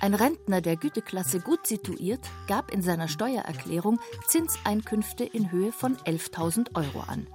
Ein 0.00 0.14
Rentner 0.14 0.62
der 0.62 0.76
Güteklasse 0.76 1.40
gut 1.40 1.66
situiert 1.66 2.26
gab 2.46 2.72
in 2.72 2.80
seiner 2.80 3.06
Steuererklärung 3.06 4.00
Zinseinkünfte 4.28 5.24
in 5.24 5.52
Höhe 5.52 5.72
von 5.72 5.96
11.000 5.98 6.74
Euro 6.74 7.00
an. 7.00 7.26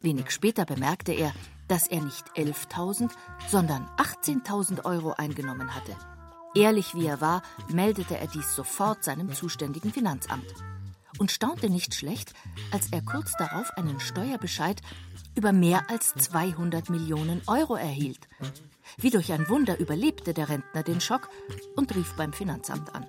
Wenig 0.00 0.32
später 0.32 0.64
bemerkte 0.64 1.12
er, 1.12 1.32
dass 1.68 1.86
er 1.86 2.02
nicht 2.02 2.26
11.000, 2.34 3.12
sondern 3.48 3.88
18.000 3.98 4.84
Euro 4.84 5.12
eingenommen 5.12 5.76
hatte. 5.76 5.96
Ehrlich 6.56 6.92
wie 6.96 7.06
er 7.06 7.20
war, 7.20 7.42
meldete 7.68 8.18
er 8.18 8.26
dies 8.26 8.52
sofort 8.54 9.04
seinem 9.04 9.32
zuständigen 9.32 9.92
Finanzamt 9.92 10.52
und 11.18 11.30
staunte 11.30 11.70
nicht 11.70 11.94
schlecht, 11.94 12.34
als 12.72 12.88
er 12.90 13.02
kurz 13.02 13.32
darauf 13.38 13.70
einen 13.76 14.00
Steuerbescheid 14.00 14.82
über 15.36 15.52
mehr 15.52 15.88
als 15.88 16.14
200 16.14 16.90
Millionen 16.90 17.42
Euro 17.46 17.76
erhielt. 17.76 18.28
Wie 18.98 19.10
durch 19.10 19.32
ein 19.32 19.48
Wunder 19.48 19.78
überlebte 19.78 20.34
der 20.34 20.48
Rentner 20.48 20.82
den 20.82 21.00
Schock 21.00 21.28
und 21.76 21.94
rief 21.94 22.14
beim 22.14 22.32
Finanzamt 22.32 22.94
an. 22.94 23.06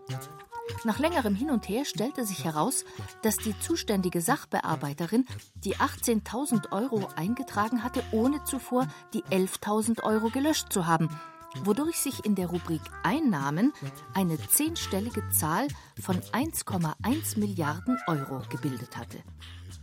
Nach 0.85 0.99
längerem 0.99 1.35
Hin 1.35 1.49
und 1.49 1.67
Her 1.69 1.85
stellte 1.85 2.25
sich 2.25 2.45
heraus, 2.45 2.85
dass 3.21 3.37
die 3.37 3.57
zuständige 3.59 4.21
Sachbearbeiterin 4.21 5.25
die 5.55 5.75
18.000 5.75 6.71
Euro 6.71 7.07
eingetragen 7.15 7.83
hatte, 7.83 8.03
ohne 8.11 8.43
zuvor 8.43 8.87
die 9.13 9.23
11.000 9.23 10.03
Euro 10.03 10.29
gelöscht 10.29 10.71
zu 10.71 10.85
haben, 10.85 11.09
wodurch 11.63 11.99
sich 11.99 12.25
in 12.25 12.35
der 12.35 12.47
Rubrik 12.47 12.81
Einnahmen 13.03 13.73
eine 14.13 14.37
zehnstellige 14.37 15.27
Zahl 15.29 15.67
von 16.01 16.19
1,1 16.19 17.39
Milliarden 17.39 17.97
Euro 18.07 18.41
gebildet 18.49 18.97
hatte. 18.97 19.19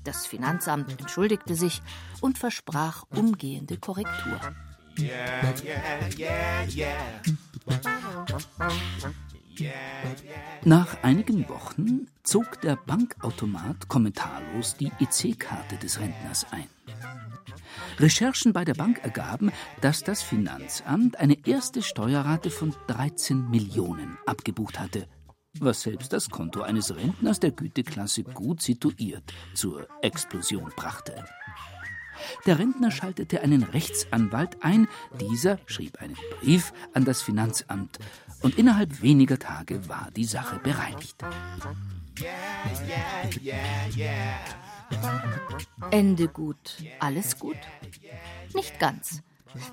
Das 0.04 0.26
Finanzamt 0.26 0.98
entschuldigte 0.98 1.54
sich 1.54 1.82
und 2.20 2.38
versprach 2.38 3.04
umgehende 3.10 3.76
Korrektur. 3.76 4.40
Nach 10.64 11.02
einigen 11.02 11.48
Wochen 11.48 12.06
zog 12.22 12.60
der 12.60 12.76
Bankautomat 12.76 13.88
kommentarlos 13.88 14.76
die 14.76 14.90
EC-Karte 15.00 15.76
des 15.76 16.00
Rentners 16.00 16.46
ein. 16.50 16.66
Recherchen 17.98 18.52
bei 18.52 18.64
der 18.64 18.74
Bank 18.74 19.00
ergaben, 19.02 19.52
dass 19.80 20.02
das 20.02 20.22
Finanzamt 20.22 21.18
eine 21.18 21.46
erste 21.46 21.82
Steuerrate 21.82 22.50
von 22.50 22.74
13 22.86 23.50
Millionen 23.50 24.18
abgebucht 24.26 24.78
hatte, 24.78 25.06
was 25.58 25.82
selbst 25.82 26.12
das 26.12 26.30
Konto 26.30 26.62
eines 26.62 26.94
Rentners 26.96 27.40
der 27.40 27.50
Güteklasse 27.50 28.22
gut 28.22 28.62
situiert 28.62 29.24
zur 29.54 29.86
Explosion 30.02 30.72
brachte. 30.74 31.24
Der 32.46 32.58
Rentner 32.58 32.90
schaltete 32.90 33.42
einen 33.42 33.62
Rechtsanwalt 33.62 34.62
ein, 34.62 34.88
dieser 35.20 35.58
schrieb 35.66 36.00
einen 36.00 36.16
Brief 36.40 36.72
an 36.94 37.04
das 37.04 37.22
Finanzamt 37.22 37.98
und 38.42 38.58
innerhalb 38.58 39.02
weniger 39.02 39.38
Tage 39.38 39.88
war 39.88 40.08
die 40.14 40.24
Sache 40.24 40.58
bereinigt. 40.62 41.16
Ende 45.90 46.28
gut, 46.28 46.82
alles 46.98 47.38
gut? 47.38 47.56
Nicht 48.54 48.78
ganz. 48.78 49.22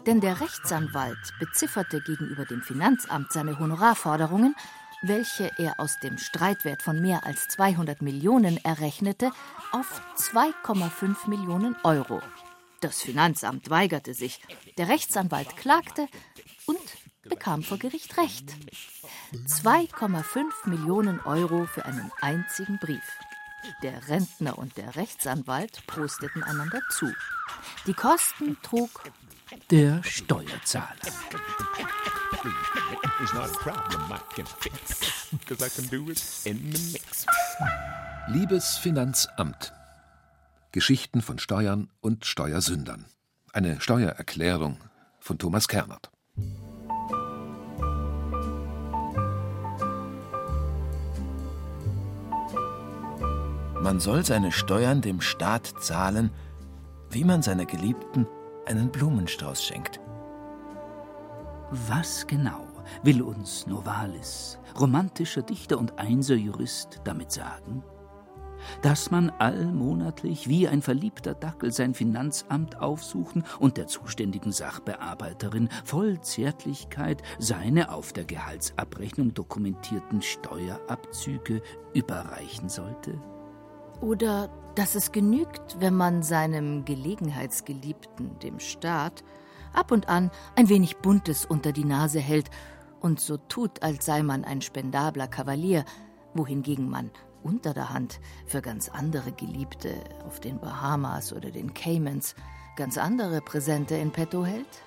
Denn 0.06 0.22
der 0.22 0.42
Rechtsanwalt 0.42 1.34
bezifferte 1.40 2.02
gegenüber 2.02 2.46
dem 2.46 2.62
Finanzamt 2.62 3.32
seine 3.32 3.60
Honorarforderungen, 3.60 4.56
welche 5.04 5.52
er 5.58 5.80
aus 5.80 6.00
dem 6.00 6.18
Streitwert 6.18 6.82
von 6.82 7.02
mehr 7.02 7.26
als 7.26 7.48
200 7.50 8.02
Millionen 8.02 8.58
errechnete, 8.64 9.32
auf 9.72 10.02
2,5 10.18 11.30
Millionen 11.30 11.76
Euro. 11.84 12.22
Das 12.82 13.02
Finanzamt 13.02 13.70
weigerte 13.70 14.14
sich. 14.14 14.40
Der 14.78 14.88
Rechtsanwalt 14.88 15.58
klagte 15.58 16.08
und 16.66 16.80
bekam 17.24 17.64
vor 17.64 17.78
Gericht 17.78 18.18
Recht. 18.18 18.54
2,5 19.34 20.70
Millionen 20.70 21.20
Euro 21.22 21.66
für 21.66 21.86
einen 21.86 22.12
einzigen 22.22 22.78
Brief. 22.80 23.04
Der 23.82 24.08
Rentner 24.08 24.58
und 24.58 24.78
der 24.78 24.96
Rechtsanwalt 24.96 25.86
prosteten 25.88 26.44
einander 26.44 26.82
zu. 26.90 27.12
Die 27.86 27.94
Kosten 27.94 28.58
trug 28.62 29.04
der 29.72 30.04
Steuerzahler. 30.04 30.96
Liebes 38.28 38.78
Finanzamt. 38.78 39.77
Geschichten 40.78 41.24
von 41.24 41.40
Steuern 41.40 41.90
und 42.02 42.24
Steuersündern. 42.24 43.08
Eine 43.52 43.82
Steuererklärung 43.82 44.78
von 45.20 45.40
Thomas 45.40 45.68
Kernert. 45.68 46.12
Man 53.82 54.00
soll 54.00 54.24
seine 54.24 54.52
Steuern 54.52 55.02
dem 55.02 55.20
Staat 55.20 55.74
zahlen, 55.80 56.30
wie 57.10 57.24
man 57.24 57.42
seiner 57.42 57.66
Geliebten 57.66 58.28
einen 58.68 58.92
Blumenstrauß 58.92 59.64
schenkt. 59.64 60.00
Was 61.72 62.28
genau 62.28 62.68
will 63.02 63.24
uns 63.24 63.66
Novalis, 63.66 64.60
romantischer 64.80 65.42
Dichter 65.42 65.80
und 65.80 65.98
Einserjurist, 65.98 67.02
damit 67.04 67.32
sagen? 67.32 67.84
Dass 68.82 69.12
man 69.12 69.30
allmonatlich 69.30 70.48
wie 70.48 70.68
ein 70.68 70.82
verliebter 70.82 71.34
Dackel 71.34 71.72
sein 71.72 71.94
Finanzamt 71.94 72.80
aufsuchen 72.80 73.44
und 73.60 73.78
der 73.78 73.88
zuständigen 73.88 74.52
Sachbearbeiterin 74.52 75.70
voll 75.84 76.20
Zärtlichkeit 76.22 77.22
seine 77.40 77.92
auf 77.92 78.14
der 78.14 78.26
Gehaltsabrechnung 78.26 79.34
dokumentierten 79.34 80.22
Steuerabzüge 80.22 81.62
überreichen 81.94 82.70
sollte? 82.70 83.20
Oder 84.02 84.50
dass 84.76 84.96
es 84.96 85.12
genügt, 85.12 85.78
wenn 85.80 85.96
man 85.96 86.22
seinem 86.22 86.86
Gelegenheitsgeliebten, 86.86 88.38
dem 88.40 88.60
Staat, 88.60 89.24
ab 89.74 89.92
und 89.92 90.08
an 90.08 90.30
ein 90.56 90.70
wenig 90.70 90.98
Buntes 90.98 91.46
unter 91.46 91.72
die 91.72 91.86
Nase 91.86 92.20
hält 92.20 92.50
und 93.00 93.20
so 93.20 93.38
tut, 93.38 93.82
als 93.84 94.06
sei 94.06 94.22
man 94.24 94.44
ein 94.44 94.62
spendabler 94.62 95.28
Kavalier, 95.28 95.84
wohingegen 96.34 96.90
man 96.90 97.12
unter 97.44 97.74
der 97.74 97.94
Hand 97.94 98.20
für 98.46 98.62
ganz 98.62 98.90
andere 98.90 99.32
Geliebte 99.32 99.94
auf 100.26 100.40
den 100.40 100.60
Bahamas 100.60 101.34
oder 101.34 101.52
den 101.52 101.74
Caymans 101.74 102.36
ganz 102.76 102.98
andere 102.98 103.42
Präsente 103.42 103.96
in 103.96 104.12
petto 104.12 104.46
hält? 104.46 104.82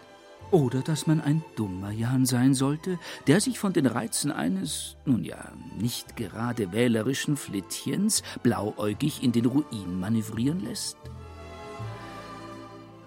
Oder 0.51 0.81
dass 0.81 1.07
man 1.07 1.21
ein 1.21 1.45
dummer 1.55 1.93
Jan 1.93 2.27
sein 2.27 2.55
sollte, 2.55 2.99
der 3.29 3.41
sich 3.41 3.59
von 3.59 3.73
den 3.73 3.87
Reizen 3.87 4.33
eines, 4.33 4.97
nun 5.05 5.23
ja, 5.23 5.53
nicht 5.79 6.17
gerade 6.17 6.73
wählerischen 6.73 7.37
Flittchens 7.37 8.23
blauäugig 8.43 9.23
in 9.23 9.31
den 9.31 9.47
Ruin 9.47 10.01
manövrieren 10.01 10.61
lässt? 10.61 10.97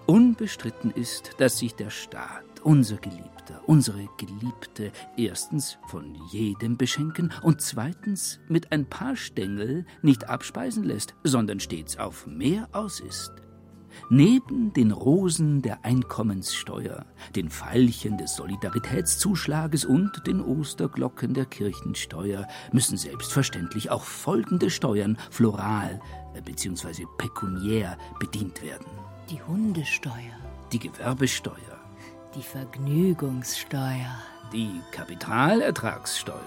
Unbestritten 0.06 0.92
ist, 0.92 1.32
dass 1.38 1.58
sich 1.58 1.76
der 1.76 1.90
Staat, 1.90 2.44
unser 2.66 2.98
Geliebter, 2.98 3.62
unsere 3.68 4.08
Geliebte, 4.18 4.92
erstens 5.18 5.78
von 5.88 6.16
jedem 6.32 6.78
beschenken 6.78 7.32
und 7.42 7.62
zweitens 7.62 8.40
mit 8.48 8.72
ein 8.72 8.86
paar 8.86 9.16
Stängel 9.16 9.86
nicht 10.02 10.30
abspeisen 10.30 10.84
lässt, 10.84 11.16
sondern 11.24 11.60
stets 11.60 11.98
auf 11.98 12.28
mehr 12.28 12.70
aus 12.72 13.00
ist. 13.00 13.32
Neben 14.10 14.74
den 14.74 14.92
Rosen 14.92 15.62
der 15.62 15.86
Einkommenssteuer, 15.86 17.06
den 17.36 17.50
Veilchen 17.50 18.18
des 18.18 18.36
Solidaritätszuschlages 18.36 19.86
und 19.86 20.26
den 20.28 20.42
Osterglocken 20.42 21.34
der 21.34 21.46
Kirchensteuer 21.46 22.48
müssen 22.72 22.98
selbstverständlich 22.98 23.92
auch 23.92 24.04
folgende 24.04 24.70
Steuern 24.70 25.18
floral 25.30 26.02
äh, 26.34 26.42
bzw. 26.42 27.06
pekuniär 27.18 27.98
bedient 28.20 28.62
werden. 28.62 28.88
Die 29.30 29.42
Hundesteuer. 29.42 30.38
Die 30.72 30.80
Gewerbesteuer. 30.80 31.73
Die 32.36 32.42
Vergnügungssteuer. 32.42 34.18
Die 34.52 34.82
Kapitalertragssteuer. 34.92 36.42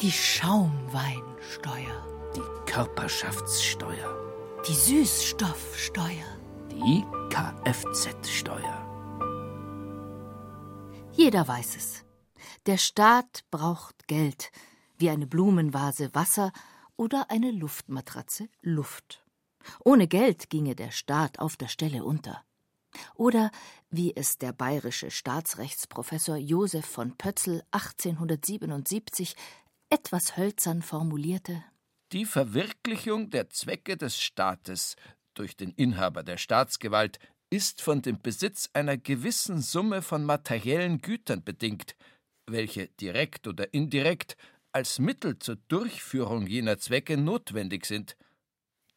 Die 0.00 0.10
Schaumweinsteuer. 0.10 2.32
Die 2.34 2.72
Körperschaftssteuer. 2.72 4.62
Die 4.66 4.74
Süßstoffsteuer. 4.74 6.26
Die 6.72 7.04
Kfz-Steuer. 7.30 8.86
Jeder 11.12 11.46
weiß 11.46 11.76
es. 11.76 12.04
Der 12.66 12.78
Staat 12.78 13.44
braucht 13.52 14.08
Geld, 14.08 14.50
wie 14.98 15.10
eine 15.10 15.28
Blumenvase 15.28 16.12
Wasser 16.12 16.50
oder 16.96 17.30
eine 17.30 17.52
Luftmatratze 17.52 18.48
Luft. 18.62 19.24
Ohne 19.84 20.08
Geld 20.08 20.50
ginge 20.50 20.74
der 20.74 20.90
Staat 20.90 21.38
auf 21.38 21.56
der 21.56 21.68
Stelle 21.68 22.02
unter. 22.02 22.42
Oder 23.14 23.52
wie 23.90 24.14
es 24.14 24.38
der 24.38 24.52
bayerische 24.52 25.10
Staatsrechtsprofessor 25.10 26.36
Josef 26.36 26.86
von 26.86 27.16
Pötzl 27.16 27.62
1877 27.72 29.34
etwas 29.90 30.36
hölzern 30.36 30.82
formulierte 30.82 31.64
Die 32.12 32.24
Verwirklichung 32.24 33.30
der 33.30 33.50
Zwecke 33.50 33.96
des 33.96 34.20
Staates 34.20 34.94
durch 35.34 35.56
den 35.56 35.70
Inhaber 35.70 36.22
der 36.22 36.36
Staatsgewalt 36.36 37.18
ist 37.50 37.82
von 37.82 38.00
dem 38.00 38.20
Besitz 38.20 38.70
einer 38.74 38.96
gewissen 38.96 39.60
Summe 39.60 40.02
von 40.02 40.24
materiellen 40.24 41.00
Gütern 41.00 41.42
bedingt, 41.42 41.96
welche 42.46 42.86
direkt 43.00 43.48
oder 43.48 43.74
indirekt 43.74 44.36
als 44.72 45.00
Mittel 45.00 45.40
zur 45.40 45.56
Durchführung 45.66 46.46
jener 46.46 46.78
Zwecke 46.78 47.16
notwendig 47.16 47.86
sind. 47.86 48.16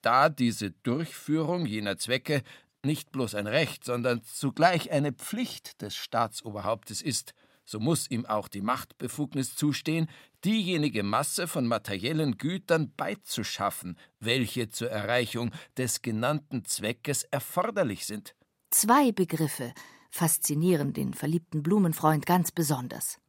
Da 0.01 0.29
diese 0.29 0.69
Durchführung 0.69 1.65
jener 1.65 1.97
Zwecke 1.97 2.43
nicht 2.85 3.11
bloß 3.11 3.35
ein 3.35 3.47
Recht, 3.47 3.83
sondern 3.83 4.23
zugleich 4.23 4.91
eine 4.91 5.13
Pflicht 5.13 5.81
des 5.81 5.95
Staatsoberhauptes 5.95 7.01
ist, 7.01 7.33
so 7.65 7.79
muss 7.79 8.09
ihm 8.09 8.25
auch 8.25 8.47
die 8.47 8.61
Machtbefugnis 8.61 9.55
zustehen, 9.55 10.09
diejenige 10.43 11.03
Masse 11.03 11.47
von 11.47 11.65
materiellen 11.65 12.37
Gütern 12.37 12.93
beizuschaffen, 12.95 13.97
welche 14.19 14.69
zur 14.69 14.89
Erreichung 14.89 15.51
des 15.77 16.01
genannten 16.01 16.65
Zweckes 16.65 17.23
erforderlich 17.23 18.05
sind. 18.05 18.35
Zwei 18.69 19.11
Begriffe 19.11 19.73
faszinieren 20.09 20.93
den 20.93 21.13
verliebten 21.13 21.63
Blumenfreund 21.63 22.25
ganz 22.25 22.51
besonders. 22.51 23.19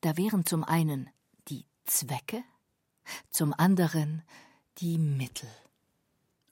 Da 0.00 0.16
wären 0.16 0.44
zum 0.44 0.64
einen 0.64 1.08
die 1.48 1.66
Zwecke, 1.84 2.42
zum 3.30 3.54
anderen 3.56 4.22
die 4.78 4.98
Mittel. 4.98 5.48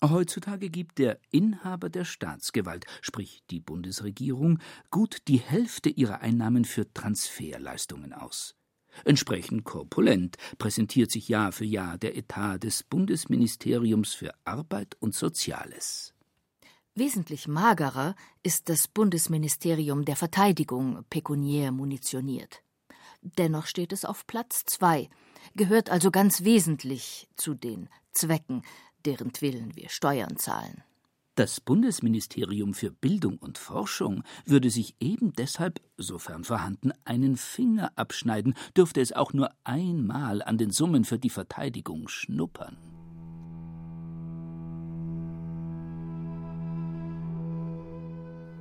Heutzutage 0.05 0.69
gibt 0.69 0.99
der 0.99 1.19
Inhaber 1.31 1.89
der 1.89 2.05
Staatsgewalt, 2.05 2.85
sprich 3.01 3.43
die 3.51 3.61
Bundesregierung, 3.61 4.59
gut 4.91 5.23
die 5.27 5.39
Hälfte 5.39 5.89
ihrer 5.89 6.21
Einnahmen 6.21 6.65
für 6.65 6.93
Transferleistungen 6.93 8.13
aus. 8.13 8.55
Entsprechend 9.05 9.65
korpulent 9.65 10.37
präsentiert 10.59 11.11
sich 11.11 11.29
Jahr 11.29 11.53
für 11.53 11.65
Jahr 11.65 11.99
der 11.99 12.17
Etat 12.17 12.59
des 12.59 12.83
Bundesministeriums 12.83 14.15
für 14.15 14.33
Arbeit 14.45 14.97
und 15.01 15.15
Soziales. 15.15 16.15
Wesentlich 16.95 17.47
magerer 17.47 18.15
ist 18.43 18.71
das 18.71 18.89
Bundesministerium 18.89 20.05
der 20.07 20.17
Verteidigung 20.17 21.05
pekuniär 21.11 21.73
munitioniert. 21.73 22.63
Dennoch 23.21 23.67
steht 23.67 23.93
es 23.93 24.05
auf 24.05 24.27
Platz 24.27 24.65
zwei, 24.65 25.11
gehört 25.55 25.91
also 25.91 26.11
ganz 26.11 26.45
wesentlich 26.45 27.29
zu 27.37 27.55
den 27.55 27.89
Zwecken 28.13 28.63
deren 29.07 29.31
Willen 29.41 29.77
wir 29.77 29.89
Steuern 29.89 30.37
zahlen. 30.37 30.83
Das 31.37 31.61
Bundesministerium 31.61 32.73
für 32.73 32.91
Bildung 32.91 33.37
und 33.37 33.59
Forschung 33.59 34.23
würde 34.47 34.71
sich 34.71 34.97
eben 35.01 35.35
deshalb, 35.35 35.83
sofern 35.99 36.45
vorhanden, 36.45 36.93
einen 37.05 37.37
Finger 37.37 37.93
abschneiden, 37.95 38.55
dürfte 38.75 39.03
es 39.03 39.13
auch 39.13 39.35
nur 39.35 39.51
einmal 39.63 40.43
an 40.43 40.57
den 40.57 40.71
Summen 40.71 41.05
für 41.05 41.19
die 41.19 41.29
Verteidigung 41.29 42.09
schnuppern. 42.09 42.79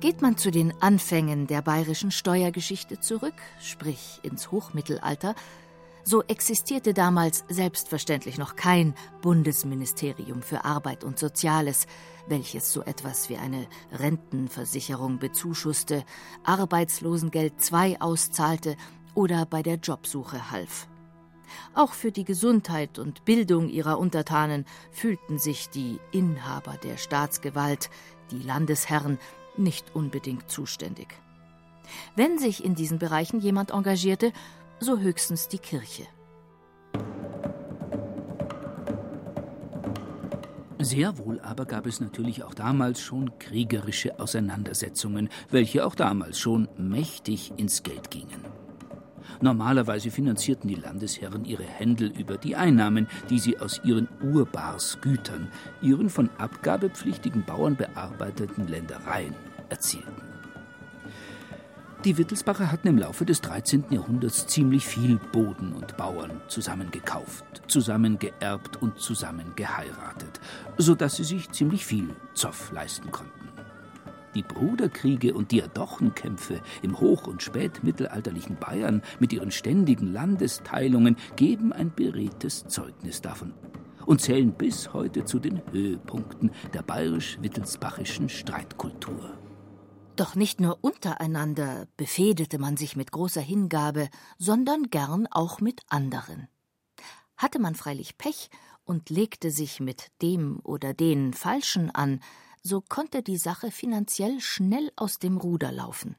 Geht 0.00 0.20
man 0.20 0.36
zu 0.36 0.50
den 0.50 0.74
Anfängen 0.82 1.46
der 1.46 1.62
bayerischen 1.62 2.10
Steuergeschichte 2.10 3.00
zurück, 3.00 3.34
sprich 3.58 4.20
ins 4.22 4.52
Hochmittelalter, 4.52 5.34
so 6.06 6.22
existierte 6.22 6.94
damals 6.94 7.44
selbstverständlich 7.48 8.38
noch 8.38 8.54
kein 8.54 8.94
Bundesministerium 9.22 10.40
für 10.40 10.64
Arbeit 10.64 11.02
und 11.02 11.18
Soziales, 11.18 11.88
welches 12.28 12.72
so 12.72 12.82
etwas 12.82 13.28
wie 13.28 13.36
eine 13.36 13.66
Rentenversicherung 13.90 15.18
bezuschusste, 15.18 16.04
Arbeitslosengeld 16.44 17.54
II 17.72 17.96
auszahlte 17.98 18.76
oder 19.14 19.46
bei 19.46 19.64
der 19.64 19.76
Jobsuche 19.76 20.52
half. 20.52 20.86
Auch 21.74 21.92
für 21.92 22.12
die 22.12 22.24
Gesundheit 22.24 23.00
und 23.00 23.24
Bildung 23.24 23.68
ihrer 23.68 23.98
Untertanen 23.98 24.64
fühlten 24.92 25.40
sich 25.40 25.70
die 25.70 25.98
Inhaber 26.12 26.76
der 26.84 26.98
Staatsgewalt, 26.98 27.90
die 28.30 28.42
Landesherren, 28.42 29.18
nicht 29.56 29.96
unbedingt 29.96 30.50
zuständig. 30.50 31.08
Wenn 32.14 32.38
sich 32.38 32.64
in 32.64 32.76
diesen 32.76 32.98
Bereichen 32.98 33.40
jemand 33.40 33.70
engagierte, 33.70 34.32
so 34.80 34.98
höchstens 34.98 35.48
die 35.48 35.58
Kirche. 35.58 36.04
Sehr 40.78 41.18
wohl 41.18 41.40
aber 41.40 41.64
gab 41.64 41.86
es 41.86 42.00
natürlich 42.00 42.44
auch 42.44 42.54
damals 42.54 43.00
schon 43.00 43.38
kriegerische 43.38 44.20
Auseinandersetzungen, 44.20 45.30
welche 45.50 45.84
auch 45.84 45.94
damals 45.94 46.38
schon 46.38 46.68
mächtig 46.76 47.52
ins 47.56 47.82
Geld 47.82 48.10
gingen. 48.10 48.44
Normalerweise 49.40 50.10
finanzierten 50.10 50.68
die 50.68 50.76
Landesherren 50.76 51.44
ihre 51.44 51.64
Händel 51.64 52.08
über 52.16 52.38
die 52.38 52.56
Einnahmen, 52.56 53.08
die 53.30 53.38
sie 53.38 53.58
aus 53.58 53.80
ihren 53.84 54.08
Urbarsgütern, 54.22 55.48
ihren 55.82 56.08
von 56.08 56.30
abgabepflichtigen 56.38 57.44
Bauern 57.44 57.76
bearbeiteten 57.76 58.68
Ländereien 58.68 59.34
erzielten. 59.68 60.35
Die 62.06 62.18
Wittelsbacher 62.18 62.70
hatten 62.70 62.86
im 62.86 62.98
Laufe 62.98 63.24
des 63.24 63.40
13. 63.40 63.86
Jahrhunderts 63.90 64.46
ziemlich 64.46 64.86
viel 64.86 65.18
Boden 65.32 65.72
und 65.72 65.96
Bauern 65.96 66.40
zusammengekauft, 66.46 67.62
zusammengeerbt 67.66 68.80
und 68.80 69.00
zusammen 69.00 69.54
geheiratet, 69.56 70.38
so 70.78 70.94
dass 70.94 71.16
sie 71.16 71.24
sich 71.24 71.50
ziemlich 71.50 71.84
viel 71.84 72.10
Zoff 72.32 72.70
leisten 72.70 73.10
konnten. 73.10 73.48
Die 74.36 74.44
Bruderkriege 74.44 75.34
und 75.34 75.50
Diadochenkämpfe 75.50 76.60
im 76.82 77.00
hoch- 77.00 77.26
und 77.26 77.42
spätmittelalterlichen 77.42 78.54
Bayern 78.54 79.02
mit 79.18 79.32
ihren 79.32 79.50
ständigen 79.50 80.12
Landesteilungen 80.12 81.16
geben 81.34 81.72
ein 81.72 81.92
beredtes 81.92 82.68
Zeugnis 82.68 83.20
davon 83.20 83.52
und 84.04 84.20
zählen 84.20 84.52
bis 84.52 84.92
heute 84.92 85.24
zu 85.24 85.40
den 85.40 85.60
Höhepunkten 85.72 86.52
der 86.72 86.82
bayerisch-wittelsbachischen 86.82 88.28
Streitkultur. 88.28 89.36
Doch 90.16 90.34
nicht 90.34 90.60
nur 90.60 90.78
untereinander 90.82 91.88
befehdete 91.98 92.58
man 92.58 92.78
sich 92.78 92.96
mit 92.96 93.12
großer 93.12 93.42
Hingabe, 93.42 94.08
sondern 94.38 94.84
gern 94.88 95.26
auch 95.26 95.60
mit 95.60 95.82
anderen. 95.88 96.48
Hatte 97.36 97.58
man 97.58 97.74
freilich 97.74 98.16
Pech 98.16 98.48
und 98.84 99.10
legte 99.10 99.50
sich 99.50 99.78
mit 99.78 100.10
dem 100.22 100.60
oder 100.64 100.94
den 100.94 101.34
Falschen 101.34 101.90
an, 101.90 102.20
so 102.62 102.80
konnte 102.80 103.22
die 103.22 103.36
Sache 103.36 103.70
finanziell 103.70 104.40
schnell 104.40 104.90
aus 104.96 105.18
dem 105.18 105.36
Ruder 105.36 105.70
laufen. 105.70 106.16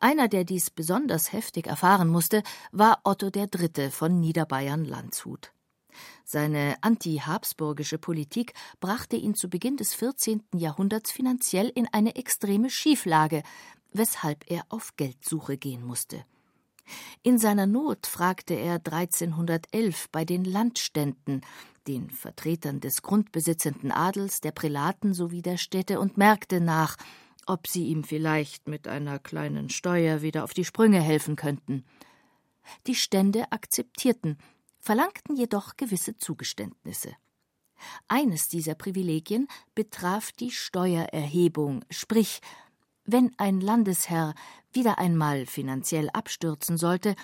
Einer, 0.00 0.28
der 0.28 0.44
dies 0.44 0.70
besonders 0.70 1.32
heftig 1.32 1.66
erfahren 1.66 2.08
musste, 2.08 2.44
war 2.70 3.00
Otto 3.02 3.30
III. 3.34 3.90
von 3.90 4.20
Niederbayern 4.20 4.84
Landshut. 4.84 5.52
Seine 6.28 6.74
anti-habsburgische 6.80 7.98
Politik 7.98 8.52
brachte 8.80 9.14
ihn 9.14 9.36
zu 9.36 9.48
Beginn 9.48 9.76
des 9.76 9.94
14. 9.94 10.42
Jahrhunderts 10.56 11.12
finanziell 11.12 11.70
in 11.72 11.86
eine 11.92 12.16
extreme 12.16 12.68
Schieflage, 12.68 13.44
weshalb 13.92 14.44
er 14.50 14.64
auf 14.68 14.96
Geldsuche 14.96 15.56
gehen 15.56 15.84
musste. 15.84 16.24
In 17.22 17.38
seiner 17.38 17.66
Not 17.66 18.08
fragte 18.08 18.54
er 18.54 18.74
1311 18.74 20.08
bei 20.10 20.24
den 20.24 20.44
Landständen, 20.44 21.42
den 21.86 22.10
Vertretern 22.10 22.80
des 22.80 23.02
grundbesitzenden 23.02 23.92
Adels, 23.92 24.40
der 24.40 24.50
Prälaten 24.50 25.14
sowie 25.14 25.42
der 25.42 25.58
Städte 25.58 26.00
und 26.00 26.16
Märkte 26.16 26.60
nach, 26.60 26.96
ob 27.46 27.68
sie 27.68 27.86
ihm 27.86 28.02
vielleicht 28.02 28.66
mit 28.66 28.88
einer 28.88 29.20
kleinen 29.20 29.70
Steuer 29.70 30.22
wieder 30.22 30.42
auf 30.42 30.54
die 30.54 30.64
Sprünge 30.64 31.00
helfen 31.00 31.36
könnten. 31.36 31.84
Die 32.88 32.96
Stände 32.96 33.52
akzeptierten, 33.52 34.38
verlangten 34.86 35.34
jedoch 35.34 35.76
gewisse 35.76 36.16
Zugeständnisse. 36.16 37.12
Eines 38.06 38.46
dieser 38.46 38.76
Privilegien 38.76 39.48
betraf 39.74 40.30
die 40.30 40.52
Steuererhebung, 40.52 41.84
sprich, 41.90 42.40
wenn 43.04 43.32
ein 43.36 43.60
Landesherr 43.60 44.36
wieder 44.72 44.98
einmal 44.98 45.44
finanziell 45.46 46.08
abstürzen 46.10 46.78
sollte 46.78 47.16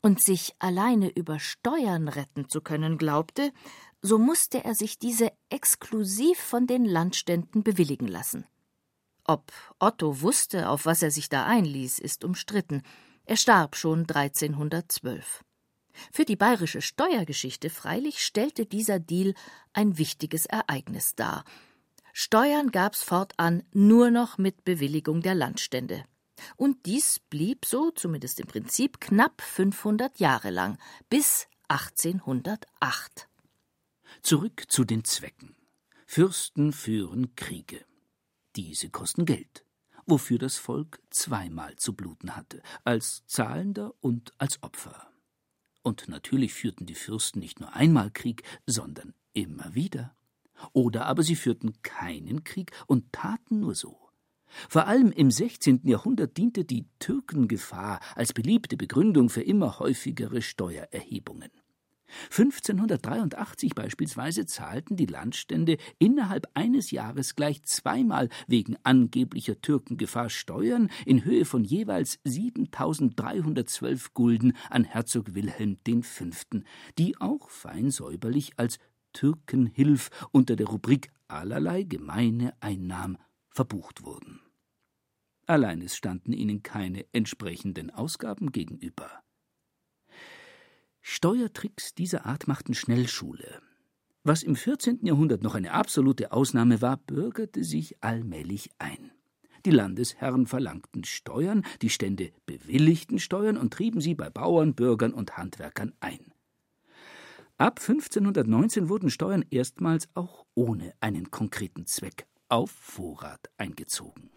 und 0.00 0.22
sich 0.22 0.54
alleine 0.60 1.08
über 1.08 1.40
Steuern 1.40 2.06
retten 2.06 2.48
zu 2.48 2.60
können 2.60 2.98
glaubte, 2.98 3.52
so 4.00 4.16
musste 4.18 4.64
er 4.64 4.76
sich 4.76 5.00
diese 5.00 5.32
exklusiv 5.50 6.38
von 6.38 6.68
den 6.68 6.84
Landständen 6.84 7.64
bewilligen 7.64 8.06
lassen. 8.06 8.46
Ob 9.24 9.50
Otto 9.80 10.20
wusste, 10.20 10.68
auf 10.68 10.86
was 10.86 11.02
er 11.02 11.10
sich 11.10 11.28
da 11.28 11.46
einließ, 11.46 11.98
ist 11.98 12.22
umstritten. 12.22 12.82
Er 13.24 13.36
starb 13.36 13.74
schon 13.74 14.02
1312. 14.02 15.42
Für 16.12 16.24
die 16.24 16.36
bayerische 16.36 16.82
Steuergeschichte 16.82 17.70
freilich 17.70 18.22
stellte 18.22 18.66
dieser 18.66 18.98
Deal 18.98 19.34
ein 19.72 19.98
wichtiges 19.98 20.46
Ereignis 20.46 21.14
dar. 21.14 21.44
Steuern 22.12 22.70
gab's 22.70 23.02
fortan 23.02 23.62
nur 23.72 24.10
noch 24.10 24.38
mit 24.38 24.64
Bewilligung 24.64 25.22
der 25.22 25.34
Landstände. 25.34 26.04
Und 26.56 26.86
dies 26.86 27.20
blieb 27.30 27.64
so, 27.64 27.90
zumindest 27.90 28.40
im 28.40 28.46
Prinzip, 28.46 29.00
knapp 29.00 29.40
500 29.42 30.18
Jahre 30.18 30.50
lang, 30.50 30.78
bis 31.08 31.46
1808. 31.68 33.28
Zurück 34.22 34.64
zu 34.68 34.84
den 34.84 35.04
Zwecken. 35.04 35.56
Fürsten 36.06 36.72
führen 36.72 37.34
Kriege. 37.36 37.84
Diese 38.56 38.88
kosten 38.88 39.26
Geld, 39.26 39.64
wofür 40.06 40.38
das 40.38 40.56
Volk 40.56 41.00
zweimal 41.10 41.76
zu 41.76 41.94
bluten 41.94 42.34
hatte, 42.34 42.62
als 42.84 43.24
Zahlender 43.26 43.92
und 44.00 44.32
als 44.38 44.62
Opfer. 44.62 45.07
Und 45.88 46.06
natürlich 46.06 46.52
führten 46.52 46.84
die 46.84 46.94
Fürsten 46.94 47.38
nicht 47.38 47.60
nur 47.60 47.72
einmal 47.74 48.10
Krieg, 48.10 48.42
sondern 48.66 49.14
immer 49.32 49.74
wieder. 49.74 50.14
Oder 50.74 51.06
aber 51.06 51.22
sie 51.22 51.34
führten 51.34 51.80
keinen 51.82 52.44
Krieg 52.44 52.72
und 52.86 53.10
taten 53.10 53.60
nur 53.60 53.74
so. 53.74 53.96
Vor 54.68 54.86
allem 54.86 55.10
im 55.12 55.30
16. 55.30 55.80
Jahrhundert 55.84 56.36
diente 56.36 56.66
die 56.66 56.84
Türkengefahr 56.98 58.00
als 58.14 58.34
beliebte 58.34 58.76
Begründung 58.76 59.30
für 59.30 59.40
immer 59.40 59.78
häufigere 59.78 60.42
Steuererhebungen. 60.42 61.50
1583 62.30 63.74
beispielsweise 63.74 64.46
zahlten 64.46 64.96
die 64.96 65.06
Landstände 65.06 65.76
innerhalb 65.98 66.46
eines 66.54 66.90
Jahres 66.90 67.34
gleich 67.36 67.62
zweimal 67.64 68.28
wegen 68.46 68.76
angeblicher 68.82 69.60
Türkengefahr 69.60 70.30
Steuern 70.30 70.90
in 71.06 71.24
Höhe 71.24 71.44
von 71.44 71.64
jeweils 71.64 72.18
7312 72.24 74.14
Gulden 74.14 74.54
an 74.70 74.84
Herzog 74.84 75.34
Wilhelm 75.34 75.76
V., 76.02 76.24
die 76.98 77.20
auch 77.20 77.50
fein 77.50 77.90
säuberlich 77.90 78.52
als 78.56 78.78
Türkenhilf 79.12 80.10
unter 80.32 80.56
der 80.56 80.66
Rubrik 80.66 81.10
allerlei 81.28 81.82
gemeine 81.82 82.54
Einnahmen 82.60 83.18
verbucht 83.50 84.04
wurden. 84.04 84.40
Allein 85.46 85.80
es 85.80 85.96
standen 85.96 86.32
ihnen 86.32 86.62
keine 86.62 87.06
entsprechenden 87.12 87.90
Ausgaben 87.90 88.52
gegenüber. 88.52 89.22
Steuertricks 91.10 91.94
dieser 91.94 92.26
Art 92.26 92.48
machten 92.48 92.74
Schnellschule. 92.74 93.62
Was 94.24 94.42
im 94.42 94.54
14. 94.54 95.06
Jahrhundert 95.06 95.42
noch 95.42 95.54
eine 95.54 95.72
absolute 95.72 96.32
Ausnahme 96.32 96.82
war, 96.82 96.98
bürgerte 96.98 97.64
sich 97.64 97.96
allmählich 98.04 98.68
ein. 98.78 99.10
Die 99.64 99.70
Landesherren 99.70 100.46
verlangten 100.46 101.04
Steuern, 101.04 101.64
die 101.80 101.88
Stände 101.88 102.30
bewilligten 102.44 103.18
Steuern 103.18 103.56
und 103.56 103.72
trieben 103.72 104.02
sie 104.02 104.14
bei 104.14 104.28
Bauern, 104.28 104.74
Bürgern 104.74 105.14
und 105.14 105.38
Handwerkern 105.38 105.94
ein. 106.00 106.20
Ab 107.56 107.80
1519 107.80 108.90
wurden 108.90 109.08
Steuern 109.08 109.46
erstmals 109.48 110.10
auch 110.12 110.44
ohne 110.54 110.92
einen 111.00 111.30
konkreten 111.30 111.86
Zweck 111.86 112.26
auf 112.50 112.70
Vorrat 112.70 113.48
eingezogen. 113.56 114.28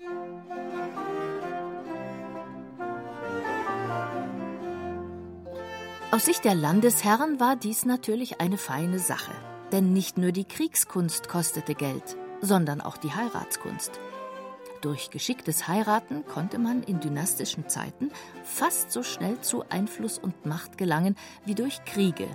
Aus 6.14 6.26
Sicht 6.26 6.44
der 6.44 6.56
Landesherren 6.56 7.40
war 7.40 7.56
dies 7.56 7.86
natürlich 7.86 8.42
eine 8.42 8.58
feine 8.58 9.00
Sache. 9.00 9.32
Denn 9.72 9.94
nicht 9.94 10.18
nur 10.18 10.34
die 10.34 10.44
Kriegskunst 10.44 11.30
kostete 11.30 11.74
Geld, 11.74 12.18
sondern 12.42 12.82
auch 12.82 12.98
die 12.98 13.14
Heiratskunst. 13.14 14.02
Durch 14.82 15.10
geschicktes 15.10 15.70
Heiraten 15.70 16.26
konnte 16.26 16.60
man 16.60 16.84
in 16.84 17.00
dynastischen 17.00 17.70
Zeiten 17.70 18.12
fast 18.44 18.92
so 18.92 19.04
schnell 19.04 19.40
zu 19.40 19.64
Einfluss 19.70 20.20
und 20.20 20.46
Macht 20.46 20.78
gelangen 20.78 21.16
wie 21.46 21.56
durch 21.56 21.86
Kriege. 21.86 22.28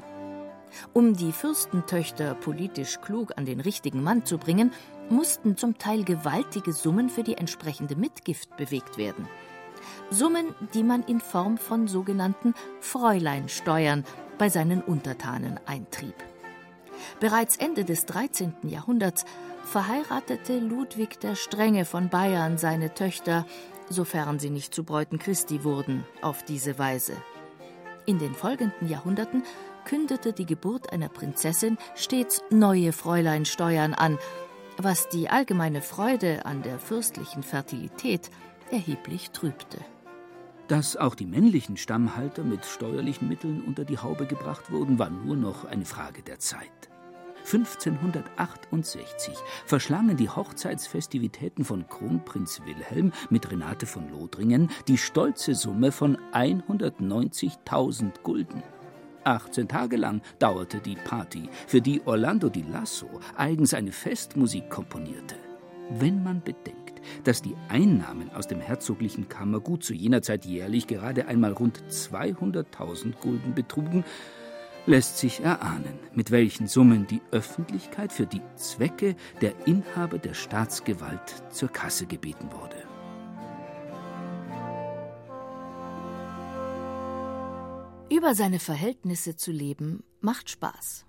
Um 0.95 1.15
die 1.15 1.33
Fürstentöchter 1.33 2.35
politisch 2.35 3.03
klug 3.03 3.35
an 3.37 3.45
den 3.45 3.61
richtigen 3.61 4.03
Mann 4.03 4.25
zu 4.25 4.39
bringen, 4.39 4.73
mussten 5.11 5.59
zum 5.59 5.77
Teil 5.77 6.03
gewaltige 6.03 6.73
Summen 6.73 7.11
für 7.11 7.25
die 7.25 7.37
entsprechende 7.37 7.95
Mitgift 7.95 8.57
bewegt 8.57 8.97
werden. 8.97 9.29
Summen, 10.11 10.55
die 10.75 10.83
man 10.83 11.03
in 11.03 11.21
Form 11.21 11.59
von 11.59 11.89
sogenannten 11.89 12.55
Fräuleinsteuern 12.81 14.05
bei 14.39 14.49
seinen 14.49 14.83
Untertanen 14.83 15.59
eintrieb. 15.67 16.15
Bereits 17.21 17.57
Ende 17.57 17.85
des 17.85 18.07
13. 18.07 18.55
Jahrhunderts 18.63 19.25
verheiratete 19.65 20.59
Ludwig 20.59 21.19
der 21.21 21.35
Strenge 21.35 21.85
von 21.85 22.09
Bayern 22.09 22.59
seine 22.59 22.95
Töchter, 22.95 23.47
sofern 23.89 24.39
sie 24.39 24.51
nicht 24.51 24.75
zu 24.75 24.85
Bräuten 24.85 25.19
Christi 25.19 25.65
wurden, 25.65 26.05
auf 26.23 26.43
diese 26.45 26.79
Weise. 26.79 27.15
In 28.07 28.19
den 28.19 28.35
folgenden 28.35 28.89
Jahrhunderten 28.89 29.43
kündete 29.85 30.33
die 30.33 30.47
Geburt 30.47 30.93
einer 30.93 31.09
Prinzessin 31.09 31.79
stets 31.95 32.43
neue 32.51 32.93
Fräuleinsteuern 32.93 33.95
an, 33.95 34.19
was 34.79 35.09
die 35.09 35.29
allgemeine 35.29 35.83
Freude 35.83 36.45
an 36.45 36.63
der 36.63 36.79
fürstlichen 36.79 37.43
Fertilität 37.43 38.31
erheblich 38.71 39.31
trübte. 39.31 39.79
Dass 40.69 40.97
auch 40.97 41.15
die 41.15 41.27
männlichen 41.27 41.77
Stammhalter 41.77 42.43
mit 42.43 42.65
steuerlichen 42.65 43.29
Mitteln 43.29 43.63
unter 43.63 43.85
die 43.85 43.99
Haube 43.99 44.27
gebracht 44.27 44.73
wurden, 44.73 44.99
war 44.99 45.11
nur 45.11 45.37
noch 45.37 45.65
eine 45.65 45.85
Frage 45.85 46.23
der 46.23 46.41
Zeit. 46.41 46.91
1568 47.47 49.35
verschlangen 49.67 50.17
die 50.17 50.29
Hochzeitsfestivitäten 50.29 51.65
von 51.65 51.87
Kronprinz 51.87 52.61
Wilhelm 52.65 53.13
mit 53.31 53.49
Renate 53.51 53.87
von 53.87 54.11
Lothringen 54.11 54.69
die 54.89 54.99
stolze 54.99 55.55
Summe 55.55 55.93
von 55.93 56.19
190.000 56.33 58.23
Gulden. 58.23 58.65
18 59.23 59.69
Tage 59.69 59.97
lang 59.97 60.23
dauerte 60.41 60.81
die 60.81 60.97
Party, 60.97 61.49
für 61.67 61.81
die 61.81 62.03
Orlando 62.05 62.49
di 62.49 62.63
Lasso 62.63 63.09
eigens 63.37 63.75
eine 63.75 63.93
Festmusik 63.93 64.69
komponierte. 64.71 65.37
Wenn 65.91 66.23
man 66.23 66.43
bedenkt, 66.43 66.86
dass 67.25 67.43
die 67.43 67.57
Einnahmen 67.69 68.31
aus 68.33 68.47
dem 68.47 68.61
herzoglichen 68.61 69.29
Kammergut 69.29 69.85
zu 69.85 69.95
jener 69.95 70.23
Zeit 70.23 70.45
jährlich 70.45 70.87
gerade 70.87 71.27
einmal 71.27 71.53
rund 71.53 71.83
200.000 71.91 73.15
Gulden 73.21 73.55
betrugen, 73.55 74.05
lässt 74.87 75.19
sich 75.19 75.41
erahnen, 75.41 75.99
mit 76.15 76.31
welchen 76.31 76.69
Summen 76.69 77.07
die 77.07 77.21
Öffentlichkeit 77.33 78.13
für 78.13 78.27
die 78.27 78.43
Zwecke 78.55 79.17
der 79.41 79.67
Inhaber 79.67 80.19
der 80.19 80.35
Staatsgewalt 80.35 81.43
zur 81.51 81.69
Kasse 81.69 82.07
gebeten 82.07 82.49
wurde. 82.53 82.77
Über 88.09 88.35
seine 88.37 88.61
Verhältnisse 88.61 89.37
zu 89.37 89.51
leben 89.51 90.05
macht 90.21 90.49
Spaß. 90.49 91.05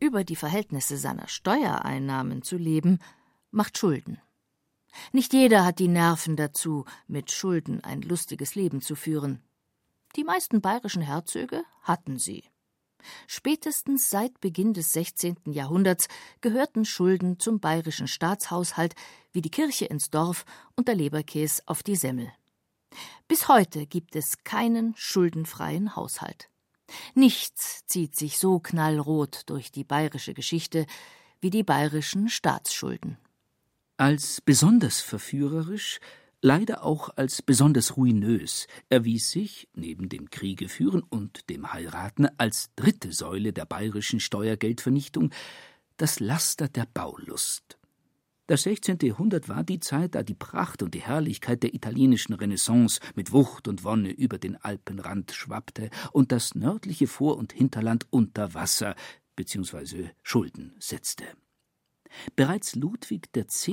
Über 0.00 0.24
die 0.24 0.36
Verhältnisse 0.36 0.96
seiner 0.96 1.28
Steuereinnahmen 1.28 2.42
zu 2.42 2.56
leben 2.56 2.98
macht 3.52 3.78
Schulden. 3.78 4.20
Nicht 5.12 5.32
jeder 5.32 5.64
hat 5.64 5.78
die 5.78 5.88
Nerven 5.88 6.36
dazu, 6.36 6.84
mit 7.06 7.30
Schulden 7.30 7.82
ein 7.82 8.02
lustiges 8.02 8.54
Leben 8.54 8.80
zu 8.80 8.94
führen. 8.94 9.42
Die 10.16 10.24
meisten 10.24 10.60
bayerischen 10.60 11.02
Herzöge 11.02 11.64
hatten 11.82 12.18
sie. 12.18 12.44
Spätestens 13.26 14.10
seit 14.10 14.40
Beginn 14.40 14.72
des 14.72 14.92
16. 14.92 15.36
Jahrhunderts 15.46 16.08
gehörten 16.40 16.84
Schulden 16.84 17.38
zum 17.38 17.60
bayerischen 17.60 18.08
Staatshaushalt 18.08 18.94
wie 19.32 19.42
die 19.42 19.50
Kirche 19.50 19.84
ins 19.84 20.10
Dorf 20.10 20.44
und 20.74 20.88
der 20.88 20.94
Leberkäs 20.94 21.62
auf 21.66 21.82
die 21.82 21.96
Semmel. 21.96 22.32
Bis 23.28 23.48
heute 23.48 23.86
gibt 23.86 24.16
es 24.16 24.42
keinen 24.44 24.94
schuldenfreien 24.96 25.96
Haushalt. 25.96 26.48
Nichts 27.14 27.84
zieht 27.86 28.16
sich 28.16 28.38
so 28.38 28.60
knallrot 28.60 29.42
durch 29.46 29.72
die 29.72 29.84
bayerische 29.84 30.34
Geschichte 30.34 30.86
wie 31.40 31.50
die 31.50 31.64
bayerischen 31.64 32.28
Staatsschulden. 32.28 33.18
Als 33.98 34.42
besonders 34.42 35.00
verführerisch, 35.00 36.00
leider 36.42 36.84
auch 36.84 37.16
als 37.16 37.40
besonders 37.40 37.96
ruinös 37.96 38.66
erwies 38.90 39.30
sich, 39.30 39.68
neben 39.72 40.10
dem 40.10 40.28
Kriege 40.28 40.68
führen 40.68 41.02
und 41.02 41.48
dem 41.48 41.72
Heiraten, 41.72 42.28
als 42.36 42.70
dritte 42.76 43.12
Säule 43.12 43.54
der 43.54 43.64
bayerischen 43.64 44.20
Steuergeldvernichtung 44.20 45.30
das 45.96 46.20
Laster 46.20 46.68
der 46.68 46.86
Baulust. 46.92 47.78
Das 48.48 48.64
16. 48.64 48.98
Jahrhundert 49.00 49.48
war 49.48 49.64
die 49.64 49.80
Zeit, 49.80 50.14
da 50.14 50.22
die 50.22 50.34
Pracht 50.34 50.82
und 50.82 50.92
die 50.92 51.00
Herrlichkeit 51.00 51.62
der 51.62 51.72
italienischen 51.72 52.34
Renaissance 52.34 53.00
mit 53.14 53.32
Wucht 53.32 53.66
und 53.66 53.82
Wonne 53.82 54.12
über 54.12 54.36
den 54.36 54.56
Alpenrand 54.56 55.32
schwappte 55.32 55.88
und 56.12 56.32
das 56.32 56.54
nördliche 56.54 57.06
Vor- 57.06 57.38
und 57.38 57.54
Hinterland 57.54 58.06
unter 58.10 58.52
Wasser 58.52 58.94
bzw. 59.36 60.10
Schulden 60.22 60.74
setzte. 60.78 61.24
Bereits 62.34 62.74
Ludwig 62.74 63.28
X., 63.34 63.70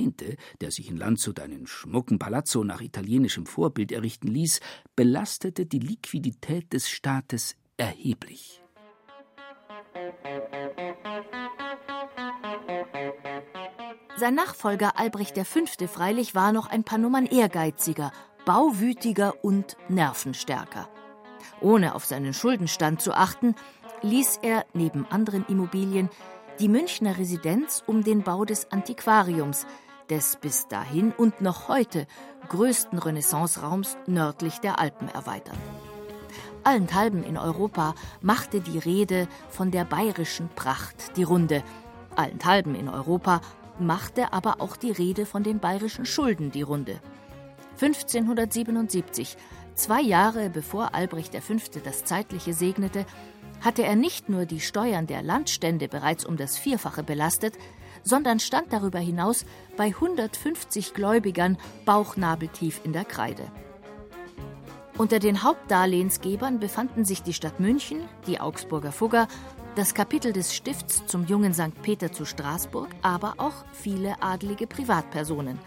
der 0.60 0.70
sich 0.70 0.90
in 0.90 0.96
Landshut 0.96 1.40
einen 1.40 1.66
schmucken 1.66 2.18
Palazzo 2.18 2.64
nach 2.64 2.80
italienischem 2.80 3.46
Vorbild 3.46 3.92
errichten 3.92 4.28
ließ, 4.28 4.60
belastete 4.96 5.66
die 5.66 5.78
Liquidität 5.78 6.72
des 6.72 6.88
Staates 6.88 7.56
erheblich. 7.76 8.60
Sein 14.16 14.34
Nachfolger 14.36 14.98
Albrecht 14.98 15.36
V. 15.38 15.86
freilich 15.86 16.34
war 16.34 16.52
noch 16.52 16.68
ein 16.68 16.84
paar 16.84 16.98
Nummern 16.98 17.26
ehrgeiziger, 17.26 18.12
bauwütiger 18.44 19.44
und 19.44 19.76
nervenstärker. 19.88 20.88
Ohne 21.60 21.94
auf 21.94 22.04
seinen 22.04 22.32
Schuldenstand 22.32 23.02
zu 23.02 23.12
achten, 23.12 23.54
ließ 24.02 24.38
er 24.42 24.66
neben 24.72 25.06
anderen 25.06 25.44
Immobilien 25.46 26.10
die 26.60 26.68
Münchner 26.68 27.18
Residenz 27.18 27.82
um 27.86 28.04
den 28.04 28.22
Bau 28.22 28.44
des 28.44 28.70
Antiquariums, 28.70 29.66
des 30.08 30.36
bis 30.36 30.68
dahin 30.68 31.12
und 31.12 31.40
noch 31.40 31.68
heute 31.68 32.06
größten 32.48 32.98
Renaissance-Raums 32.98 33.96
nördlich 34.06 34.58
der 34.58 34.78
Alpen 34.78 35.08
erweitern. 35.08 35.58
Allenthalben 36.62 37.24
in 37.24 37.36
Europa 37.36 37.94
machte 38.20 38.60
die 38.60 38.78
Rede 38.78 39.28
von 39.48 39.70
der 39.70 39.84
bayerischen 39.84 40.48
Pracht 40.54 41.16
die 41.16 41.22
Runde. 41.22 41.62
Allenthalben 42.16 42.74
in 42.74 42.88
Europa 42.88 43.40
machte 43.78 44.32
aber 44.32 44.60
auch 44.60 44.76
die 44.76 44.92
Rede 44.92 45.26
von 45.26 45.42
den 45.42 45.58
bayerischen 45.58 46.06
Schulden 46.06 46.50
die 46.52 46.62
Runde. 46.62 47.00
1577, 47.80 49.36
zwei 49.74 50.00
Jahre 50.00 50.48
bevor 50.48 50.94
Albrecht 50.94 51.34
V. 51.34 51.54
das 51.82 52.04
Zeitliche 52.04 52.54
segnete, 52.54 53.04
hatte 53.64 53.82
er 53.82 53.96
nicht 53.96 54.28
nur 54.28 54.44
die 54.44 54.60
Steuern 54.60 55.06
der 55.06 55.22
Landstände 55.22 55.88
bereits 55.88 56.24
um 56.24 56.36
das 56.36 56.58
Vierfache 56.58 57.02
belastet, 57.02 57.54
sondern 58.02 58.38
stand 58.38 58.72
darüber 58.72 58.98
hinaus 58.98 59.46
bei 59.76 59.86
150 59.86 60.92
Gläubigern 60.92 61.56
bauchnabeltief 61.86 62.82
in 62.84 62.92
der 62.92 63.06
Kreide. 63.06 63.50
Unter 64.98 65.18
den 65.18 65.42
Hauptdarlehensgebern 65.42 66.60
befanden 66.60 67.04
sich 67.04 67.22
die 67.22 67.32
Stadt 67.32 67.58
München, 67.58 68.00
die 68.28 68.38
Augsburger 68.38 68.92
Fugger, 68.92 69.26
das 69.74 69.94
Kapitel 69.94 70.32
des 70.32 70.54
Stifts 70.54 71.04
zum 71.06 71.26
jungen 71.26 71.52
St. 71.52 71.82
Peter 71.82 72.12
zu 72.12 72.24
Straßburg, 72.24 72.90
aber 73.02 73.34
auch 73.38 73.64
viele 73.72 74.22
adlige 74.22 74.68
Privatpersonen. 74.68 75.58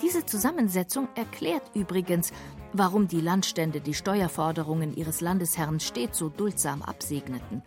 Diese 0.00 0.24
Zusammensetzung 0.24 1.08
erklärt 1.14 1.62
übrigens, 1.74 2.32
warum 2.72 3.08
die 3.08 3.20
Landstände 3.20 3.80
die 3.80 3.94
Steuerforderungen 3.94 4.96
ihres 4.96 5.20
Landesherrn 5.20 5.80
stets 5.80 6.18
so 6.18 6.28
duldsam 6.28 6.82
absegneten. 6.82 7.62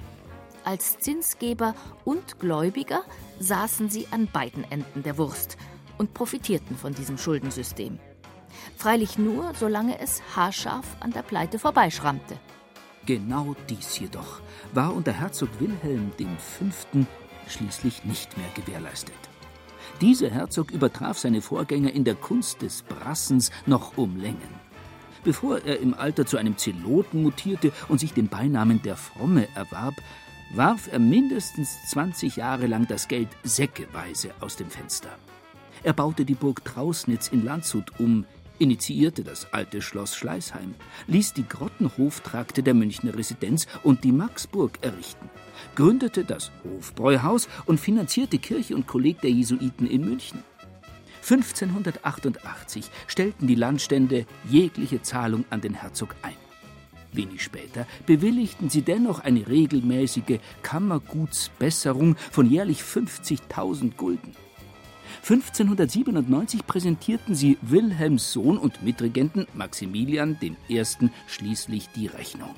Als 0.63 0.99
Zinsgeber 0.99 1.73
und 2.05 2.39
Gläubiger 2.39 3.03
saßen 3.39 3.89
sie 3.89 4.07
an 4.11 4.27
beiden 4.31 4.69
Enden 4.69 5.03
der 5.03 5.17
Wurst 5.17 5.57
und 5.97 6.13
profitierten 6.13 6.77
von 6.77 6.93
diesem 6.93 7.17
Schuldensystem. 7.17 7.99
Freilich 8.75 9.17
nur, 9.17 9.53
solange 9.55 9.99
es 9.99 10.21
haarscharf 10.35 10.97
an 10.99 11.11
der 11.11 11.21
Pleite 11.21 11.59
vorbeischrammte. 11.59 12.37
Genau 13.05 13.55
dies 13.69 13.97
jedoch 13.99 14.41
war 14.73 14.93
unter 14.93 15.13
Herzog 15.13 15.49
Wilhelm 15.59 16.11
V. 16.37 16.65
schließlich 17.47 18.05
nicht 18.05 18.37
mehr 18.37 18.49
gewährleistet. 18.53 19.15
Dieser 20.01 20.29
Herzog 20.29 20.71
übertraf 20.71 21.17
seine 21.17 21.41
Vorgänger 21.41 21.91
in 21.91 22.03
der 22.03 22.15
Kunst 22.15 22.61
des 22.61 22.83
Brassens 22.83 23.51
noch 23.65 23.97
um 23.97 24.17
Längen. 24.17 24.58
Bevor 25.29 25.63
er 25.63 25.79
im 25.79 25.93
Alter 25.93 26.25
zu 26.25 26.37
einem 26.37 26.57
Zeloten 26.57 27.21
mutierte 27.21 27.71
und 27.87 27.99
sich 27.99 28.13
den 28.13 28.29
Beinamen 28.29 28.81
der 28.81 28.95
Fromme 28.95 29.47
erwarb, 29.53 29.93
warf 30.55 30.89
er 30.91 30.97
mindestens 30.97 31.77
20 31.89 32.37
Jahre 32.37 32.65
lang 32.65 32.87
das 32.87 33.07
Geld 33.07 33.27
säckeweise 33.43 34.31
aus 34.39 34.55
dem 34.55 34.71
Fenster. 34.71 35.09
Er 35.83 35.93
baute 35.93 36.25
die 36.25 36.33
Burg 36.33 36.65
Trausnitz 36.65 37.27
in 37.27 37.45
Landshut 37.45 37.99
um, 37.99 38.25
initiierte 38.57 39.23
das 39.23 39.53
alte 39.53 39.83
Schloss 39.83 40.15
Schleißheim, 40.15 40.73
ließ 41.05 41.33
die 41.33 41.47
Grottenhoftrakte 41.47 42.63
der 42.63 42.73
Münchner 42.73 43.15
Residenz 43.15 43.67
und 43.83 44.03
die 44.03 44.11
Maxburg 44.11 44.79
errichten, 44.81 45.29
gründete 45.75 46.23
das 46.23 46.49
Hofbräuhaus 46.63 47.47
und 47.67 47.79
finanzierte 47.79 48.39
Kirche 48.39 48.75
und 48.75 48.87
Kolleg 48.87 49.21
der 49.21 49.29
Jesuiten 49.29 49.85
in 49.85 50.05
München. 50.05 50.43
1588 51.29 52.89
stellten 53.07 53.45
die 53.45 53.55
Landstände 53.55 54.25
jegliche 54.49 55.01
Zahlung 55.01 55.45
an 55.49 55.61
den 55.61 55.75
Herzog 55.75 56.15
ein. 56.23 56.33
Wenig 57.11 57.43
später 57.43 57.87
bewilligten 58.05 58.69
sie 58.69 58.81
dennoch 58.81 59.19
eine 59.19 59.47
regelmäßige 59.47 60.39
Kammergutsbesserung 60.63 62.15
von 62.31 62.49
jährlich 62.49 62.81
50.000 62.81 63.95
Gulden. 63.95 64.35
1597 65.21 66.65
präsentierten 66.65 67.35
sie 67.35 67.57
Wilhelms 67.61 68.31
Sohn 68.31 68.57
und 68.57 68.83
Mitregenten 68.83 69.47
Maximilian 69.53 70.37
I. 70.41 70.83
schließlich 71.27 71.89
die 71.89 72.07
Rechnung. 72.07 72.55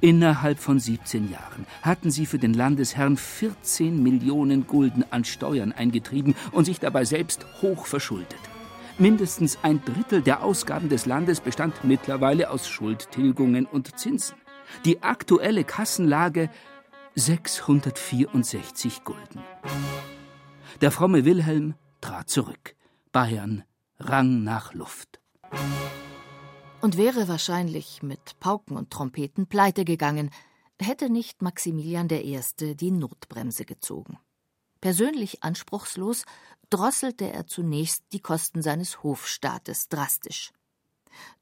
Innerhalb 0.00 0.60
von 0.60 0.78
17 0.78 1.30
Jahren 1.30 1.66
hatten 1.82 2.12
sie 2.12 2.24
für 2.26 2.38
den 2.38 2.54
Landesherrn 2.54 3.16
14 3.16 4.00
Millionen 4.00 4.66
Gulden 4.68 5.04
an 5.10 5.24
Steuern 5.24 5.72
eingetrieben 5.72 6.36
und 6.52 6.66
sich 6.66 6.78
dabei 6.78 7.04
selbst 7.04 7.44
hoch 7.62 7.86
verschuldet. 7.86 8.38
Mindestens 8.98 9.58
ein 9.62 9.84
Drittel 9.84 10.22
der 10.22 10.44
Ausgaben 10.44 10.88
des 10.88 11.06
Landes 11.06 11.40
bestand 11.40 11.82
mittlerweile 11.82 12.50
aus 12.50 12.68
Schuldtilgungen 12.68 13.66
und 13.66 13.98
Zinsen. 13.98 14.36
Die 14.84 15.02
aktuelle 15.02 15.64
Kassenlage 15.64 16.48
664 17.16 19.02
Gulden. 19.02 19.40
Der 20.80 20.92
fromme 20.92 21.24
Wilhelm 21.24 21.74
trat 22.00 22.28
zurück. 22.28 22.76
Bayern 23.10 23.64
rang 23.98 24.44
nach 24.44 24.74
Luft. 24.74 25.20
Und 26.80 26.96
wäre 26.96 27.28
wahrscheinlich 27.28 28.02
mit 28.02 28.38
Pauken 28.40 28.76
und 28.76 28.90
Trompeten 28.90 29.46
pleite 29.46 29.84
gegangen, 29.84 30.30
hätte 30.80 31.10
nicht 31.10 31.42
Maximilian 31.42 32.08
I. 32.10 32.40
die 32.58 32.90
Notbremse 32.90 33.64
gezogen. 33.64 34.18
Persönlich 34.80 35.42
anspruchslos 35.42 36.24
drosselte 36.70 37.32
er 37.32 37.46
zunächst 37.46 38.04
die 38.12 38.20
Kosten 38.20 38.62
seines 38.62 39.02
Hofstaates 39.02 39.88
drastisch. 39.88 40.52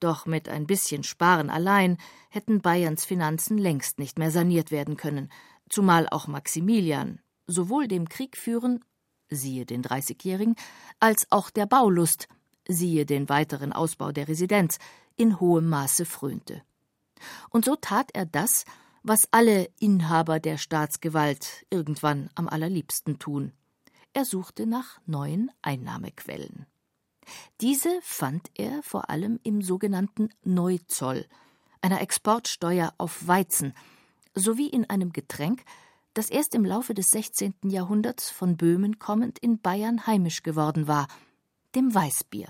Doch 0.01 0.25
mit 0.25 0.49
ein 0.49 0.67
bisschen 0.67 1.03
Sparen 1.03 1.51
allein 1.51 1.99
hätten 2.31 2.63
Bayerns 2.63 3.05
Finanzen 3.05 3.59
längst 3.59 3.99
nicht 3.99 4.19
mehr 4.19 4.31
saniert 4.31 4.71
werden 4.71 4.97
können, 4.97 5.31
zumal 5.69 6.09
auch 6.09 6.29
Maximilian 6.29 7.21
sowohl 7.47 7.89
dem 7.89 8.09
Kriegführen 8.09 8.85
siehe 9.29 9.67
den 9.67 9.83
Dreißigjährigen, 9.83 10.57
als 11.01 11.27
auch 11.31 11.51
der 11.51 11.67
Baulust, 11.67 12.29
siehe 12.69 13.07
den 13.07 13.29
weiteren 13.29 13.73
Ausbau 13.73 14.13
der 14.13 14.29
Residenz, 14.29 14.79
in 15.17 15.41
hohem 15.41 15.69
Maße 15.69 16.05
frönte. 16.05 16.63
Und 17.51 17.65
so 17.65 17.77
tat 17.77 18.11
er 18.15 18.27
das, 18.27 18.65
was 19.03 19.29
alle 19.31 19.69
Inhaber 19.79 20.41
der 20.41 20.59
Staatsgewalt 20.59 21.65
irgendwann 21.71 22.29
am 22.35 22.49
allerliebsten 22.49 23.19
tun. 23.19 23.53
Er 24.13 24.25
suchte 24.25 24.67
nach 24.67 24.99
neuen 25.07 25.51
Einnahmequellen. 25.63 26.67
Diese 27.61 27.91
fand 28.03 28.51
er 28.55 28.83
vor 28.83 29.11
allem 29.11 29.39
im 29.43 29.63
sogenannten 29.63 30.31
Neuzoll, 30.43 31.27
einer 31.81 32.01
Exportsteuer 32.01 32.95
auf 32.99 33.27
Weizen, 33.27 33.75
sowie 34.35 34.69
in 34.69 34.89
einem 34.89 35.13
Getränk, 35.13 35.65
das 36.15 36.31
erst 36.31 36.55
im 36.55 36.65
Laufe 36.65 36.95
des 36.95 37.11
16. 37.11 37.55
Jahrhunderts 37.65 38.31
von 38.31 38.57
Böhmen 38.57 38.99
kommend 38.99 39.39
in 39.39 39.61
Bayern 39.61 40.07
heimisch 40.07 40.43
geworden 40.43 40.89
war, 40.89 41.09
dem 41.77 41.95
Weißbier. 41.95 42.49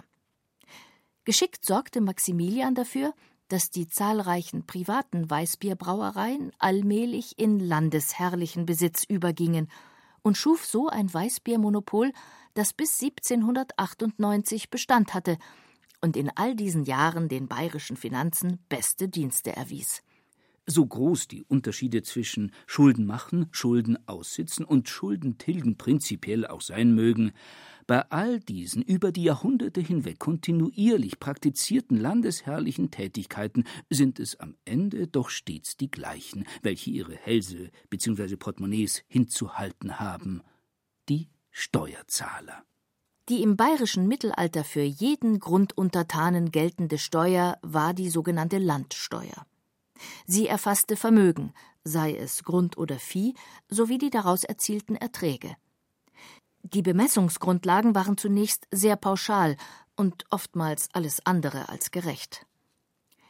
Geschickt 1.25 1.67
sorgte 1.67 2.01
Maximilian 2.01 2.75
dafür, 2.75 3.13
dass 3.49 3.71
die 3.71 3.89
zahlreichen 3.89 4.65
privaten 4.67 5.29
Weißbierbrauereien 5.29 6.53
allmählich 6.59 7.39
in 7.39 7.59
landesherrlichen 7.59 8.67
Besitz 8.67 9.05
übergingen 9.05 9.69
und 10.23 10.37
schuf 10.37 10.65
so 10.65 10.89
ein 10.89 11.13
Weißbiermonopol, 11.13 12.13
das 12.55 12.73
bis 12.73 13.01
1798 13.03 14.71
Bestand 14.71 15.15
hatte 15.15 15.39
und 16.01 16.17
in 16.17 16.31
all 16.35 16.55
diesen 16.55 16.85
Jahren 16.85 17.29
den 17.29 17.49
bayerischen 17.49 17.97
Finanzen 17.97 18.59
beste 18.69 19.09
Dienste 19.09 19.55
erwies. 19.55 20.03
So 20.69 20.85
groß 20.85 21.29
die 21.29 21.45
Unterschiede 21.45 22.03
zwischen 22.03 22.53
Schulden 22.67 23.07
machen, 23.07 23.47
Schulden 23.53 23.99
aussitzen 24.09 24.65
und 24.65 24.89
Schulden 24.89 25.39
tilgen 25.39 25.77
prinzipiell 25.77 26.45
auch 26.45 26.61
sein 26.61 26.93
mögen, 26.93 27.33
bei 27.87 28.03
all 28.11 28.41
diesen 28.41 28.83
über 28.83 29.13
die 29.13 29.23
Jahrhunderte 29.23 29.81
hinweg 29.81 30.19
kontinuierlich 30.19 31.21
praktizierten 31.21 31.97
landesherrlichen 31.97 32.91
Tätigkeiten 32.91 33.65
sind 33.91 34.19
es 34.19 34.41
am 34.41 34.57
Ende 34.65 35.07
doch 35.07 35.31
stets 35.31 35.77
die 35.77 35.91
gleichen, 35.91 36.47
welche 36.63 36.91
ihre 36.91 37.15
Hälse 37.15 37.71
bzw. 37.91 38.37
Portemonnaies 38.37 39.05
hinzuhalten 39.07 40.01
haben. 40.01 40.43
Die 41.09 41.29
Steuerzahler. 41.51 42.65
Die 43.29 43.43
im 43.43 43.57
bayerischen 43.57 44.07
Mittelalter 44.07 44.63
für 44.63 44.83
jeden 44.83 45.41
Grunduntertanen 45.41 46.51
geltende 46.51 46.99
Steuer 46.99 47.59
war 47.63 47.95
die 47.95 48.11
sogenannte 48.11 48.59
Landsteuer. 48.59 49.47
Sie 50.27 50.47
erfasste 50.47 50.97
Vermögen, 50.97 51.53
sei 51.83 52.15
es 52.17 52.45
Grund 52.45 52.79
oder 52.79 52.99
Vieh, 52.99 53.35
sowie 53.69 53.99
die 53.99 54.11
daraus 54.11 54.45
erzielten 54.45 54.97
Erträge. 54.97 55.57
Die 56.73 56.83
Bemessungsgrundlagen 56.83 57.95
waren 57.95 58.19
zunächst 58.19 58.67
sehr 58.73 58.97
pauschal 58.97 59.57
und 59.95 60.25
oftmals 60.31 60.89
alles 60.93 61.25
andere 61.25 61.69
als 61.69 61.93
gerecht. 61.93 62.45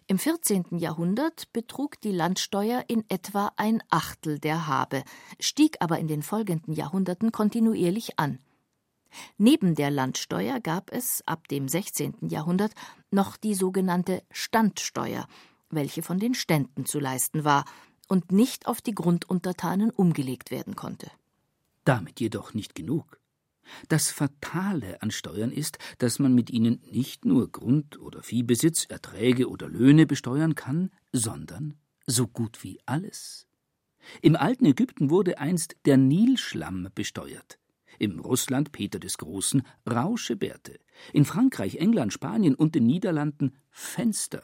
Im 0.07 0.19
14. 0.19 0.79
Jahrhundert 0.79 1.53
betrug 1.53 2.01
die 2.01 2.13
Landsteuer 2.13 2.85
in 2.89 3.05
etwa 3.11 3.53
ein 3.57 3.83
Achtel 3.91 4.39
der 4.39 4.67
Habe, 4.67 5.05
stieg 5.39 5.77
aber 5.81 5.99
in 5.99 6.09
den 6.09 6.23
folgenden 6.23 6.73
Jahrhunderten 6.73 7.31
kontinuierlich 7.31 8.19
an. 8.19 8.39
Neben 9.37 9.75
der 9.75 9.91
Landsteuer 9.91 10.61
gab 10.61 10.91
es 10.91 11.23
ab 11.27 11.47
dem 11.49 11.69
16. 11.69 12.29
Jahrhundert 12.29 12.73
noch 13.11 13.37
die 13.37 13.55
sogenannte 13.55 14.23
Standsteuer, 14.31 15.29
welche 15.69 16.03
von 16.03 16.19
den 16.19 16.33
Ständen 16.33 16.87
zu 16.87 17.01
leisten 17.01 17.45
war 17.45 17.67
und 18.09 18.33
nicht 18.33 18.67
auf 18.67 18.81
die 18.81 18.95
Grunduntertanen 18.95 19.91
umgelegt 19.91 20.51
werden 20.51 20.75
konnte. 20.75 21.11
Damit 21.85 22.19
jedoch 22.21 22.55
nicht 22.55 22.75
genug. 22.75 23.21
Das 23.89 24.11
Fatale 24.11 25.03
an 25.03 25.11
Steuern 25.11 25.53
ist, 25.53 25.79
dass 25.99 26.19
man 26.19 26.35
mit 26.35 26.51
ihnen 26.51 26.81
nicht 26.91 27.25
nur 27.25 27.51
Grund- 27.51 27.99
oder 27.99 28.23
Viehbesitz, 28.23 28.85
Erträge 28.85 29.49
oder 29.49 29.69
Löhne 29.69 30.07
besteuern 30.07 30.55
kann, 30.55 30.91
sondern 31.13 31.75
so 32.07 32.27
gut 32.27 32.63
wie 32.63 32.79
alles. 32.87 33.47
Im 34.23 34.37
alten 34.37 34.67
Ägypten 34.67 35.11
wurde 35.11 35.39
einst 35.39 35.77
der 35.85 35.97
Nilschlamm 35.97 36.89
besteuert, 36.95 37.59
im 37.99 38.21
Russland 38.21 38.73
Peter 38.73 38.99
des 38.99 39.19
Großen 39.19 39.63
Rauschebärte, 39.89 40.79
in 41.13 41.25
Frankreich, 41.25 41.77
England, 41.77 42.13
Spanien 42.13 42.55
und 42.55 42.75
den 42.75 42.85
Niederlanden 42.85 43.57
Fenster. 43.71 44.43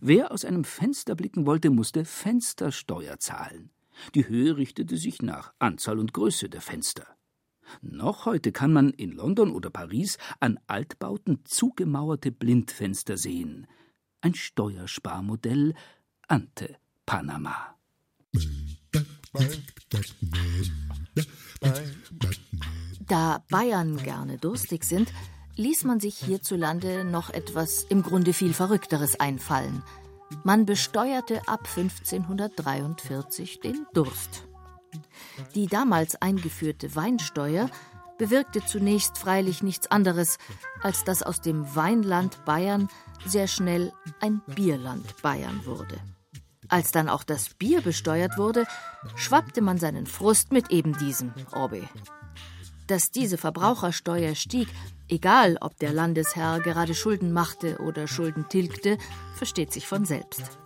Wer 0.00 0.32
aus 0.32 0.44
einem 0.44 0.64
Fenster 0.64 1.14
blicken 1.14 1.46
wollte, 1.46 1.70
musste 1.70 2.04
Fenstersteuer 2.04 3.18
zahlen. 3.18 3.70
Die 4.14 4.28
Höhe 4.28 4.56
richtete 4.56 4.96
sich 4.96 5.22
nach 5.22 5.52
Anzahl 5.58 5.98
und 5.98 6.12
Größe 6.12 6.48
der 6.48 6.60
Fenster. 6.60 7.15
Noch 7.82 8.26
heute 8.26 8.52
kann 8.52 8.72
man 8.72 8.90
in 8.90 9.12
London 9.12 9.52
oder 9.52 9.70
Paris 9.70 10.18
an 10.40 10.58
Altbauten 10.66 11.40
zugemauerte 11.44 12.30
Blindfenster 12.30 13.16
sehen. 13.16 13.66
Ein 14.20 14.34
Steuersparmodell 14.34 15.74
ante 16.28 16.76
Panama. 17.04 17.76
Da 23.06 23.44
Bayern 23.50 23.96
gerne 23.98 24.38
durstig 24.38 24.84
sind, 24.84 25.12
ließ 25.56 25.84
man 25.84 26.00
sich 26.00 26.16
hierzulande 26.16 27.04
noch 27.04 27.30
etwas 27.30 27.84
im 27.84 28.02
Grunde 28.02 28.32
viel 28.32 28.52
Verrückteres 28.52 29.18
einfallen. 29.20 29.82
Man 30.42 30.66
besteuerte 30.66 31.46
ab 31.46 31.68
1543 31.68 33.60
den 33.60 33.86
Durst. 33.94 34.45
Die 35.54 35.66
damals 35.66 36.20
eingeführte 36.20 36.94
Weinsteuer 36.94 37.68
bewirkte 38.18 38.64
zunächst 38.64 39.18
freilich 39.18 39.62
nichts 39.62 39.90
anderes, 39.90 40.38
als 40.82 41.04
dass 41.04 41.22
aus 41.22 41.40
dem 41.40 41.74
Weinland 41.74 42.44
Bayern 42.44 42.88
sehr 43.26 43.46
schnell 43.46 43.92
ein 44.20 44.42
Bierland 44.46 45.20
Bayern 45.22 45.64
wurde. 45.66 45.98
Als 46.68 46.90
dann 46.90 47.08
auch 47.08 47.22
das 47.22 47.50
Bier 47.50 47.80
besteuert 47.80 48.38
wurde, 48.38 48.66
schwappte 49.14 49.60
man 49.60 49.78
seinen 49.78 50.06
Frust 50.06 50.52
mit 50.52 50.70
eben 50.70 50.96
diesem 50.98 51.32
Orbe. 51.52 51.88
Dass 52.86 53.10
diese 53.10 53.38
Verbrauchersteuer 53.38 54.34
stieg, 54.34 54.68
egal 55.08 55.58
ob 55.60 55.78
der 55.78 55.92
Landesherr 55.92 56.60
gerade 56.60 56.94
Schulden 56.94 57.32
machte 57.32 57.78
oder 57.78 58.08
Schulden 58.08 58.48
tilgte, 58.48 58.98
versteht 59.36 59.72
sich 59.72 59.86
von 59.86 60.04
selbst. 60.04 60.58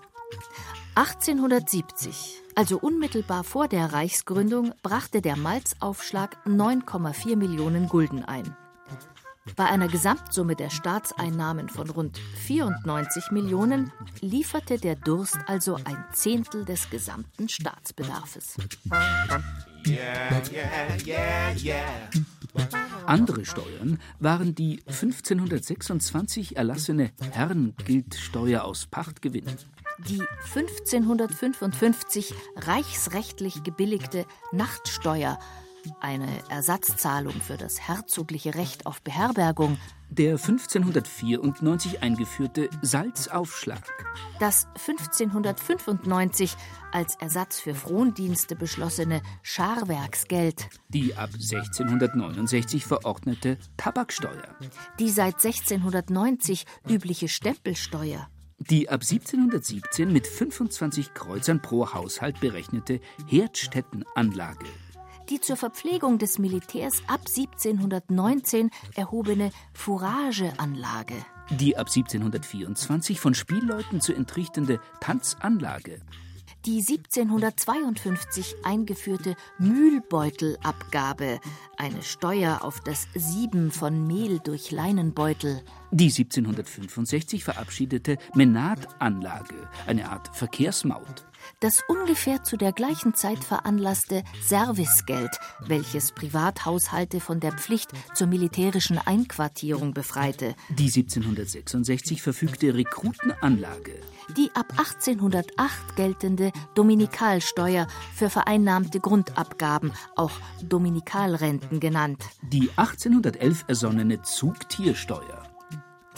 1870, 0.94 2.42
also 2.61 2.77
unmittelbar 2.79 3.42
vor 3.42 3.68
der 3.68 3.94
Reichsgründung, 3.94 4.75
brachte 4.83 5.23
der 5.23 5.37
Malzaufschlag 5.37 6.37
9,4 6.44 7.35
Millionen 7.35 7.88
Gulden 7.88 8.23
ein. 8.23 8.55
Bei 9.57 9.64
einer 9.64 9.88
Gesamtsumme 9.88 10.57
der 10.57 10.68
Staatseinnahmen 10.68 11.70
von 11.70 11.88
rund 11.88 12.18
94 12.44 13.31
Millionen 13.31 13.94
lieferte 14.20 14.77
der 14.77 14.94
Durst 14.94 15.38
also 15.46 15.77
ein 15.85 16.05
Zehntel 16.12 16.66
des 16.66 16.90
gesamten 16.90 17.49
Staatsbedarfes. 17.49 18.59
Andere 23.07 23.46
Steuern 23.46 23.99
waren 24.18 24.55
die 24.55 24.83
1526 24.87 26.59
erlassene 26.59 27.11
Herrengeldsteuer 27.33 28.64
aus 28.64 28.85
Pachtgewinnen 28.85 29.57
die 30.08 30.22
1555 30.54 32.34
reichsrechtlich 32.56 33.62
gebilligte 33.62 34.26
Nachtsteuer, 34.52 35.38
eine 36.00 36.28
Ersatzzahlung 36.48 37.34
für 37.34 37.56
das 37.56 37.80
herzogliche 37.80 38.54
Recht 38.54 38.86
auf 38.86 39.02
Beherbergung, 39.02 39.78
der 40.10 40.32
1594 40.32 42.02
eingeführte 42.02 42.68
Salzaufschlag, 42.82 43.82
das 44.40 44.66
1595 44.74 46.56
als 46.92 47.14
Ersatz 47.16 47.60
für 47.60 47.74
Frondienste 47.74 48.56
beschlossene 48.56 49.22
Scharwerksgeld, 49.42 50.68
die 50.88 51.14
ab 51.14 51.30
1669 51.34 52.84
verordnete 52.84 53.58
Tabaksteuer, 53.76 54.56
die 54.98 55.10
seit 55.10 55.36
1690 55.36 56.66
übliche 56.88 57.28
Stempelsteuer, 57.28 58.28
die 58.61 58.88
ab 58.88 59.01
1717 59.03 60.12
mit 60.12 60.27
25 60.27 61.14
Kreuzern 61.14 61.62
pro 61.62 61.92
Haushalt 61.92 62.40
berechnete 62.40 63.01
Herdstättenanlage. 63.27 64.66
Die 65.31 65.40
zur 65.40 65.57
Verpflegung 65.57 66.18
des 66.18 66.38
Militärs 66.38 67.03
ab 67.07 67.20
1719 67.27 68.70
erhobene 68.96 69.51
Fourageanlage. 69.73 71.14
Die 71.51 71.77
ab 71.77 71.87
1724 71.88 73.18
von 73.18 73.35
Spielleuten 73.35 74.01
zu 74.01 74.12
entrichtende 74.12 74.81
Tanzanlage 75.01 76.01
die 76.66 76.79
1752 76.81 78.57
eingeführte 78.64 79.35
Mühlbeutelabgabe, 79.59 81.40
eine 81.77 82.03
Steuer 82.03 82.62
auf 82.62 82.81
das 82.81 83.09
Sieben 83.14 83.70
von 83.70 84.07
Mehl 84.07 84.38
durch 84.40 84.70
Leinenbeutel. 84.70 85.62
Die 85.90 86.05
1765 86.11 87.44
verabschiedete 87.44 88.18
Menatanlage, 88.35 89.68
eine 89.87 90.11
Art 90.11 90.37
Verkehrsmaut. 90.37 91.29
Das 91.61 91.83
ungefähr 91.88 92.42
zu 92.42 92.57
der 92.57 92.73
gleichen 92.73 93.14
Zeit 93.14 93.44
veranlasste 93.44 94.25
Servicegeld, 94.42 95.38
welches 95.61 96.12
Privathaushalte 96.12 97.20
von 97.20 97.38
der 97.38 97.53
Pflicht 97.53 97.90
zur 98.14 98.27
militärischen 98.27 98.99
Einquartierung 98.99 99.92
befreite. 99.92 100.55
Die 100.70 100.87
1766 100.87 102.23
verfügte 102.23 102.75
Rekrutenanlage 102.75 104.01
die 104.37 104.51
ab 104.55 104.73
1808 104.77 105.96
geltende 105.96 106.53
Dominikalsteuer 106.75 107.87
für 108.14 108.31
vereinnahmte 108.31 109.01
Grundabgaben, 109.01 109.92
auch 110.16 110.33
Dominikalrenten 110.62 111.81
genannt. 111.81 112.23
Die 112.42 112.70
1811 112.77 113.64
ersonnene 113.68 114.23
Zugtiersteuer. 114.23 115.42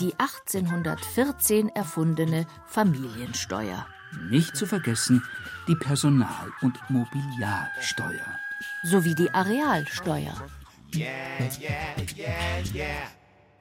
Die 0.00 0.12
1814 0.18 1.68
erfundene 1.68 2.46
Familiensteuer. 2.66 3.86
Nicht 4.28 4.56
zu 4.56 4.66
vergessen 4.66 5.22
die 5.68 5.76
Personal- 5.76 6.52
und 6.60 6.78
Mobiliarsteuer. 6.90 8.38
Sowie 8.82 9.14
die 9.14 9.30
Arealsteuer. 9.30 10.34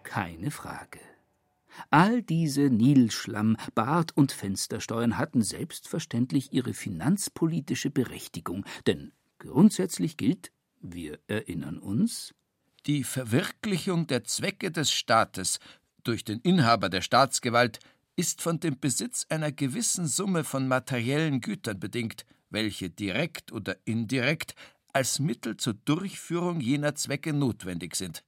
Keine 0.03 0.51
Frage. 0.51 0.99
All 1.89 2.21
diese 2.21 2.69
Nilschlamm-, 2.69 3.57
Bad- 3.75 4.15
und 4.15 4.31
Fenstersteuern 4.31 5.17
hatten 5.17 5.41
selbstverständlich 5.41 6.51
ihre 6.51 6.73
finanzpolitische 6.73 7.89
Berechtigung, 7.89 8.65
denn 8.87 9.13
grundsätzlich 9.39 10.17
gilt, 10.17 10.51
wir 10.81 11.19
erinnern 11.27 11.79
uns, 11.79 12.33
die 12.87 13.03
Verwirklichung 13.03 14.07
der 14.07 14.23
Zwecke 14.23 14.71
des 14.71 14.91
Staates 14.91 15.59
durch 16.03 16.23
den 16.25 16.39
Inhaber 16.39 16.89
der 16.89 17.01
Staatsgewalt 17.01 17.79
ist 18.21 18.43
von 18.43 18.59
dem 18.59 18.79
Besitz 18.79 19.25
einer 19.29 19.51
gewissen 19.51 20.05
Summe 20.05 20.43
von 20.43 20.67
materiellen 20.67 21.41
Gütern 21.41 21.79
bedingt, 21.79 22.23
welche 22.51 22.91
direkt 22.91 23.51
oder 23.51 23.77
indirekt 23.83 24.53
als 24.93 25.17
Mittel 25.17 25.57
zur 25.57 25.73
Durchführung 25.73 26.59
jener 26.59 26.93
Zwecke 26.93 27.33
notwendig 27.33 27.95
sind. 27.95 28.23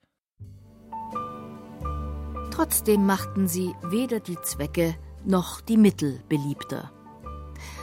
Trotzdem 2.49 3.05
machten 3.05 3.47
sie 3.47 3.71
weder 3.83 4.19
die 4.19 4.41
Zwecke 4.41 4.95
noch 5.25 5.61
die 5.61 5.77
Mittel 5.77 6.23
beliebter. 6.27 6.91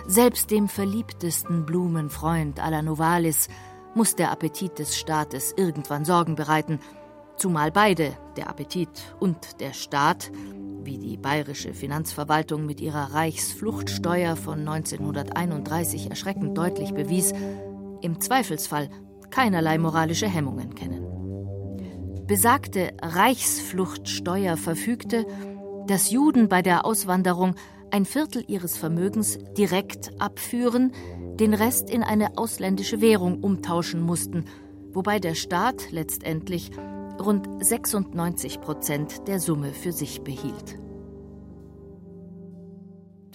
Selbst 0.08 0.50
dem 0.50 0.68
verliebtesten 0.68 1.64
Blumenfreund 1.64 2.58
la 2.58 2.82
Novalis 2.82 3.46
muss 3.94 4.16
der 4.16 4.32
Appetit 4.32 4.80
des 4.80 4.98
Staates 4.98 5.54
irgendwann 5.56 6.04
Sorgen 6.04 6.34
bereiten, 6.34 6.80
zumal 7.40 7.72
beide, 7.72 8.12
der 8.36 8.48
Appetit 8.48 8.90
und 9.18 9.60
der 9.60 9.72
Staat, 9.72 10.30
wie 10.84 10.98
die 10.98 11.16
bayerische 11.16 11.72
Finanzverwaltung 11.72 12.66
mit 12.66 12.80
ihrer 12.80 13.14
Reichsfluchtsteuer 13.14 14.36
von 14.36 14.60
1931 14.60 16.10
erschreckend 16.10 16.56
deutlich 16.56 16.92
bewies, 16.92 17.32
im 18.02 18.20
Zweifelsfall 18.20 18.90
keinerlei 19.30 19.78
moralische 19.78 20.28
Hemmungen 20.28 20.74
kennen. 20.74 21.06
Besagte 22.26 22.92
Reichsfluchtsteuer 23.02 24.56
verfügte, 24.56 25.26
dass 25.86 26.10
Juden 26.10 26.48
bei 26.48 26.62
der 26.62 26.84
Auswanderung 26.84 27.54
ein 27.90 28.04
Viertel 28.04 28.44
ihres 28.46 28.76
Vermögens 28.76 29.38
direkt 29.56 30.20
abführen, 30.20 30.92
den 31.40 31.54
Rest 31.54 31.90
in 31.90 32.02
eine 32.02 32.36
ausländische 32.38 33.00
Währung 33.00 33.42
umtauschen 33.42 34.00
mussten, 34.00 34.44
wobei 34.92 35.18
der 35.18 35.34
Staat 35.34 35.90
letztendlich 35.90 36.70
rund 37.20 37.48
96 37.64 38.60
Prozent 38.60 39.28
der 39.28 39.38
Summe 39.38 39.72
für 39.72 39.92
sich 39.92 40.22
behielt. 40.22 40.78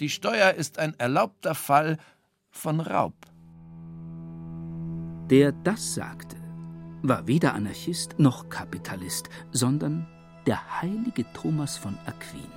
Die 0.00 0.10
Steuer 0.10 0.52
ist 0.52 0.78
ein 0.78 0.94
erlaubter 0.98 1.54
Fall 1.54 1.96
von 2.50 2.80
Raub. 2.80 3.14
Der 5.30 5.52
das 5.52 5.94
sagte, 5.94 6.36
war 7.02 7.26
weder 7.26 7.54
Anarchist 7.54 8.18
noch 8.18 8.48
Kapitalist, 8.48 9.28
sondern 9.52 10.06
der 10.46 10.82
heilige 10.82 11.24
Thomas 11.32 11.76
von 11.76 11.96
Aquin, 12.06 12.50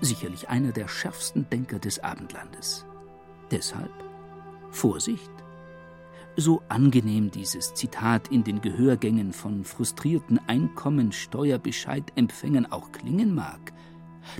sicherlich 0.00 0.48
einer 0.48 0.72
der 0.72 0.88
schärfsten 0.88 1.48
Denker 1.50 1.78
des 1.78 1.98
Abendlandes. 1.98 2.86
Deshalb 3.50 3.92
Vorsicht. 4.70 5.30
So 6.40 6.62
angenehm 6.68 7.32
dieses 7.32 7.74
Zitat 7.74 8.28
in 8.28 8.44
den 8.44 8.60
Gehörgängen 8.60 9.32
von 9.32 9.64
frustrierten 9.64 10.38
Einkommensteuerbescheidempfängern 10.46 12.66
auch 12.66 12.92
klingen 12.92 13.34
mag, 13.34 13.72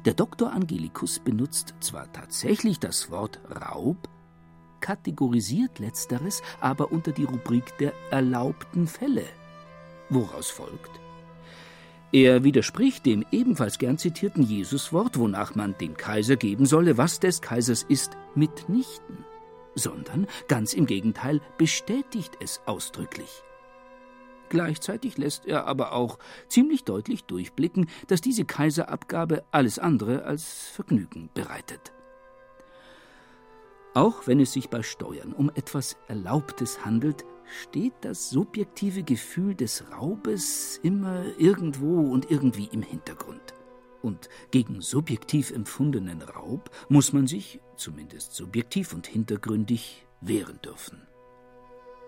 der 0.04 0.14
Doktor 0.14 0.52
Angelicus 0.52 1.18
benutzt 1.18 1.74
zwar 1.80 2.12
tatsächlich 2.12 2.78
das 2.78 3.10
Wort 3.10 3.40
Raub, 3.50 4.08
kategorisiert 4.78 5.80
letzteres 5.80 6.40
aber 6.60 6.92
unter 6.92 7.10
die 7.10 7.24
Rubrik 7.24 7.76
der 7.78 7.92
erlaubten 8.12 8.86
Fälle. 8.86 9.24
Woraus 10.08 10.50
folgt? 10.50 11.00
Er 12.12 12.44
widerspricht 12.44 13.06
dem 13.06 13.24
ebenfalls 13.32 13.76
gern 13.76 13.98
zitierten 13.98 14.44
Jesuswort, 14.44 15.18
wonach 15.18 15.56
man 15.56 15.76
dem 15.78 15.96
Kaiser 15.96 16.36
geben 16.36 16.64
solle, 16.64 16.96
was 16.96 17.18
des 17.18 17.42
Kaisers 17.42 17.82
ist, 17.82 18.16
mitnichten, 18.36 19.24
sondern 19.78 20.26
ganz 20.48 20.74
im 20.74 20.86
Gegenteil 20.86 21.40
bestätigt 21.56 22.36
es 22.40 22.60
ausdrücklich. 22.66 23.42
Gleichzeitig 24.48 25.18
lässt 25.18 25.46
er 25.46 25.66
aber 25.66 25.92
auch 25.92 26.18
ziemlich 26.48 26.84
deutlich 26.84 27.24
durchblicken, 27.24 27.88
dass 28.06 28.20
diese 28.20 28.44
Kaiserabgabe 28.44 29.44
alles 29.50 29.78
andere 29.78 30.24
als 30.24 30.68
Vergnügen 30.68 31.28
bereitet. 31.34 31.92
Auch 33.94 34.26
wenn 34.26 34.40
es 34.40 34.52
sich 34.52 34.70
bei 34.70 34.82
Steuern 34.82 35.32
um 35.32 35.50
etwas 35.54 35.96
Erlaubtes 36.06 36.84
handelt, 36.84 37.24
steht 37.62 37.94
das 38.02 38.30
subjektive 38.30 39.02
Gefühl 39.02 39.54
des 39.54 39.84
Raubes 39.92 40.78
immer 40.82 41.24
irgendwo 41.38 42.00
und 42.12 42.30
irgendwie 42.30 42.68
im 42.70 42.82
Hintergrund. 42.82 43.54
Und 44.02 44.28
gegen 44.50 44.80
subjektiv 44.80 45.50
empfundenen 45.50 46.22
Raub 46.22 46.70
muss 46.88 47.12
man 47.12 47.26
sich, 47.26 47.60
zumindest 47.76 48.34
subjektiv 48.34 48.92
und 48.92 49.06
hintergründig, 49.06 50.06
wehren 50.20 50.60
dürfen. 50.62 51.02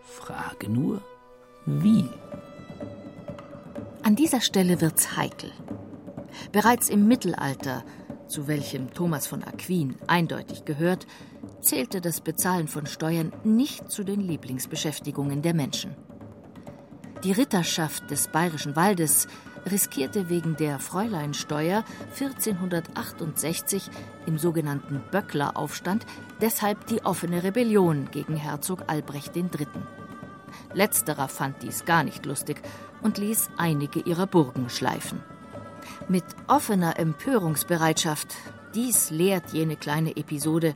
Frage 0.02 0.68
nur, 0.68 1.02
wie? 1.66 2.08
An 4.02 4.16
dieser 4.16 4.40
Stelle 4.40 4.80
wird's 4.80 5.16
heikel. 5.16 5.52
Bereits 6.52 6.88
im 6.88 7.06
Mittelalter, 7.06 7.84
zu 8.28 8.46
welchem 8.48 8.92
Thomas 8.92 9.26
von 9.26 9.42
Aquin 9.42 9.96
eindeutig 10.06 10.64
gehört, 10.64 11.06
zählte 11.60 12.00
das 12.00 12.20
Bezahlen 12.20 12.68
von 12.68 12.86
Steuern 12.86 13.32
nicht 13.44 13.90
zu 13.90 14.04
den 14.04 14.20
Lieblingsbeschäftigungen 14.20 15.42
der 15.42 15.54
Menschen. 15.54 15.96
Die 17.24 17.32
Ritterschaft 17.32 18.10
des 18.10 18.28
Bayerischen 18.28 18.76
Waldes 18.76 19.28
riskierte 19.68 20.28
wegen 20.28 20.56
der 20.56 20.78
Fräuleinsteuer 20.78 21.84
1468 22.18 23.90
im 24.26 24.38
sogenannten 24.38 25.02
Böckleraufstand 25.10 26.06
deshalb 26.40 26.86
die 26.86 27.04
offene 27.04 27.42
Rebellion 27.42 28.08
gegen 28.10 28.36
Herzog 28.36 28.84
Albrecht 28.86 29.36
III. 29.36 29.66
Letzterer 30.72 31.28
fand 31.28 31.62
dies 31.62 31.84
gar 31.84 32.04
nicht 32.04 32.26
lustig 32.26 32.60
und 33.02 33.18
ließ 33.18 33.50
einige 33.56 34.00
ihrer 34.00 34.26
Burgen 34.26 34.68
schleifen. 34.68 35.22
Mit 36.08 36.24
offener 36.46 36.98
Empörungsbereitschaft, 36.98 38.34
dies 38.74 39.10
lehrt 39.10 39.52
jene 39.52 39.76
kleine 39.76 40.16
Episode, 40.16 40.74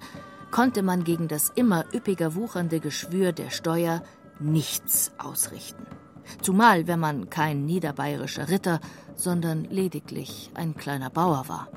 konnte 0.51 0.83
man 0.83 1.05
gegen 1.05 1.29
das 1.29 1.51
immer 1.55 1.85
üppiger 1.93 2.35
wuchernde 2.35 2.81
Geschwür 2.81 3.33
der 3.33 3.51
Steuer 3.51 4.03
nichts 4.39 5.13
ausrichten. 5.19 5.87
Zumal, 6.43 6.87
wenn 6.87 7.01
man 7.01 7.31
kein 7.31 7.65
niederbayerischer 7.65 8.49
Ritter, 8.49 8.81
sondern 9.15 9.65
lediglich 9.65 10.51
ein 10.55 10.75
kleiner 10.75 11.11
Bauer 11.11 11.49
war. 11.49 11.69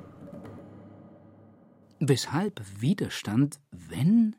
Weshalb 1.99 2.61
Widerstand, 2.79 3.59
wenn, 3.71 4.35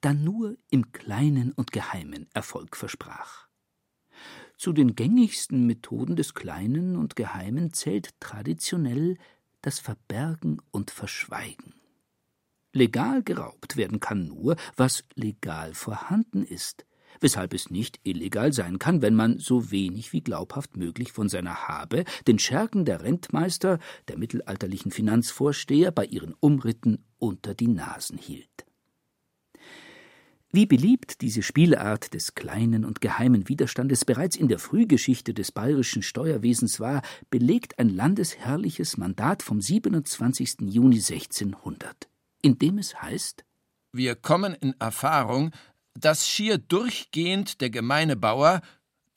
dann 0.00 0.22
nur 0.22 0.56
im 0.70 0.92
Kleinen 0.92 1.52
und 1.52 1.72
Geheimen 1.72 2.28
Erfolg 2.34 2.76
versprach. 2.76 3.48
Zu 4.56 4.72
den 4.72 4.94
gängigsten 4.94 5.66
Methoden 5.66 6.16
des 6.16 6.34
Kleinen 6.34 6.96
und 6.96 7.16
Geheimen 7.16 7.72
zählt 7.72 8.20
traditionell 8.20 9.16
das 9.62 9.78
Verbergen 9.78 10.60
und 10.70 10.90
Verschweigen. 10.90 11.74
Legal 12.72 13.22
geraubt 13.22 13.76
werden 13.76 13.98
kann 14.00 14.28
nur, 14.28 14.56
was 14.76 15.04
legal 15.14 15.74
vorhanden 15.74 16.44
ist, 16.44 16.86
weshalb 17.20 17.54
es 17.54 17.70
nicht 17.70 18.00
illegal 18.04 18.52
sein 18.52 18.78
kann, 18.78 19.02
wenn 19.02 19.14
man 19.14 19.38
so 19.38 19.70
wenig 19.70 20.12
wie 20.12 20.22
glaubhaft 20.22 20.76
möglich 20.76 21.12
von 21.12 21.28
seiner 21.28 21.68
Habe 21.68 22.04
den 22.26 22.38
Schergen 22.38 22.84
der 22.84 23.02
Rentmeister, 23.02 23.78
der 24.08 24.18
mittelalterlichen 24.18 24.90
Finanzvorsteher 24.90 25.90
bei 25.90 26.04
ihren 26.04 26.34
Umritten 26.40 27.04
unter 27.18 27.54
die 27.54 27.68
Nasen 27.68 28.18
hielt. 28.18 28.48
Wie 30.52 30.66
beliebt 30.66 31.20
diese 31.20 31.42
Spielart 31.42 32.12
des 32.12 32.34
kleinen 32.34 32.84
und 32.84 33.00
geheimen 33.00 33.48
Widerstandes 33.48 34.04
bereits 34.04 34.34
in 34.34 34.48
der 34.48 34.58
Frühgeschichte 34.58 35.32
des 35.32 35.52
bayerischen 35.52 36.02
Steuerwesens 36.02 36.80
war, 36.80 37.02
belegt 37.30 37.78
ein 37.78 37.88
landesherrliches 37.88 38.96
Mandat 38.96 39.44
vom 39.44 39.60
27. 39.60 40.62
Juni 40.62 40.96
1600 40.96 42.10
in 42.42 42.58
dem 42.58 42.78
es 42.78 43.00
heißt 43.00 43.44
Wir 43.92 44.14
kommen 44.14 44.54
in 44.54 44.74
Erfahrung, 44.80 45.50
dass 46.00 46.28
schier 46.28 46.58
durchgehend 46.58 47.60
der 47.60 47.70
gemeine 47.70 48.16
Bauer 48.16 48.60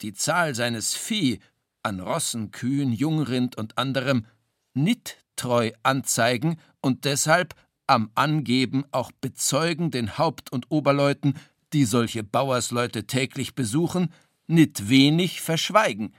die 0.02 0.12
Zahl 0.12 0.54
seines 0.54 0.94
Vieh 0.94 1.40
an 1.82 2.00
Rossen, 2.00 2.50
Kühen, 2.50 2.92
Jungrind 2.92 3.56
und 3.56 3.78
anderem 3.78 4.26
nicht 4.74 5.18
treu 5.36 5.72
anzeigen 5.82 6.58
und 6.80 7.04
deshalb 7.04 7.54
am 7.86 8.10
Angeben 8.14 8.84
auch 8.92 9.12
bezeugen 9.12 9.90
den 9.90 10.16
Haupt- 10.16 10.50
und 10.50 10.70
Oberleuten, 10.70 11.34
die 11.72 11.84
solche 11.84 12.22
Bauersleute 12.22 13.06
täglich 13.06 13.54
besuchen, 13.54 14.12
nicht 14.46 14.88
wenig 14.88 15.40
verschweigen. 15.40 16.14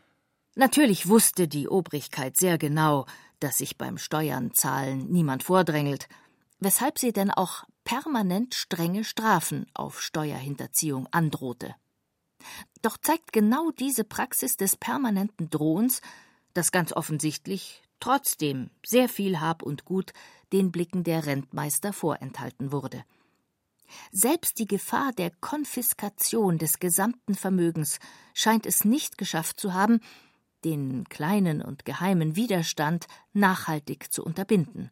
Natürlich 0.55 1.07
wusste 1.07 1.47
die 1.47 1.67
Obrigkeit 1.67 2.37
sehr 2.37 2.57
genau, 2.57 3.05
dass 3.39 3.57
sich 3.57 3.77
beim 3.77 3.97
Steuernzahlen 3.97 5.11
niemand 5.11 5.43
vordrängelt 5.43 6.07
weshalb 6.59 6.99
sie 6.99 7.13
denn 7.13 7.31
auch 7.31 7.63
permanent 7.85 8.53
strenge 8.53 9.05
Strafen 9.05 9.67
auf 9.73 10.01
Steuerhinterziehung 10.01 11.07
androhte. 11.11 11.75
Doch 12.81 12.97
zeigt 12.97 13.31
genau 13.31 13.71
diese 13.71 14.03
Praxis 14.03 14.57
des 14.57 14.75
permanenten 14.75 15.49
Drohens, 15.49 16.01
dass 16.53 16.71
ganz 16.71 16.91
offensichtlich 16.91 17.81
trotzdem 17.99 18.69
sehr 18.85 19.07
viel 19.07 19.39
Hab 19.39 19.63
und 19.63 19.85
Gut 19.85 20.11
den 20.51 20.71
Blicken 20.71 21.03
der 21.03 21.25
Rentmeister 21.25 21.93
vorenthalten 21.93 22.71
wurde. 22.71 23.05
Selbst 24.11 24.59
die 24.59 24.67
Gefahr 24.67 25.11
der 25.13 25.31
Konfiskation 25.31 26.57
des 26.57 26.79
gesamten 26.79 27.35
Vermögens 27.35 27.99
scheint 28.33 28.65
es 28.65 28.83
nicht 28.83 29.17
geschafft 29.17 29.59
zu 29.59 29.73
haben, 29.73 30.01
den 30.63 31.03
kleinen 31.05 31.61
und 31.61 31.85
geheimen 31.85 32.35
Widerstand 32.35 33.05
nachhaltig 33.33 34.11
zu 34.11 34.23
unterbinden. 34.23 34.89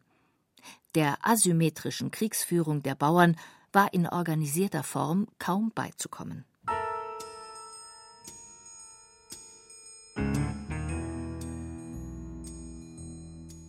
Der 0.94 1.18
asymmetrischen 1.22 2.12
Kriegsführung 2.12 2.84
der 2.84 2.94
Bauern 2.94 3.36
war 3.72 3.92
in 3.92 4.06
organisierter 4.06 4.84
Form 4.84 5.26
kaum 5.40 5.72
beizukommen. 5.74 6.44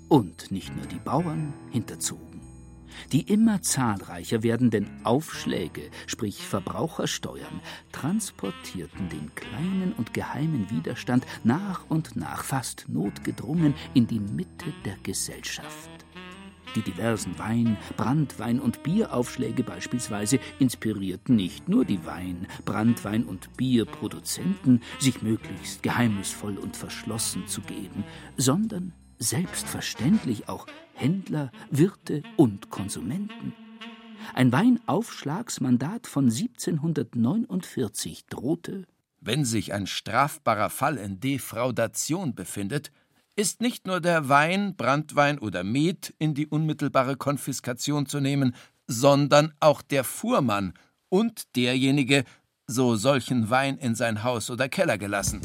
Und 0.07 0.51
nicht 0.51 0.75
nur 0.75 0.85
die 0.85 0.99
Bauern 0.99 1.51
hinterzogen. 1.71 2.41
Die 3.11 3.21
immer 3.21 3.61
zahlreicher 3.63 4.43
werdenden 4.43 5.03
Aufschläge, 5.03 5.89
sprich 6.05 6.47
Verbrauchersteuern, 6.47 7.59
transportierten 7.91 9.09
den 9.09 9.33
kleinen 9.33 9.93
und 9.97 10.13
geheimen 10.13 10.69
Widerstand 10.69 11.25
nach 11.43 11.89
und 11.89 12.15
nach 12.15 12.43
fast 12.43 12.85
notgedrungen 12.87 13.73
in 13.95 14.05
die 14.05 14.19
Mitte 14.19 14.71
der 14.85 14.97
Gesellschaft. 15.01 15.94
Die 16.75 16.81
diversen 16.81 17.39
Wein-, 17.39 17.77
Brandwein- 17.95 18.59
und 18.59 18.83
Bieraufschläge 18.83 19.63
beispielsweise 19.63 20.39
inspirierten 20.59 21.35
nicht 21.35 21.69
nur 21.69 21.85
die 21.85 22.05
Wein-, 22.05 22.47
Brandwein- 22.65 23.25
und 23.25 23.55
Bierproduzenten, 23.55 24.81
sich 24.99 25.21
möglichst 25.21 25.83
geheimnisvoll 25.83 26.57
und 26.57 26.75
verschlossen 26.75 27.47
zu 27.47 27.61
geben, 27.61 28.03
sondern 28.35 28.93
selbstverständlich 29.17 30.49
auch 30.49 30.67
Händler, 30.93 31.51
Wirte 31.69 32.23
und 32.35 32.69
Konsumenten. 32.69 33.53
Ein 34.33 34.51
Weinaufschlagsmandat 34.51 36.07
von 36.07 36.25
1749 36.25 38.25
drohte 38.25 38.85
Wenn 39.21 39.45
sich 39.45 39.73
ein 39.73 39.87
strafbarer 39.87 40.69
Fall 40.69 40.97
in 40.97 41.19
Defraudation 41.19 42.35
befindet, 42.35 42.91
ist 43.35 43.61
nicht 43.61 43.85
nur 43.85 43.99
der 43.99 44.29
Wein, 44.29 44.75
Brandwein 44.75 45.39
oder 45.39 45.63
Met 45.63 46.13
in 46.19 46.33
die 46.33 46.47
unmittelbare 46.47 47.17
Konfiskation 47.17 48.05
zu 48.05 48.19
nehmen, 48.19 48.55
sondern 48.87 49.53
auch 49.59 49.81
der 49.81 50.03
Fuhrmann 50.03 50.73
und 51.09 51.55
derjenige, 51.55 52.23
so 52.67 52.95
solchen 52.95 53.49
Wein 53.49 53.77
in 53.77 53.95
sein 53.95 54.23
Haus 54.23 54.49
oder 54.49 54.69
Keller 54.69 54.97
gelassen. 54.97 55.41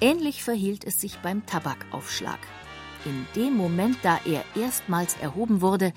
Ähnlich 0.00 0.42
verhielt 0.42 0.84
es 0.84 1.00
sich 1.00 1.18
beim 1.18 1.44
Tabakaufschlag. 1.46 2.38
In 3.04 3.26
dem 3.36 3.56
Moment, 3.56 3.98
da 4.02 4.18
er 4.24 4.44
erstmals 4.56 5.16
erhoben 5.18 5.60
wurde, 5.60 5.92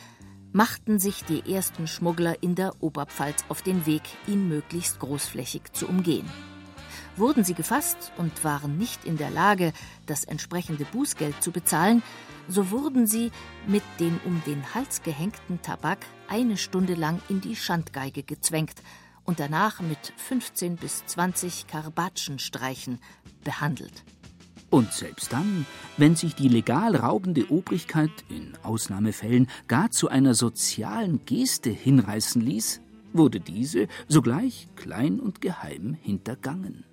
machten 0.51 0.99
sich 0.99 1.23
die 1.23 1.51
ersten 1.51 1.87
Schmuggler 1.87 2.43
in 2.43 2.55
der 2.55 2.81
Oberpfalz 2.81 3.43
auf 3.49 3.61
den 3.61 3.85
Weg, 3.85 4.03
ihn 4.27 4.47
möglichst 4.47 4.99
großflächig 4.99 5.73
zu 5.73 5.87
umgehen. 5.87 6.29
Wurden 7.15 7.43
sie 7.43 7.53
gefasst 7.53 8.11
und 8.17 8.43
waren 8.43 8.77
nicht 8.77 9.05
in 9.05 9.17
der 9.17 9.29
Lage, 9.29 9.71
das 10.07 10.23
entsprechende 10.23 10.85
Bußgeld 10.85 11.43
zu 11.43 11.51
bezahlen, 11.51 12.01
so 12.47 12.71
wurden 12.71 13.05
sie 13.05 13.31
mit 13.67 13.83
dem 13.99 14.19
um 14.25 14.41
den 14.45 14.73
Hals 14.73 15.03
gehängten 15.03 15.61
Tabak 15.61 15.99
eine 16.27 16.57
Stunde 16.57 16.95
lang 16.95 17.21
in 17.29 17.39
die 17.39 17.55
Schandgeige 17.55 18.23
gezwängt 18.23 18.81
und 19.25 19.39
danach 19.39 19.79
mit 19.79 20.13
15 20.17 20.75
bis 20.75 21.05
20 21.05 21.67
Karbatschenstreichen 21.67 22.99
behandelt. 23.43 24.03
Und 24.69 24.91
selbst 24.91 25.31
dann, 25.31 25.67
wenn 25.97 26.15
sich 26.15 26.33
die 26.33 26.47
legal 26.47 26.95
raubende 26.95 27.51
Obrigkeit 27.51 28.09
in 28.27 28.53
Ausnahmefällen 28.63 29.47
gar 29.67 29.91
zu 29.91 30.09
einer 30.09 30.33
sozialen 30.33 31.23
Geste 31.25 31.69
hinreißen 31.69 32.41
ließ, 32.41 32.81
wurde 33.13 33.39
diese 33.39 33.87
sogleich 34.07 34.67
klein 34.75 35.19
und 35.19 35.41
geheim 35.41 35.95
hintergangen. 36.01 36.85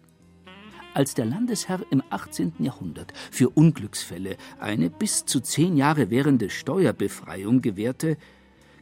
Als 0.93 1.15
der 1.15 1.25
Landesherr 1.25 1.81
im 1.91 2.03
18. 2.11 2.55
Jahrhundert 2.59 3.13
für 3.31 3.49
Unglücksfälle 3.51 4.37
eine 4.59 4.91
bis 4.91 5.25
zu 5.25 5.41
zehn 5.41 5.77
Jahre 5.77 6.11
währende 6.11 6.51
Steuerbefreiung 6.51 7.63
gewährte, 7.63 8.17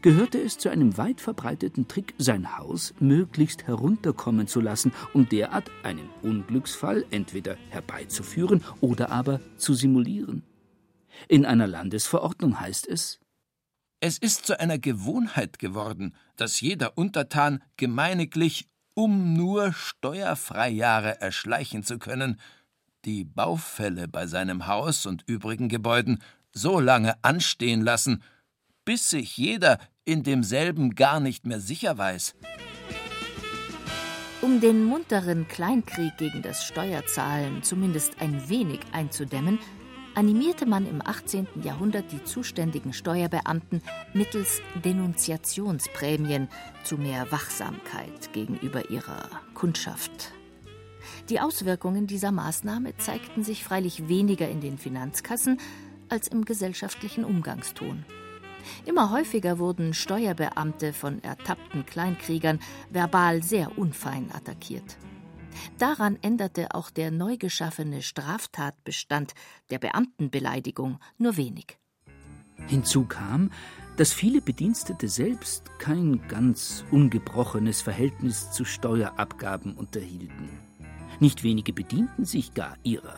gehörte 0.01 0.41
es 0.41 0.57
zu 0.57 0.71
einem 0.71 0.97
weit 0.97 1.21
verbreiteten 1.21 1.87
Trick, 1.87 2.15
sein 2.17 2.57
Haus 2.57 2.95
möglichst 2.99 3.67
herunterkommen 3.67 4.47
zu 4.47 4.61
lassen, 4.61 4.93
um 5.13 5.29
derart 5.29 5.71
einen 5.83 6.09
Unglücksfall 6.23 7.05
entweder 7.11 7.57
herbeizuführen 7.69 8.65
oder 8.81 9.11
aber 9.11 9.41
zu 9.59 9.75
simulieren. 9.75 10.45
In 11.29 11.45
einer 11.45 11.67
Landesverordnung 11.67 12.59
heißt 12.59 12.87
es 12.87 13.21
Es 14.01 14.17
ist 14.17 14.47
zu 14.47 14.59
einer 14.59 14.79
Gewohnheit 14.79 15.59
geworden, 15.59 16.15
dass 16.37 16.61
jeder 16.61 16.97
Untertan 16.97 17.63
gemeiniglich, 17.77 18.67
um 18.99 19.33
nur 19.33 19.73
Steuerfreijahre 19.73 21.21
erschleichen 21.21 21.85
zu 21.85 22.01
können, 22.01 22.41
die 23.05 23.23
Baufälle 23.23 24.09
bei 24.09 24.27
seinem 24.27 24.67
Haus 24.67 25.07
und 25.07 25.23
übrigen 25.29 25.69
Gebäuden 25.69 26.19
so 26.53 26.81
lange 26.81 27.15
anstehen 27.23 27.81
lassen, 27.83 28.25
bis 28.85 29.09
sich 29.09 29.37
jeder 29.37 29.79
in 30.05 30.25
demselben 30.25 30.97
gar 30.97 31.21
nicht 31.21 31.47
mehr 31.47 31.61
sicher 31.61 31.97
weiß. 31.97 32.35
Um 34.43 34.61
den 34.61 34.83
munteren 34.83 35.47
Kleinkrieg 35.47 36.17
gegen 36.17 36.43
das 36.43 36.65
Steuerzahlen 36.65 37.63
zumindest 37.63 38.21
ein 38.21 38.49
wenig 38.49 38.81
einzudämmen, 38.91 39.61
animierte 40.19 40.67
man 40.67 40.85
im 40.85 41.01
18. 41.01 41.47
Jahrhundert 41.63 42.11
die 42.11 42.25
zuständigen 42.25 42.93
Steuerbeamten 42.93 43.83
mittels 44.15 44.61
Denunziationsprämien 44.85 46.49
zu 46.83 46.97
mehr 46.97 47.31
Wachsamkeit 47.31 48.33
gegenüber 48.33 48.91
ihrer 48.91 49.31
Kundschaft. 49.55 50.33
Die 51.29 51.39
Auswirkungen 51.39 52.09
dieser 52.09 52.33
Maßnahme 52.33 52.97
zeigten 52.97 53.45
sich 53.45 53.63
freilich 53.63 54.09
weniger 54.09 54.49
in 54.49 54.61
den 54.61 54.77
Finanzkassen 54.77 55.61
als 56.09 56.27
im 56.27 56.45
gesellschaftlichen 56.45 57.25
Umgangston. 57.25 58.05
Immer 58.87 59.13
häufiger 59.13 59.61
wurden 59.61 59.95
Steuerbeamte 59.95 60.93
von 60.93 61.23
ertappten 61.23 61.87
Kleinkriegern 61.87 62.59
verbal 62.91 63.45
sehr 63.45 63.79
unfein 63.79 64.33
attackiert. 64.35 64.97
Daran 65.79 66.19
änderte 66.23 66.75
auch 66.75 66.91
der 66.91 67.11
neu 67.11 67.37
geschaffene 67.37 68.03
Straftatbestand 68.03 69.35
der 69.71 69.79
Beamtenbeleidigung 69.79 70.99
nur 71.19 71.37
wenig. 71.37 71.79
Hinzu 72.67 73.05
kam, 73.05 73.51
dass 73.97 74.13
viele 74.13 74.41
Bedienstete 74.41 75.09
selbst 75.09 75.65
kein 75.79 76.21
ganz 76.29 76.85
ungebrochenes 76.91 77.83
Verhältnis 77.83 78.51
zu 78.51 78.65
Steuerabgaben 78.65 79.75
unterhielten. 79.75 80.51
Nicht 81.21 81.43
wenige 81.43 81.73
bedienten 81.73 82.25
sich 82.25 82.55
gar 82.55 82.77
ihrer. 82.83 83.17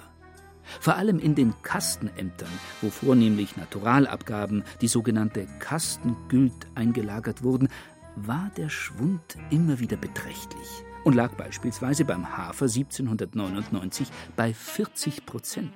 Vor 0.79 0.95
allem 0.95 1.19
in 1.19 1.35
den 1.35 1.55
Kastenämtern, 1.62 2.51
wo 2.81 2.90
vornehmlich 2.90 3.57
Naturalabgaben, 3.57 4.62
die 4.81 4.88
sogenannte 4.88 5.47
Kastengült, 5.59 6.66
eingelagert 6.75 7.43
wurden, 7.43 7.69
war 8.14 8.51
der 8.57 8.69
Schwund 8.69 9.37
immer 9.51 9.81
wieder 9.81 9.97
beträchtlich 9.97 10.85
und 11.05 11.15
lag 11.15 11.35
beispielsweise 11.35 12.05
beim 12.05 12.37
Hafer 12.37 12.67
1799 12.67 14.09
bei 14.37 14.53
40 14.53 15.27
Prozent. 15.27 15.73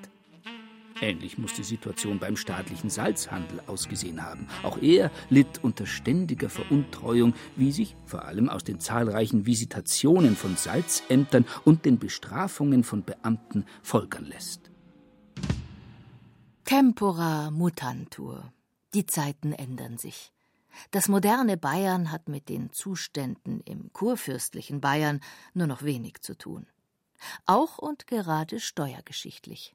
Ähnlich 1.01 1.39
muss 1.39 1.55
die 1.55 1.65
Situation 1.65 2.19
beim 2.19 2.37
staatlichen 2.37 2.89
Salzhandel 2.89 3.61
ausgesehen 3.67 4.23
haben. 4.23 4.47
Auch 4.63 4.79
er 4.81 5.11
litt 5.29 5.63
unter 5.63 5.87
ständiger 5.87 6.49
Veruntreuung, 6.49 7.35
wie 7.57 7.73
sich 7.73 7.97
vor 8.07 8.25
allem 8.25 8.49
aus 8.49 8.65
den 8.65 8.79
zahlreichen 8.79 9.45
Visitationen 9.45 10.37
von 10.37 10.57
Salzämtern 10.57 11.47
und 11.65 11.85
den 11.85 11.99
Bestrafungen 11.99 12.85
von 12.85 13.03
Beamten 13.03 13.65
folgern 13.83 14.27
lässt. 14.27 14.71
Tempora 16.65 17.51
mutantur. 17.51 18.53
Die 18.95 19.05
Zeiten 19.05 19.53
ändern 19.53 19.99
sich. 19.99 20.34
Das 20.91 21.09
moderne 21.09 21.57
Bayern 21.57 22.11
hat 22.11 22.29
mit 22.29 22.49
den 22.49 22.73
Zuständen 22.73 23.61
im 23.61 23.93
kurfürstlichen 23.93 24.81
Bayern 24.81 25.21
nur 25.53 25.67
noch 25.67 25.83
wenig 25.83 26.21
zu 26.21 26.37
tun. 26.37 26.67
Auch 27.47 27.79
und 27.79 28.07
gerade 28.07 28.61
steuergeschichtlich. 28.61 29.75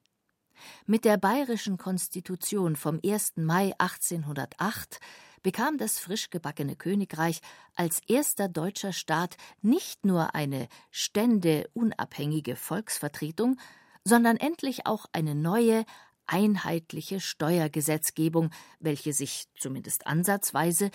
Mit 0.86 1.04
der 1.04 1.16
bayerischen 1.16 1.78
Konstitution 1.78 2.76
vom 2.76 3.00
1. 3.04 3.34
Mai 3.36 3.72
1808 3.78 5.00
bekam 5.42 5.78
das 5.78 5.98
frisch 5.98 6.30
gebackene 6.30 6.76
Königreich 6.76 7.40
als 7.74 8.00
erster 8.06 8.48
deutscher 8.48 8.92
Staat 8.92 9.36
nicht 9.62 10.04
nur 10.04 10.34
eine 10.34 10.68
ständeunabhängige 10.90 12.56
Volksvertretung, 12.56 13.58
sondern 14.04 14.36
endlich 14.36 14.86
auch 14.86 15.06
eine 15.12 15.34
neue, 15.34 15.84
einheitliche 16.30 17.20
Steuergesetzgebung, 17.20 18.50
welche 18.78 19.12
sich 19.12 19.46
zumindest 19.58 20.06
ansatzweise 20.06 20.90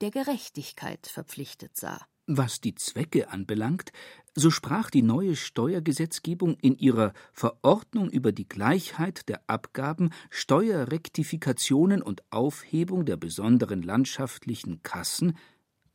der 0.00 0.10
Gerechtigkeit 0.10 1.06
verpflichtet 1.06 1.76
sah. 1.76 2.00
Was 2.26 2.60
die 2.60 2.74
Zwecke 2.74 3.30
anbelangt, 3.30 3.92
so 4.34 4.50
sprach 4.50 4.90
die 4.90 5.02
neue 5.02 5.34
Steuergesetzgebung 5.34 6.56
in 6.60 6.76
ihrer 6.76 7.12
Verordnung 7.32 8.10
über 8.10 8.32
die 8.32 8.48
Gleichheit 8.48 9.28
der 9.28 9.42
Abgaben, 9.46 10.10
Steuerrektifikationen 10.30 12.02
und 12.02 12.22
Aufhebung 12.30 13.04
der 13.06 13.16
besonderen 13.16 13.82
landschaftlichen 13.82 14.82
Kassen 14.82 15.36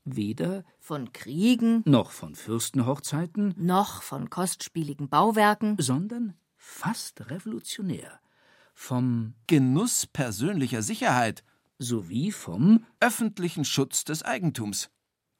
weder 0.05 0.65
von 0.79 1.13
Kriegen 1.13 1.81
noch 1.85 2.11
von 2.11 2.35
Fürstenhochzeiten 2.35 3.53
noch 3.57 4.01
von 4.01 4.29
kostspieligen 4.29 5.09
Bauwerken, 5.09 5.77
sondern 5.79 6.33
fast 6.57 7.29
revolutionär 7.29 8.19
vom 8.73 9.33
Genuss 9.47 10.07
persönlicher 10.07 10.81
Sicherheit 10.81 11.43
sowie 11.79 12.31
vom 12.31 12.85
öffentlichen 12.99 13.65
Schutz 13.65 14.03
des 14.03 14.23
Eigentums. 14.23 14.89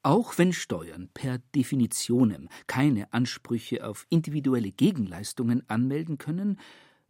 Auch 0.02 0.36
wenn 0.36 0.52
Steuern 0.52 1.08
per 1.14 1.38
Definitionem 1.54 2.48
keine 2.66 3.12
Ansprüche 3.12 3.86
auf 3.86 4.06
individuelle 4.10 4.70
Gegenleistungen 4.70 5.68
anmelden 5.68 6.18
können, 6.18 6.60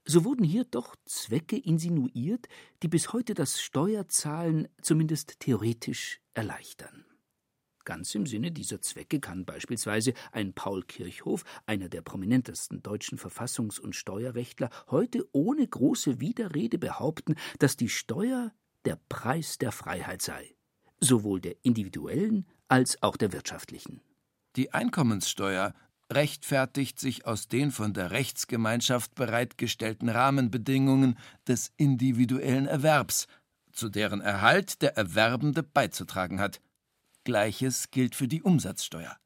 so 0.05 0.25
wurden 0.25 0.45
hier 0.45 0.65
doch 0.65 0.95
Zwecke 1.07 1.57
insinuiert, 1.57 2.47
die 2.83 2.89
bis 2.89 3.13
heute 3.13 3.35
das 3.35 3.61
Steuerzahlen 3.61 4.69
zumindest 4.81 5.41
theoretisch 5.41 6.21
erleichtern. 6.35 7.05
Ganz 7.85 8.15
im 8.15 8.27
Sinne 8.27 8.51
dieser 8.51 8.81
Zwecke 8.81 9.21
kann 9.21 9.45
beispielsweise 9.45 10.15
ein 10.33 10.55
Paul 10.55 10.83
Kirchhoff, 10.85 11.45
einer 11.67 11.89
der 11.89 12.03
prominentesten 12.03 12.83
deutschen 12.83 13.19
Verfassungs- 13.19 13.81
und 13.81 13.95
Steuerrechtler, 13.95 14.71
heute 14.91 15.27
ohne 15.33 15.67
große 15.67 16.21
Widerrede 16.21 16.79
behaupten, 16.79 17.35
dass 17.59 17.77
die 17.77 17.89
Steuer 17.89 18.53
der 18.85 18.99
Preis 19.09 19.59
der 19.59 19.73
Freiheit 19.73 20.23
sei, 20.23 20.55
sowohl 21.01 21.41
der 21.41 21.57
individuellen 21.63 22.47
als 22.69 23.03
auch 23.03 23.17
der 23.17 23.33
wirtschaftlichen. 23.33 24.01
Die 24.57 24.73
Einkommenssteuer 24.73 25.75
rechtfertigt 26.11 26.99
sich 27.01 27.27
aus 27.27 27.49
den 27.49 27.71
von 27.71 27.93
der 27.93 28.11
Rechtsgemeinschaft 28.11 29.15
bereitgestellten 29.15 30.09
Rahmenbedingungen 30.09 31.19
des 31.49 31.73
individuellen 31.77 32.67
Erwerbs, 32.67 33.27
zu 33.73 33.89
deren 33.89 34.21
Erhalt 34.21 34.83
der 34.83 34.97
Erwerbende 34.97 35.63
beizutragen 35.63 36.41
hat. 36.41 36.61
Gleiches 37.25 37.91
gilt 37.91 38.15
für 38.15 38.29
die 38.29 38.43
Umsatzsteuer. 38.43 39.17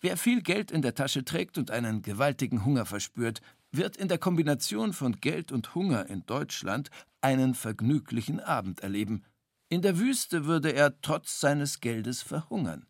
Wer 0.00 0.16
viel 0.16 0.42
Geld 0.42 0.70
in 0.70 0.82
der 0.82 0.94
Tasche 0.94 1.24
trägt 1.24 1.58
und 1.58 1.70
einen 1.70 2.02
gewaltigen 2.02 2.64
Hunger 2.64 2.86
verspürt, 2.86 3.40
wird 3.72 3.96
in 3.96 4.08
der 4.08 4.18
Kombination 4.18 4.92
von 4.92 5.20
Geld 5.20 5.52
und 5.52 5.74
Hunger 5.74 6.06
in 6.06 6.24
Deutschland 6.26 6.90
einen 7.20 7.54
vergnüglichen 7.54 8.40
Abend 8.40 8.80
erleben. 8.80 9.24
In 9.68 9.82
der 9.82 9.98
Wüste 9.98 10.44
würde 10.44 10.72
er 10.72 11.00
trotz 11.00 11.40
seines 11.40 11.80
Geldes 11.80 12.22
verhungern. 12.22 12.86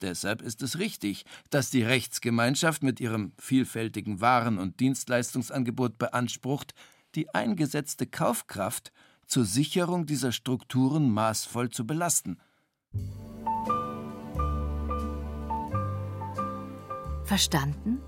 Deshalb 0.00 0.40
ist 0.40 0.62
es 0.62 0.78
richtig, 0.78 1.24
dass 1.50 1.70
die 1.70 1.82
Rechtsgemeinschaft 1.82 2.82
mit 2.82 3.00
ihrem 3.00 3.32
vielfältigen 3.38 4.20
Waren- 4.20 4.58
und 4.58 4.80
Dienstleistungsangebot 4.80 5.98
beansprucht, 5.98 6.74
die 7.14 7.34
eingesetzte 7.34 8.06
Kaufkraft 8.06 8.92
zur 9.26 9.44
Sicherung 9.44 10.06
dieser 10.06 10.32
Strukturen 10.32 11.10
maßvoll 11.10 11.70
zu 11.70 11.86
belasten. 11.86 12.38
Verstanden? 17.30 18.00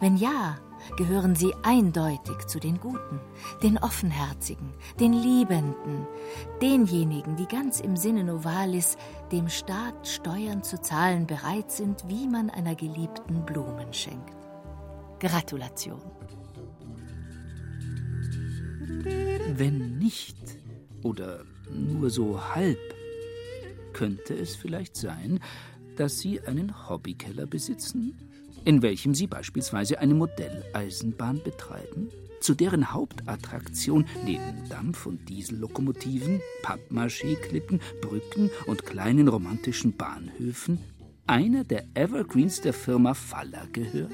Wenn 0.00 0.16
ja, 0.16 0.58
gehören 0.96 1.36
sie 1.36 1.54
eindeutig 1.62 2.44
zu 2.48 2.58
den 2.58 2.80
Guten, 2.80 3.20
den 3.62 3.78
Offenherzigen, 3.78 4.74
den 4.98 5.12
Liebenden, 5.12 6.08
denjenigen, 6.60 7.36
die 7.36 7.46
ganz 7.46 7.78
im 7.78 7.96
Sinne 7.96 8.24
Novalis 8.24 8.96
dem 9.30 9.48
Staat 9.48 10.08
Steuern 10.08 10.64
zu 10.64 10.80
zahlen 10.80 11.28
bereit 11.28 11.70
sind, 11.70 12.02
wie 12.08 12.26
man 12.26 12.50
einer 12.50 12.74
Geliebten 12.74 13.44
Blumen 13.44 13.92
schenkt. 13.92 14.34
Gratulation. 15.20 16.02
Wenn 19.54 19.98
nicht, 20.00 20.58
oder 21.04 21.44
nur 21.70 22.10
so 22.10 22.40
halb, 22.52 22.80
könnte 23.92 24.34
es 24.34 24.56
vielleicht 24.56 24.96
sein, 24.96 25.40
dass 25.96 26.18
Sie 26.18 26.40
einen 26.40 26.88
Hobbykeller 26.88 27.46
besitzen, 27.46 28.16
in 28.64 28.82
welchem 28.82 29.14
Sie 29.14 29.26
beispielsweise 29.26 29.98
eine 29.98 30.14
Modelleisenbahn 30.14 31.42
betreiben, 31.42 32.08
zu 32.40 32.54
deren 32.54 32.92
Hauptattraktion 32.92 34.06
neben 34.24 34.68
Dampf- 34.68 35.06
und 35.06 35.28
Diesellokomotiven, 35.28 36.40
Pappmaché-Klippen, 36.62 37.80
Brücken 38.00 38.50
und 38.66 38.84
kleinen 38.84 39.28
romantischen 39.28 39.96
Bahnhöfen 39.96 40.78
einer 41.26 41.64
der 41.64 41.84
Evergreens 41.94 42.60
der 42.60 42.72
Firma 42.72 43.14
Faller 43.14 43.66
gehört? 43.72 44.12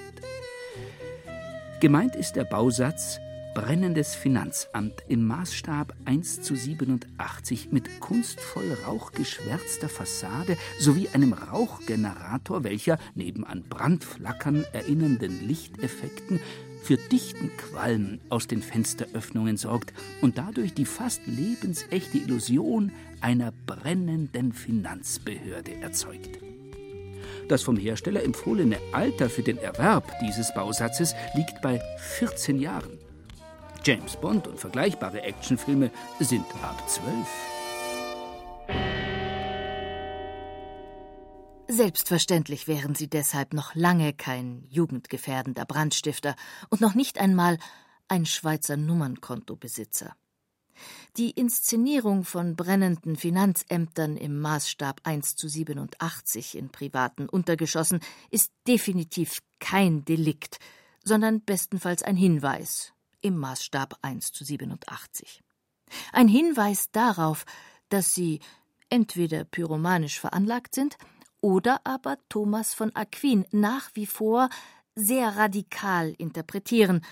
Gemeint 1.81 2.17
ist 2.17 2.35
der 2.35 2.45
Bausatz 2.45 3.19
brennendes 3.55 4.15
Finanzamt 4.15 5.03
im 5.09 5.27
Maßstab 5.27 5.95
1 6.05 6.43
zu 6.43 6.55
87 6.55 7.73
mit 7.73 8.01
kunstvoll 8.01 8.77
rauchgeschwärzter 8.87 9.89
Fassade 9.89 10.57
sowie 10.79 11.09
einem 11.13 11.33
Rauchgenerator, 11.33 12.65
welcher 12.65 12.99
neben 13.15 13.45
an 13.45 13.65
Brandflackern 13.69 14.65
erinnernden 14.73 15.47
Lichteffekten 15.47 16.41
für 16.83 16.97
dichten 16.97 17.51
Qualm 17.57 18.21
aus 18.29 18.47
den 18.47 18.63
Fensteröffnungen 18.63 19.57
sorgt 19.57 19.93
und 20.21 20.39
dadurch 20.39 20.75
die 20.75 20.87
fast 20.87 21.27
lebensechte 21.27 22.19
Illusion 22.19 22.93
einer 23.21 23.53
brennenden 23.67 24.53
Finanzbehörde 24.53 25.75
erzeugt. 25.81 26.39
Das 27.49 27.63
vom 27.63 27.77
Hersteller 27.77 28.23
empfohlene 28.23 28.79
Alter 28.93 29.31
für 29.31 29.43
den 29.43 29.59
Erwerb 29.59 30.13
dieses 30.21 30.53
Bausatzes 30.55 31.15
liegt 31.35 31.61
bei 31.63 31.81
14 31.99 32.59
Jahren. 32.59 33.08
James 33.85 34.17
Bond 34.17 34.47
und 34.47 34.59
vergleichbare 34.59 35.23
Actionfilme 35.23 35.91
sind 36.21 36.45
ab 36.63 36.83
zwölf. 36.89 37.29
Selbstverständlich 41.69 42.67
wären 42.67 42.95
sie 42.95 43.09
deshalb 43.09 43.53
noch 43.53 43.75
lange 43.75 44.13
kein 44.13 44.65
jugendgefährdender 44.69 45.65
Brandstifter 45.65 46.35
und 46.71 46.81
noch 46.81 46.95
nicht 46.95 47.19
einmal 47.19 47.59
ein 48.09 48.27
Schweizer 48.27 48.77
Nummernkontobesitzer. 48.77 50.15
Die 51.17 51.31
Inszenierung 51.31 52.25
von 52.25 52.57
brennenden 52.57 53.17
Finanzämtern 53.17 54.17
im 54.17 54.41
Maßstab 54.41 55.01
1 55.05 55.37
zu 55.37 55.49
87 55.49 56.57
in 56.57 56.71
privaten 56.71 57.29
Untergeschossen 57.29 58.01
ist 58.31 58.53
definitiv 58.67 59.41
kein 59.59 60.05
Delikt, 60.05 60.59
sondern 61.05 61.45
bestenfalls 61.45 62.03
ein 62.03 62.17
Hinweis 62.17 62.93
im 63.21 63.37
Maßstab 63.37 63.99
1 64.03 64.33
zu 64.33 64.45
87. 64.45 65.43
Ein 66.13 66.29
Hinweis 66.29 66.91
darauf, 66.91 67.45
dass 67.89 68.15
sie 68.15 68.41
entweder 68.91 69.45
pyromanisch 69.45 70.21
veranlagt 70.21 70.75
sind 70.75 70.97
oder 71.41 71.81
aber 71.85 72.19
Thomas 72.29 72.75
von 72.75 72.95
Aquin 72.95 73.47
nach 73.51 73.91
wie 73.95 74.07
vor 74.07 74.49
sehr 74.95 75.37
radikal 75.37 76.15
interpretieren 76.19 77.05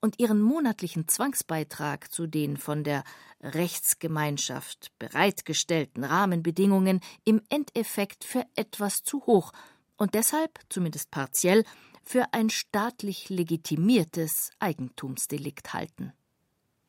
und 0.00 0.18
ihren 0.18 0.40
monatlichen 0.40 1.08
Zwangsbeitrag 1.08 2.10
zu 2.12 2.26
den 2.26 2.56
von 2.56 2.84
der 2.84 3.04
Rechtsgemeinschaft 3.42 4.92
bereitgestellten 4.98 6.04
Rahmenbedingungen 6.04 7.00
im 7.24 7.42
Endeffekt 7.48 8.24
für 8.24 8.44
etwas 8.54 9.02
zu 9.02 9.26
hoch 9.26 9.52
und 9.96 10.14
deshalb, 10.14 10.58
zumindest 10.68 11.10
partiell, 11.10 11.64
für 12.10 12.32
ein 12.32 12.50
staatlich 12.50 13.28
legitimiertes 13.28 14.50
Eigentumsdelikt 14.58 15.74
halten. 15.74 16.12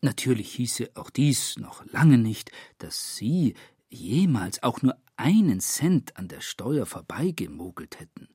Natürlich 0.02 0.52
hieße 0.54 0.90
auch 0.96 1.12
dies 1.12 1.60
noch 1.60 1.86
lange 1.86 2.18
nicht, 2.18 2.50
dass 2.80 3.18
Sie 3.18 3.54
jemals 3.88 4.64
auch 4.64 4.82
nur 4.82 4.96
einen 5.18 5.60
Cent 5.60 6.18
an 6.18 6.28
der 6.28 6.42
Steuer 6.42 6.88
vorbeigemogelt 6.88 8.00
hätten. 8.00 8.30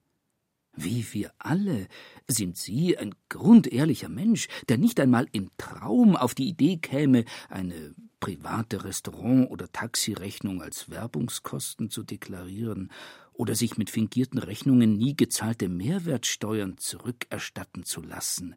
Wie 0.76 1.04
wir 1.12 1.32
alle 1.38 1.88
sind 2.28 2.56
Sie 2.56 2.96
ein 2.96 3.16
grundehrlicher 3.30 4.08
Mensch, 4.08 4.46
der 4.68 4.78
nicht 4.78 5.00
einmal 5.00 5.26
im 5.32 5.50
Traum 5.58 6.14
auf 6.14 6.36
die 6.36 6.46
Idee 6.46 6.76
käme, 6.76 7.24
eine 7.48 7.96
private 8.20 8.84
Restaurant- 8.84 9.50
oder 9.50 9.72
Taxirechnung 9.72 10.62
als 10.62 10.88
Werbungskosten 10.88 11.90
zu 11.90 12.04
deklarieren 12.04 12.92
oder 13.36 13.54
sich 13.54 13.76
mit 13.78 13.90
fingierten 13.90 14.38
Rechnungen 14.38 14.96
nie 14.96 15.16
gezahlte 15.16 15.68
Mehrwertsteuern 15.68 16.78
zurückerstatten 16.78 17.84
zu 17.84 18.02
lassen. 18.02 18.54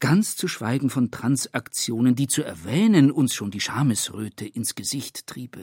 Ganz 0.00 0.36
zu 0.36 0.48
schweigen 0.48 0.90
von 0.90 1.10
Transaktionen, 1.10 2.16
die 2.16 2.26
zu 2.26 2.42
erwähnen 2.42 3.12
uns 3.12 3.34
schon 3.34 3.50
die 3.50 3.60
Schamesröte 3.60 4.46
ins 4.46 4.74
Gesicht 4.74 5.26
triebe. 5.26 5.60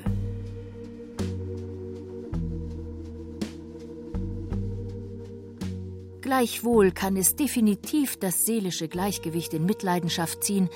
Gleichwohl 6.22 6.92
kann 6.92 7.18
es 7.18 7.36
definitiv 7.36 8.16
das 8.18 8.46
seelische 8.46 8.88
Gleichgewicht 8.88 9.54
in 9.54 9.66
Mitleidenschaft 9.66 10.44
ziehen, 10.44 10.70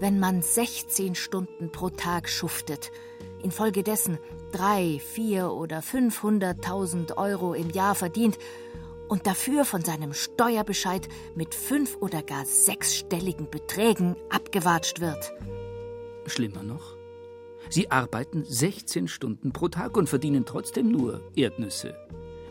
wenn 0.00 0.18
man 0.18 0.42
16 0.42 1.14
Stunden 1.14 1.70
pro 1.70 1.90
Tag 1.90 2.28
schuftet, 2.28 2.90
infolgedessen 3.44 4.18
drei, 4.50 5.00
vier 5.12 5.52
oder 5.52 5.80
500.000 5.80 7.16
Euro 7.16 7.54
im 7.54 7.70
Jahr 7.70 7.94
verdient 7.94 8.38
und 9.08 9.26
dafür 9.26 9.64
von 9.64 9.82
seinem 9.84 10.12
Steuerbescheid 10.14 11.08
mit 11.34 11.54
fünf 11.54 11.96
oder 12.00 12.22
gar 12.22 12.46
sechsstelligen 12.46 13.50
Beträgen 13.50 14.16
abgewatscht 14.30 15.00
wird. 15.00 15.32
Schlimmer 16.26 16.62
noch, 16.62 16.96
Sie 17.70 17.90
arbeiten 17.90 18.44
16 18.44 19.08
Stunden 19.08 19.52
pro 19.52 19.68
Tag 19.68 19.96
und 19.96 20.08
verdienen 20.08 20.44
trotzdem 20.44 20.90
nur 20.90 21.20
Erdnüsse, 21.34 21.94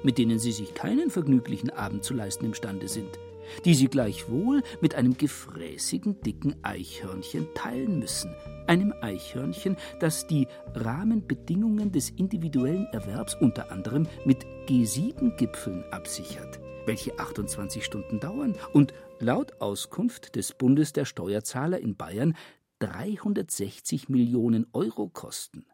mit 0.04 0.18
denen 0.18 0.40
Sie 0.40 0.52
sich 0.52 0.74
keinen 0.74 1.10
vergnüglichen 1.10 1.70
Abend 1.70 2.04
zu 2.04 2.14
leisten 2.14 2.46
imstande 2.46 2.88
sind, 2.88 3.20
die 3.66 3.74
Sie 3.74 3.88
gleichwohl 3.88 4.62
mit 4.82 4.96
einem 4.96 5.18
gefräßigen, 5.18 6.22
dicken 6.22 6.56
Eichhörnchen 6.64 7.48
teilen 7.56 8.00
müssen, 8.00 8.34
einem 8.68 8.94
Eichhörnchen, 9.02 9.78
das 10.00 10.28
die 10.28 10.48
Rahmenbedingungen 10.74 11.92
des 11.92 12.10
individuellen 12.10 12.88
Erwerbs 12.92 13.36
unter 13.36 13.72
anderem 13.72 14.08
mit 14.26 14.46
G7-Gipfeln 14.68 15.84
absichert, 15.92 16.60
welche 16.86 17.20
28 17.20 17.84
Stunden 17.84 18.20
dauern 18.20 18.56
und 18.74 18.94
laut 19.20 19.62
Auskunft 19.62 20.36
des 20.36 20.54
Bundes 20.54 20.94
der 20.94 21.06
Steuerzahler 21.06 21.80
in 21.80 21.96
Bayern 21.96 22.36
360 22.80 24.10
Millionen 24.10 24.68
Euro 24.74 25.08
kosten. 25.08 25.66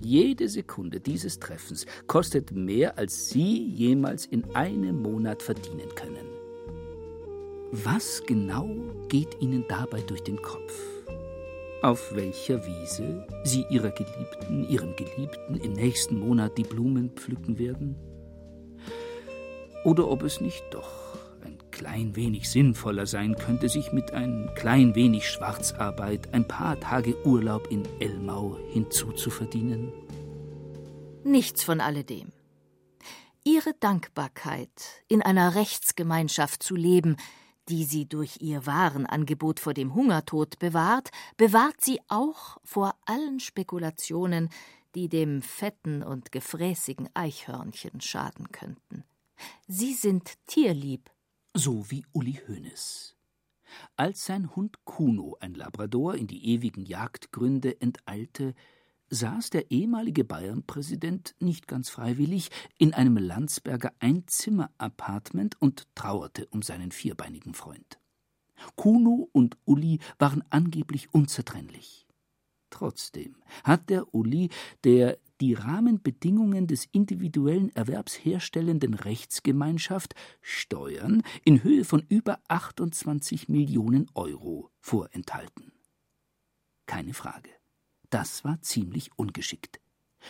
Jede 0.00 0.48
Sekunde 0.48 1.00
dieses 1.00 1.40
Treffens 1.40 1.86
kostet 2.06 2.52
mehr, 2.52 2.98
als 2.98 3.30
Sie 3.30 3.66
jemals 3.66 4.26
in 4.26 4.54
einem 4.54 5.02
Monat 5.02 5.42
verdienen 5.42 5.88
können. 5.94 6.45
Was 7.72 8.22
genau 8.26 8.68
geht 9.08 9.40
Ihnen 9.40 9.64
dabei 9.68 10.00
durch 10.00 10.22
den 10.22 10.40
Kopf? 10.40 10.72
auf 11.86 12.14
welcher 12.14 12.66
Wiese 12.66 13.26
Sie 13.44 13.64
Ihrer 13.70 13.90
Geliebten, 13.90 14.68
Ihrem 14.68 14.96
Geliebten 14.96 15.56
im 15.56 15.72
nächsten 15.72 16.18
Monat 16.18 16.58
die 16.58 16.64
Blumen 16.64 17.10
pflücken 17.10 17.58
werden? 17.58 17.96
Oder 19.84 20.08
ob 20.08 20.22
es 20.22 20.40
nicht 20.40 20.64
doch 20.70 21.16
ein 21.44 21.58
klein 21.70 22.16
wenig 22.16 22.50
sinnvoller 22.50 23.06
sein 23.06 23.36
könnte, 23.36 23.68
sich 23.68 23.92
mit 23.92 24.12
ein 24.12 24.50
klein 24.56 24.96
wenig 24.96 25.30
Schwarzarbeit 25.30 26.34
ein 26.34 26.48
paar 26.48 26.80
Tage 26.80 27.14
Urlaub 27.24 27.70
in 27.70 27.84
Elmau 28.00 28.58
hinzuzuverdienen? 28.72 29.92
Nichts 31.22 31.62
von 31.62 31.80
alledem. 31.80 32.32
Ihre 33.44 33.74
Dankbarkeit, 33.78 35.04
in 35.06 35.22
einer 35.22 35.54
Rechtsgemeinschaft 35.54 36.64
zu 36.64 36.74
leben, 36.74 37.16
die 37.68 37.84
sie 37.84 38.06
durch 38.08 38.38
ihr 38.40 38.66
Warenangebot 38.66 39.60
vor 39.60 39.74
dem 39.74 39.94
Hungertod 39.94 40.58
bewahrt, 40.58 41.10
bewahrt 41.36 41.80
sie 41.80 42.00
auch 42.08 42.58
vor 42.64 42.94
allen 43.04 43.40
Spekulationen, 43.40 44.50
die 44.94 45.08
dem 45.08 45.42
fetten 45.42 46.02
und 46.02 46.32
gefräßigen 46.32 47.08
Eichhörnchen 47.14 48.00
schaden 48.00 48.50
könnten. 48.52 49.04
Sie 49.66 49.92
sind 49.92 50.34
tierlieb. 50.46 51.10
So 51.54 51.90
wie 51.90 52.04
Uli 52.12 52.40
Hoeneß. 52.48 53.14
Als 53.96 54.24
sein 54.24 54.54
Hund 54.54 54.84
Kuno, 54.84 55.36
ein 55.40 55.54
Labrador, 55.54 56.14
in 56.14 56.26
die 56.26 56.48
ewigen 56.52 56.84
Jagdgründe 56.84 57.80
enteilte, 57.80 58.54
saß 59.10 59.50
der 59.50 59.70
ehemalige 59.70 60.24
Bayernpräsident 60.24 61.34
nicht 61.38 61.68
ganz 61.68 61.88
freiwillig 61.88 62.50
in 62.78 62.94
einem 62.94 63.16
Landsberger 63.16 63.92
Einzimmer-Appartement 64.00 65.60
und 65.60 65.86
trauerte 65.94 66.46
um 66.46 66.62
seinen 66.62 66.92
vierbeinigen 66.92 67.54
Freund. 67.54 67.98
Kuno 68.74 69.28
und 69.32 69.56
Uli 69.64 70.00
waren 70.18 70.42
angeblich 70.50 71.12
unzertrennlich. 71.12 72.06
Trotzdem 72.70 73.36
hat 73.64 73.90
der 73.90 74.14
Uli, 74.14 74.50
der 74.84 75.18
die 75.40 75.54
Rahmenbedingungen 75.54 76.66
des 76.66 76.86
individuellen 76.92 77.74
Erwerbs 77.76 78.14
herstellenden 78.14 78.94
Rechtsgemeinschaft 78.94 80.14
Steuern 80.40 81.22
in 81.44 81.62
Höhe 81.62 81.84
von 81.84 82.04
über 82.08 82.40
28 82.48 83.48
Millionen 83.48 84.10
Euro 84.14 84.70
vorenthalten. 84.80 85.72
Keine 86.86 87.14
Frage. 87.14 87.55
Das 88.10 88.44
war 88.44 88.60
ziemlich 88.62 89.10
ungeschickt. 89.16 89.80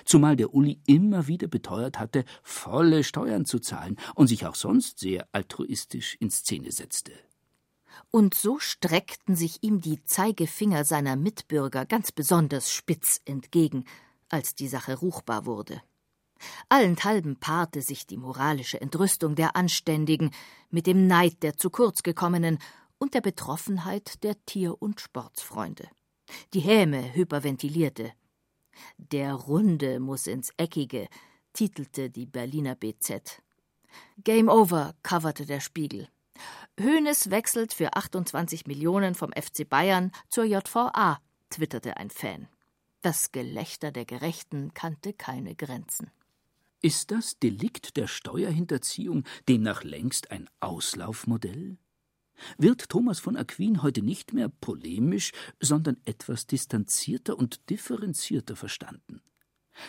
Zumal 0.04 0.36
der 0.36 0.52
Uli 0.54 0.80
immer 0.86 1.26
wieder 1.26 1.48
beteuert 1.48 1.98
hatte, 1.98 2.24
volle 2.42 3.04
Steuern 3.04 3.44
zu 3.44 3.58
zahlen 3.58 3.96
und 4.14 4.26
sich 4.26 4.46
auch 4.46 4.54
sonst 4.54 4.98
sehr 4.98 5.26
altruistisch 5.32 6.16
in 6.20 6.30
Szene 6.30 6.72
setzte. 6.72 7.12
Und 8.10 8.34
so 8.34 8.58
streckten 8.58 9.36
sich 9.36 9.62
ihm 9.62 9.80
die 9.80 10.04
Zeigefinger 10.04 10.84
seiner 10.84 11.16
Mitbürger 11.16 11.86
ganz 11.86 12.12
besonders 12.12 12.70
spitz 12.70 13.20
entgegen, 13.24 13.84
als 14.28 14.54
die 14.54 14.68
Sache 14.68 14.98
ruchbar 14.98 15.46
wurde. 15.46 15.80
Allenthalben 16.68 17.36
paarte 17.36 17.80
sich 17.80 18.06
die 18.06 18.18
moralische 18.18 18.80
Entrüstung 18.80 19.34
der 19.34 19.56
Anständigen 19.56 20.30
mit 20.70 20.86
dem 20.86 21.06
Neid 21.06 21.42
der 21.42 21.56
zu 21.56 21.70
kurz 21.70 22.02
gekommenen 22.02 22.58
und 22.98 23.14
der 23.14 23.22
Betroffenheit 23.22 24.22
der 24.22 24.36
Tier- 24.44 24.80
und 24.80 25.00
Sportsfreunde. 25.00 25.88
Die 26.54 26.60
Häme 26.60 27.14
hyperventilierte. 27.14 28.12
Der 28.98 29.34
Runde 29.34 30.00
muss 30.00 30.26
ins 30.26 30.52
Eckige, 30.56 31.08
titelte 31.52 32.10
die 32.10 32.26
Berliner 32.26 32.74
BZ. 32.74 33.42
Game 34.22 34.48
over, 34.48 34.94
coverte 35.02 35.46
der 35.46 35.60
Spiegel. 35.60 36.08
Hoeneß 36.78 37.30
wechselt 37.30 37.72
für 37.72 37.94
28 37.94 38.66
Millionen 38.66 39.14
vom 39.14 39.32
FC 39.32 39.66
Bayern 39.68 40.12
zur 40.28 40.44
JVA, 40.44 41.20
twitterte 41.48 41.96
ein 41.96 42.10
Fan. 42.10 42.48
Das 43.00 43.32
Gelächter 43.32 43.92
der 43.92 44.04
Gerechten 44.04 44.74
kannte 44.74 45.12
keine 45.12 45.54
Grenzen. 45.54 46.10
Ist 46.82 47.10
das 47.10 47.38
Delikt 47.38 47.96
der 47.96 48.06
Steuerhinterziehung 48.06 49.24
demnach 49.48 49.82
längst 49.84 50.30
ein 50.30 50.50
Auslaufmodell? 50.60 51.78
Wird 52.58 52.88
Thomas 52.88 53.18
von 53.18 53.36
Aquin 53.36 53.82
heute 53.82 54.02
nicht 54.02 54.32
mehr 54.32 54.48
polemisch, 54.48 55.32
sondern 55.60 55.96
etwas 56.04 56.46
distanzierter 56.46 57.38
und 57.38 57.70
differenzierter 57.70 58.56
verstanden? 58.56 59.22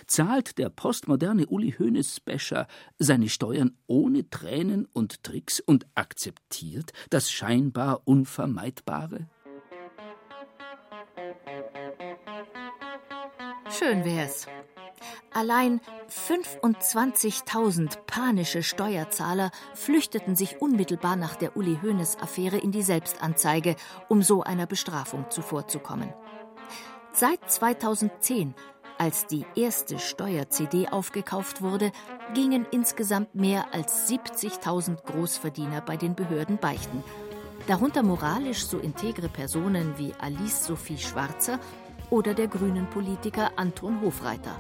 Zahlt 0.06 0.58
der 0.58 0.70
postmoderne 0.70 1.48
Uli 1.48 1.74
Hoeneß 1.78 2.20
Bescher 2.20 2.68
seine 3.00 3.30
Steuern 3.30 3.78
ohne 3.88 4.30
Tränen 4.30 4.86
und 4.92 5.24
Tricks 5.24 5.60
und 5.60 5.88
akzeptiert 5.96 6.92
das 7.10 7.32
scheinbar 7.32 8.02
Unvermeidbare? 8.06 9.28
Schön 13.70 14.04
wär's. 14.06 14.48
Allein 15.38 15.82
25.000 16.10 17.96
panische 18.08 18.64
Steuerzahler 18.64 19.52
flüchteten 19.76 20.36
sich 20.36 20.64
unmittelbar 20.64 21.16
nach 21.16 21.36
der 21.36 21.56
Uli 21.56 21.78
Hoeneß-Affäre 21.84 22.58
in 22.58 22.72
die 22.72 22.82
Selbstanzeige, 22.82 23.76
um 24.10 24.24
so 24.24 24.42
einer 24.42 24.66
Bestrafung 24.66 25.30
zuvorzukommen. 25.30 26.12
Seit 27.14 27.52
2010, 27.52 28.56
als 28.98 29.28
die 29.28 29.46
erste 29.54 30.00
Steuer-CD 30.00 30.88
aufgekauft 30.88 31.62
wurde, 31.62 31.92
gingen 32.34 32.66
insgesamt 32.72 33.36
mehr 33.36 33.76
als 33.76 34.10
70.000 34.10 35.04
Großverdiener 35.06 35.82
bei 35.82 35.98
den 35.98 36.16
Behörden 36.16 36.58
beichten. 36.58 37.04
Darunter 37.68 38.02
moralisch 38.02 38.66
so 38.66 38.80
integre 38.80 39.30
Personen 39.30 40.00
wie 40.00 40.16
Alice 40.20 40.66
Sophie 40.66 40.98
Schwarzer 40.98 41.60
oder 42.10 42.34
der 42.34 42.48
grünen 42.48 42.90
Politiker 42.90 43.52
Anton 43.56 44.02
Hofreiter. 44.02 44.60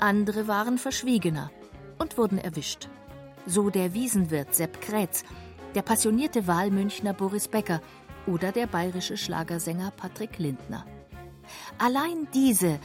Andere 0.00 0.48
waren 0.48 0.78
verschwiegener 0.78 1.50
und 1.98 2.18
wurden 2.18 2.38
erwischt. 2.38 2.88
So 3.46 3.70
der 3.70 3.94
Wiesenwirt 3.94 4.54
Sepp 4.54 4.80
Krätz, 4.80 5.24
der 5.74 5.82
passionierte 5.82 6.46
Wahlmünchner 6.46 7.12
Boris 7.12 7.48
Becker 7.48 7.80
oder 8.26 8.52
der 8.52 8.66
bayerische 8.66 9.16
Schlagersänger 9.16 9.90
Patrick 9.90 10.38
Lindner. 10.38 10.86
Allein 11.78 12.28
diese, 12.32 12.78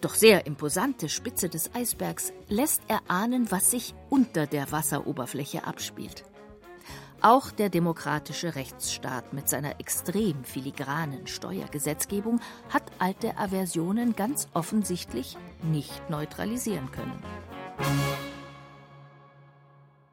doch 0.00 0.14
sehr 0.14 0.46
imposante 0.46 1.08
Spitze 1.08 1.48
des 1.48 1.74
Eisbergs 1.74 2.32
lässt 2.48 2.82
erahnen, 2.88 3.50
was 3.50 3.70
sich 3.70 3.94
unter 4.08 4.46
der 4.46 4.70
Wasseroberfläche 4.72 5.66
abspielt. 5.66 6.24
Auch 7.22 7.50
der 7.50 7.70
demokratische 7.70 8.54
Rechtsstaat 8.54 9.32
mit 9.32 9.48
seiner 9.48 9.80
extrem 9.80 10.44
filigranen 10.44 11.26
Steuergesetzgebung 11.26 12.40
hat 12.68 12.92
alte 12.98 13.38
Aversionen 13.38 14.14
ganz 14.14 14.48
offensichtlich 14.52 15.36
nicht 15.62 16.10
neutralisieren 16.10 16.90
können. 16.92 17.22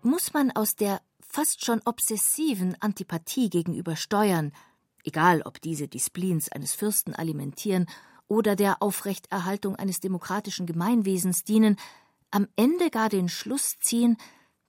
Muss 0.01 0.33
man 0.33 0.51
aus 0.51 0.75
der 0.75 1.01
fast 1.21 1.65
schon 1.65 1.81
obsessiven 1.85 2.75
Antipathie 2.79 3.49
gegenüber 3.49 3.95
Steuern, 3.95 4.53
egal 5.03 5.41
ob 5.43 5.61
diese 5.61 5.87
die 5.87 5.99
Spleens 5.99 6.51
eines 6.51 6.73
Fürsten 6.73 7.13
alimentieren 7.13 7.87
oder 8.27 8.55
der 8.55 8.81
Aufrechterhaltung 8.81 9.75
eines 9.75 9.99
demokratischen 9.99 10.65
Gemeinwesens 10.65 11.43
dienen, 11.43 11.77
am 12.31 12.47
Ende 12.55 12.89
gar 12.89 13.09
den 13.09 13.29
Schluss 13.29 13.77
ziehen, 13.79 14.17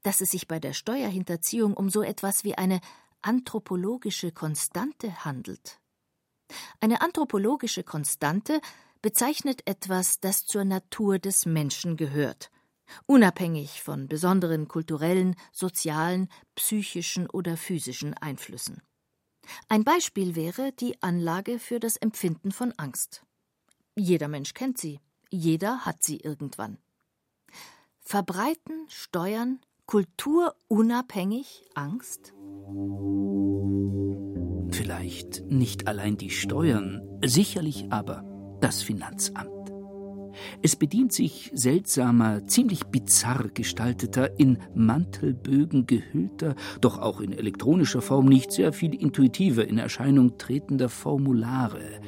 dass 0.05 0.21
es 0.21 0.31
sich 0.31 0.47
bei 0.47 0.61
der 0.61 0.75
Steuerhinterziehung 0.75 1.75
um 1.75 1.91
so 1.91 2.03
etwas 2.03 2.45
wie 2.45 2.55
eine 2.55 2.81
anthropologische 3.23 4.31
Konstante 4.31 5.25
handelt. 5.25 5.81
Eine 6.81 7.01
anthropologische 7.01 7.83
Konstante 7.83 8.61
bezeichnet 9.03 9.67
etwas, 9.67 10.21
das 10.21 10.45
zur 10.45 10.65
Natur 10.65 11.19
des 11.19 11.47
Menschen 11.47 11.97
gehört, 11.97 12.51
unabhängig 13.07 13.83
von 13.83 14.07
besonderen 14.07 14.69
kulturellen, 14.69 15.37
sozialen, 15.53 16.29
psychischen 16.55 17.29
oder 17.29 17.57
physischen 17.57 18.15
Einflüssen. 18.15 18.83
Ein 19.69 19.85
Beispiel 19.85 20.37
wäre 20.37 20.73
die 20.73 21.03
Anlage 21.03 21.59
für 21.59 21.81
das 21.81 21.97
Empfinden 21.97 22.53
von 22.53 22.73
Angst. 22.77 23.25
Jeder 23.97 24.29
Mensch 24.29 24.55
kennt 24.55 24.79
sie, 24.79 25.01
jeder 25.31 25.85
hat 25.85 26.03
sie 26.03 26.19
irgendwann. 26.19 26.79
Verbreiten 28.01 28.87
Steuern 28.89 29.61
kulturunabhängig 29.87 31.64
Angst? 31.74 32.32
Vielleicht 34.70 35.45
nicht 35.47 35.87
allein 35.87 36.16
die 36.16 36.30
Steuern, 36.30 37.01
sicherlich 37.24 37.87
aber 37.91 38.24
das 38.61 38.82
Finanzamt. 38.82 39.51
Es 40.62 40.74
bedient 40.74 41.12
sich 41.12 41.51
seltsamer, 41.55 42.47
ziemlich 42.47 42.85
bizarr 42.87 43.49
gestalteter, 43.55 44.39
in 44.39 44.59
Mantelbögen 44.74 45.87
gehüllter, 45.87 46.57
doch 46.80 46.99
auch 46.99 47.20
in 47.20 47.32
elektronischer 47.32 48.03
Form 48.03 48.26
nicht 48.26 48.51
sehr 48.51 48.72
viel 48.72 48.95
intuitiver 48.95 49.66
in 49.66 49.78
Erscheinung 49.78 50.39
tretender 50.39 50.89
Formulare, 50.89 52.01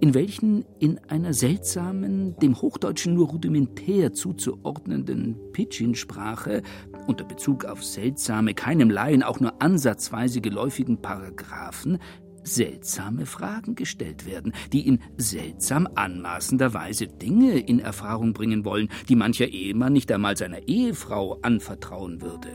in 0.00 0.14
welchen 0.14 0.64
in 0.78 0.98
einer 1.08 1.32
seltsamen, 1.32 2.36
dem 2.38 2.60
Hochdeutschen 2.60 3.14
nur 3.14 3.28
rudimentär 3.28 4.12
zuzuordnenden 4.12 5.36
Pidgin-Sprache 5.52 6.62
unter 7.06 7.24
Bezug 7.24 7.64
auf 7.64 7.84
seltsame, 7.84 8.54
keinem 8.54 8.90
Laien 8.90 9.22
auch 9.22 9.40
nur 9.40 9.60
ansatzweise 9.62 10.40
geläufigen 10.40 11.00
Paragraphen 11.00 11.98
seltsame 12.46 13.26
Fragen 13.26 13.74
gestellt 13.74 14.26
werden, 14.26 14.52
die 14.72 14.86
in 14.86 15.00
seltsam 15.16 15.88
anmaßender 15.94 16.74
Weise 16.74 17.06
Dinge 17.06 17.58
in 17.58 17.80
Erfahrung 17.80 18.34
bringen 18.34 18.64
wollen, 18.64 18.88
die 19.08 19.16
mancher 19.16 19.46
Ehemann 19.46 19.94
nicht 19.94 20.12
einmal 20.12 20.36
seiner 20.36 20.68
Ehefrau 20.68 21.38
anvertrauen 21.40 22.20
würde. 22.20 22.50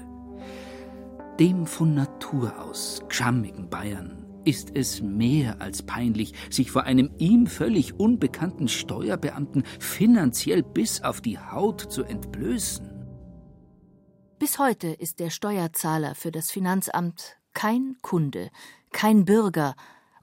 Dem 1.40 1.66
von 1.66 1.96
Natur 1.96 2.54
aus 2.62 3.02
gschammigen 3.08 3.70
Bayern 3.70 4.29
ist 4.46 4.72
es 4.76 5.02
mehr 5.02 5.62
als 5.62 5.84
peinlich, 5.84 6.34
sich 6.50 6.72
vor 6.72 6.84
einem 6.84 7.12
ihm 7.18 7.48
völlig 7.48 8.00
unbekannten 8.00 8.68
Steuerbeamten 8.68 9.64
finanziell 9.80 10.64
bis 10.64 11.02
auf 11.02 11.22
die 11.22 11.38
Haut 11.38 11.82
zu 11.82 12.04
entblößen. 12.04 12.90
Bis 14.40 14.58
heute 14.58 14.88
ist 14.88 15.20
der 15.20 15.30
Steuerzahler 15.30 16.16
für 16.16 16.32
das 16.32 16.50
Finanzamt 16.50 17.38
kein 17.54 17.98
Kunde, 18.02 18.50
kein 18.92 19.26
Bürger 19.26 19.76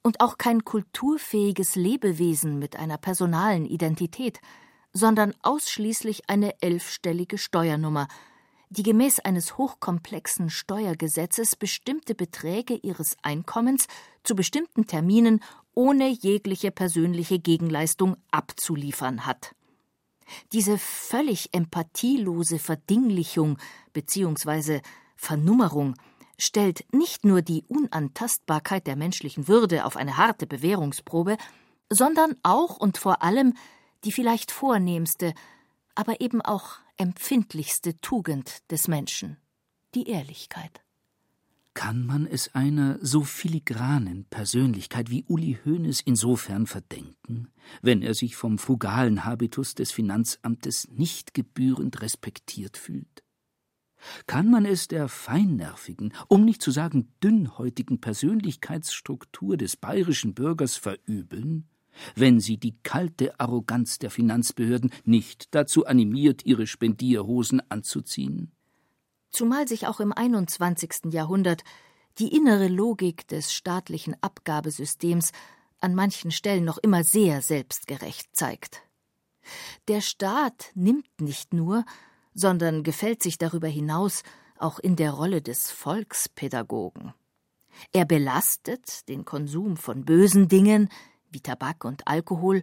und 0.03 0.21
auch 0.21 0.39
kein 0.39 0.64
kulturfähiges 0.64 1.77
Lebewesen 1.77 2.59
mit 2.59 2.77
einer 2.77 2.97
personalen 2.97 3.67
Identität, 3.67 4.41
sondern 4.93 5.35
ausschließlich 5.43 6.31
eine 6.31 6.62
elfstellige 6.62 7.37
Steuernummer, 7.37 8.09
die 8.69 8.83
gemäß 8.83 9.21
eines 9.21 9.59
hochkomplexen 9.59 10.51
Steuergesetzes 10.51 11.57
bestimmte 11.57 12.14
Beträge 12.14 12.75
ihres 12.75 13.17
Einkommens 13.23 13.87
zu 14.25 14.35
bestimmten 14.35 14.87
Terminen 14.87 15.43
ohne 15.75 16.09
jegliche 16.09 16.71
persönliche 16.71 17.39
Gegenleistung 17.39 18.17
abzuliefern 18.31 19.27
hat. 19.27 19.55
Diese 20.53 20.79
völlig 20.79 21.55
empathielose 21.55 22.59
Verdinglichung 22.59 23.59
bzw. 23.93 24.81
Vernummerung 25.17 25.95
stellt 26.39 26.85
nicht 26.93 27.25
nur 27.25 27.43
die 27.43 27.64
Unantastbarkeit 27.69 28.87
der 28.87 28.97
menschlichen 28.97 29.49
Würde 29.49 29.85
auf 29.85 29.97
eine 29.97 30.17
harte 30.17 30.47
Bewährungsprobe, 30.47 31.37
sondern 31.89 32.35
auch 32.43 32.77
und 32.77 32.99
vor 32.99 33.23
allem 33.23 33.55
die 34.05 34.12
vielleicht 34.12 34.51
vornehmste, 34.51 35.35
aber 35.95 36.21
eben 36.21 36.43
auch 36.43 36.79
empfindlichste 36.97 37.97
Tugend 38.01 38.70
des 38.70 38.88
Menschen, 38.88 39.36
die 39.94 40.09
Ehrlichkeit. 40.09 40.82
Kann 41.74 42.07
man 42.07 42.26
es 42.26 42.55
einer 42.55 42.99
so 43.03 43.22
filigranen 43.22 44.24
Persönlichkeit 44.24 45.11
wie 45.11 45.24
Uli 45.28 45.59
Hoeneß 45.62 46.01
insofern 46.01 46.66
verdenken, 46.66 47.49
wenn 47.82 48.01
er 48.01 48.14
sich 48.14 48.34
vom 48.34 48.57
frugalen 48.57 49.26
Habitus 49.26 49.74
des 49.74 49.92
Finanzamtes 49.92 50.88
nicht 50.90 51.34
gebührend 51.34 52.01
respektiert 52.01 52.78
fühlt? 52.78 53.22
Kann 54.26 54.51
man 54.51 54.64
es 54.64 54.88
der 54.88 55.09
feinnervigen, 55.09 56.14
um 56.28 56.47
nicht 56.47 56.62
zu 56.62 56.70
sagen 56.70 57.12
dünnhäutigen 57.22 58.01
Persönlichkeitsstruktur 58.01 59.59
des 59.59 59.76
bayerischen 59.76 60.32
Bürgers 60.32 60.76
verübeln, 60.76 61.68
wenn 62.14 62.40
sie 62.40 62.59
die 62.59 62.76
kalte 62.82 63.38
Arroganz 63.40 63.99
der 63.99 64.11
Finanzbehörden 64.11 64.92
nicht 65.05 65.55
dazu 65.55 65.86
animiert, 65.86 66.44
ihre 66.44 66.66
Spendierhosen 66.66 67.62
anzuziehen? 67.70 68.53
Zumal 69.30 69.68
sich 69.68 69.86
auch 69.86 70.01
im 70.01 70.12
21. 70.12 71.12
Jahrhundert 71.12 71.62
die 72.18 72.34
innere 72.34 72.68
Logik 72.68 73.28
des 73.28 73.53
staatlichen 73.53 74.16
Abgabesystems 74.22 75.32
an 75.80 75.94
manchen 75.94 76.30
Stellen 76.30 76.64
noch 76.64 76.78
immer 76.78 77.05
sehr 77.05 77.42
selbstgerecht 77.42 78.34
zeigt. 78.34 78.82
Der 79.88 80.01
Staat 80.01 80.70
nimmt 80.74 81.20
nicht 81.20 81.53
nur, 81.53 81.84
sondern 82.34 82.82
gefällt 82.82 83.22
sich 83.22 83.38
darüber 83.38 83.68
hinaus 83.68 84.22
auch 84.59 84.78
in 84.78 84.97
der 84.97 85.12
Rolle 85.12 85.42
des 85.42 85.70
Volkspädagogen. 85.70 87.12
Er 87.92 88.07
belastet 88.07 89.09
den 89.09 89.24
Konsum 89.24 89.76
von 89.76 90.05
bösen 90.05 90.49
Dingen, 90.49 90.88
wie 91.31 91.41
Tabak 91.41 91.85
und 91.85 92.07
Alkohol, 92.07 92.62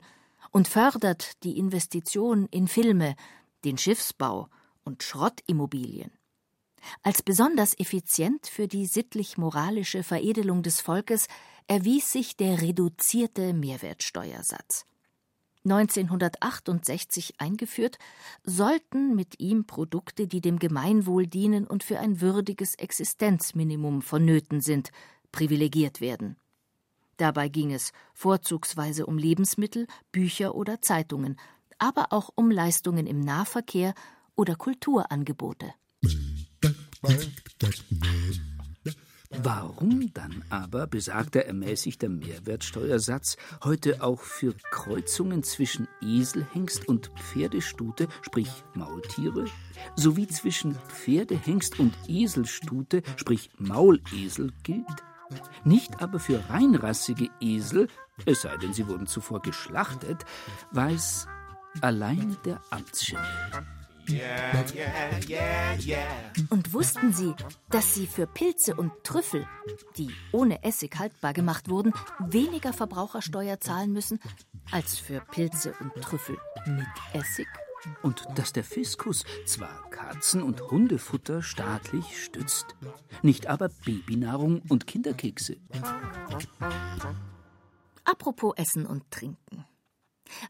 und 0.51 0.68
fördert 0.68 1.43
die 1.43 1.57
Investition 1.57 2.47
in 2.51 2.68
Filme, 2.68 3.16
den 3.66 3.78
Schiffsbau 3.78 4.49
und 4.84 5.03
Schrottimmobilien. 5.03 6.11
Als 7.01 7.22
besonders 7.22 7.78
effizient 7.80 8.47
für 8.47 8.68
die 8.68 8.86
sittlich-moralische 8.86 10.03
Veredelung 10.03 10.64
des 10.64 10.82
Volkes 10.82 11.28
erwies 11.68 12.11
sich 12.11 12.36
der 12.36 12.61
reduzierte 12.61 13.53
Mehrwertsteuersatz. 13.53 14.86
1968 15.66 17.36
eingeführt, 17.38 17.97
sollten 18.43 19.16
mit 19.16 19.39
ihm 19.39 19.66
Produkte, 19.66 20.28
die 20.28 20.41
dem 20.41 20.59
Gemeinwohl 20.59 21.26
dienen 21.26 21.66
und 21.66 21.84
für 21.84 21.99
ein 21.99 22.20
würdiges 22.20 22.76
Existenzminimum 22.76 24.01
vonnöten 24.01 24.59
sind, 24.59 24.91
privilegiert 25.32 26.01
werden. 26.01 26.36
Dabei 27.18 27.47
ging 27.47 27.72
es 27.74 27.91
vorzugsweise 28.14 29.05
um 29.05 29.18
Lebensmittel, 29.18 29.88
Bücher 30.11 30.55
oder 30.55 30.82
Zeitungen, 30.82 31.38
aber 31.78 32.07
auch 32.11 32.30
um 32.36 32.49
Leistungen 32.49 33.07
im 33.07 33.20
Nahverkehr 33.20 33.93
oder 34.36 34.55
Kulturangebote. 34.55 35.74
Warum 39.41 40.14
dann 40.14 40.43
aber 40.49 40.86
besagter 40.86 41.41
ermäßigter 41.41 42.07
Mehrwertsteuersatz 42.07 43.36
heute 43.64 44.03
auch 44.03 44.22
für 44.22 44.53
Kreuzungen 44.72 45.43
zwischen 45.43 45.88
Eselhengst 46.01 46.88
und 46.88 47.11
Pferdestute, 47.20 48.07
sprich 48.22 48.49
Maultiere, 48.76 49.45
sowie 49.95 50.28
zwischen 50.28 50.76
Pferdehengst 50.88 51.80
und 51.80 51.93
Eselstute, 52.07 53.01
sprich 53.18 53.49
Maulesel 53.57 54.51
gilt? 54.61 55.03
Nicht 55.63 56.01
aber 56.01 56.19
für 56.19 56.49
reinrassige 56.49 57.29
Esel, 57.39 57.88
es 58.25 58.41
sei 58.41 58.55
denn, 58.57 58.73
sie 58.73 58.88
wurden 58.88 59.07
zuvor 59.07 59.41
geschlachtet, 59.41 60.25
weiß 60.71 61.27
allein 61.81 62.38
der 62.45 62.61
Amtsschimmel. 62.69 63.25
Yeah, 64.09 64.65
yeah, 65.29 65.77
yeah, 65.79 66.07
und 66.49 66.73
wussten 66.73 67.13
Sie, 67.13 67.34
dass 67.69 67.95
Sie 67.95 68.05
für 68.05 68.27
Pilze 68.27 68.75
und 68.75 68.91
Trüffel, 69.03 69.47
die 69.95 70.09
ohne 70.34 70.61
Essig 70.61 70.99
haltbar 70.99 71.31
gemacht 71.31 71.69
wurden, 71.69 71.93
weniger 72.19 72.73
Verbrauchersteuer 72.73 73.61
zahlen 73.61 73.93
müssen 73.93 74.19
als 74.71 74.99
für 74.99 75.21
Pilze 75.21 75.73
und 75.79 75.95
Trüffel 76.03 76.38
mit 76.67 76.86
Essig? 77.13 77.47
Und 78.01 78.25
dass 78.36 78.53
der 78.53 78.63
Fiskus 78.63 79.23
zwar 79.45 79.89
Katzen- 79.89 80.43
und 80.43 80.61
Hundefutter 80.61 81.41
staatlich 81.41 82.23
stützt, 82.23 82.75
nicht 83.21 83.47
aber 83.47 83.69
Babynahrung 83.86 84.61
und 84.69 84.88
Kinderkekse. 84.88 85.57
Apropos 88.03 88.53
Essen 88.57 88.86
und 88.86 89.09
Trinken. 89.11 89.65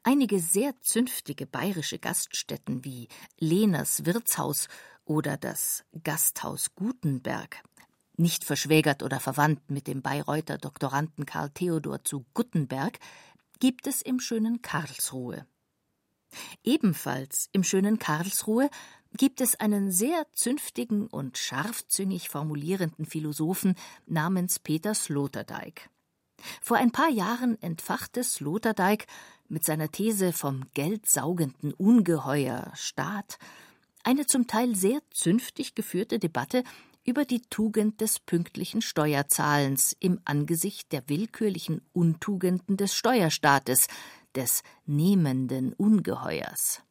Einige 0.03 0.39
sehr 0.39 0.73
zünftige 0.81 1.45
bayerische 1.45 1.99
Gaststätten 1.99 2.85
wie 2.85 3.07
Lehners 3.39 4.05
Wirtshaus 4.05 4.67
oder 5.05 5.37
das 5.37 5.83
Gasthaus 6.03 6.73
Gutenberg, 6.75 7.61
nicht 8.15 8.43
verschwägert 8.43 9.03
oder 9.03 9.19
verwandt 9.19 9.69
mit 9.69 9.87
dem 9.87 10.01
Bayreuther 10.01 10.57
Doktoranden 10.57 11.25
Karl 11.25 11.49
Theodor 11.49 12.03
zu 12.03 12.25
Guttenberg, 12.33 12.99
gibt 13.59 13.87
es 13.87 14.01
im 14.01 14.19
schönen 14.19 14.61
Karlsruhe. 14.61 15.47
Ebenfalls 16.63 17.49
im 17.51 17.63
schönen 17.63 17.99
Karlsruhe 17.99 18.69
gibt 19.15 19.41
es 19.41 19.59
einen 19.59 19.91
sehr 19.91 20.25
zünftigen 20.33 21.07
und 21.07 21.37
scharfzüngig 21.37 22.29
formulierenden 22.29 23.05
Philosophen 23.05 23.75
namens 24.05 24.59
Peter 24.59 24.93
Sloterdijk. 24.93 25.89
Vor 26.61 26.77
ein 26.77 26.91
paar 26.91 27.09
Jahren 27.09 27.61
entfachte 27.61 28.23
Sloterdijk 28.23 29.05
mit 29.47 29.63
seiner 29.63 29.89
These 29.89 30.33
vom 30.33 30.65
geldsaugenden 30.73 31.73
Ungeheuer 31.73 32.71
Staat 32.75 33.37
eine 34.03 34.25
zum 34.25 34.47
Teil 34.47 34.75
sehr 34.75 34.99
zünftig 35.11 35.75
geführte 35.75 36.19
Debatte 36.19 36.63
über 37.05 37.25
die 37.25 37.41
Tugend 37.41 38.01
des 38.01 38.19
pünktlichen 38.19 38.81
Steuerzahlens 38.81 39.95
im 39.99 40.19
Angesicht 40.25 40.91
der 40.91 41.07
willkürlichen 41.07 41.81
Untugenden 41.93 42.77
des 42.77 42.95
Steuerstaates, 42.95 43.87
des 44.35 44.63
nehmenden 44.85 45.73
Ungeheuers. 45.73 46.81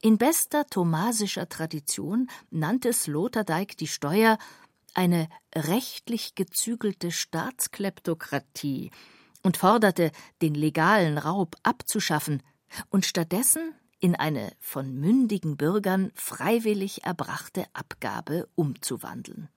In 0.00 0.18
bester 0.18 0.66
thomasischer 0.66 1.48
Tradition 1.48 2.28
nannte 2.50 2.92
Sloterdijk 2.92 3.76
die 3.76 3.86
Steuer 3.86 4.38
eine 4.94 5.28
rechtlich 5.54 6.34
gezügelte 6.34 7.10
Staatskleptokratie 7.10 8.90
und 9.42 9.56
forderte, 9.56 10.12
den 10.42 10.54
legalen 10.54 11.18
Raub 11.18 11.56
abzuschaffen 11.62 12.42
und 12.90 13.06
stattdessen 13.06 13.74
in 13.98 14.14
eine 14.14 14.52
von 14.58 14.94
mündigen 14.94 15.56
Bürgern 15.56 16.10
freiwillig 16.14 17.04
erbrachte 17.04 17.64
Abgabe 17.72 18.48
umzuwandeln. 18.54 19.48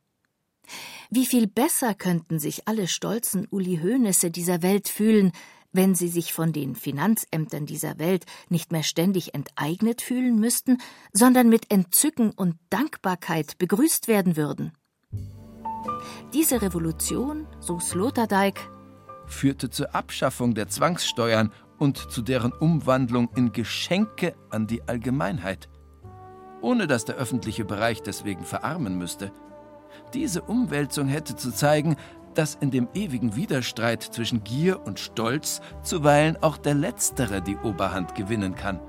Wie 1.09 1.25
viel 1.25 1.47
besser 1.47 1.93
könnten 1.93 2.39
sich 2.39 2.67
alle 2.67 2.87
stolzen 2.87 3.47
Uli 3.49 3.79
Hoeneße 3.81 4.31
dieser 4.31 4.61
Welt 4.61 4.87
fühlen, 4.87 5.31
wenn 5.75 5.95
sie 5.95 6.07
sich 6.07 6.33
von 6.33 6.53
den 6.53 6.75
Finanzämtern 6.75 7.65
dieser 7.65 7.99
Welt 7.99 8.25
nicht 8.49 8.71
mehr 8.71 8.83
ständig 8.83 9.33
enteignet 9.33 10.01
fühlen 10.01 10.39
müssten, 10.39 10.77
sondern 11.13 11.49
mit 11.49 11.71
Entzücken 11.71 12.31
und 12.31 12.55
Dankbarkeit 12.69 13.57
begrüßt 13.57 14.07
werden 14.07 14.37
würden. 14.37 14.71
Diese 16.33 16.61
Revolution, 16.61 17.47
so 17.59 17.79
Sloterdijk, 17.79 18.69
führte 19.27 19.69
zur 19.69 19.95
Abschaffung 19.95 20.53
der 20.53 20.67
Zwangssteuern 20.67 21.51
und 21.77 21.97
zu 21.97 22.21
deren 22.21 22.51
Umwandlung 22.51 23.29
in 23.35 23.51
Geschenke 23.51 24.35
an 24.49 24.67
die 24.67 24.83
Allgemeinheit, 24.83 25.69
ohne 26.61 26.87
dass 26.87 27.05
der 27.05 27.15
öffentliche 27.15 27.65
Bereich 27.65 28.01
deswegen 28.01 28.43
verarmen 28.43 28.97
müsste. 28.97 29.31
Diese 30.13 30.41
Umwälzung 30.41 31.07
hätte 31.07 31.35
zu 31.35 31.51
zeigen, 31.51 31.95
dass 32.35 32.55
in 32.55 32.71
dem 32.71 32.87
ewigen 32.93 33.35
Widerstreit 33.35 34.03
zwischen 34.03 34.43
Gier 34.43 34.85
und 34.85 34.99
Stolz 34.99 35.61
zuweilen 35.83 36.37
auch 36.41 36.57
der 36.57 36.75
Letztere 36.75 37.41
die 37.41 37.57
Oberhand 37.57 38.15
gewinnen 38.15 38.55
kann. 38.55 38.79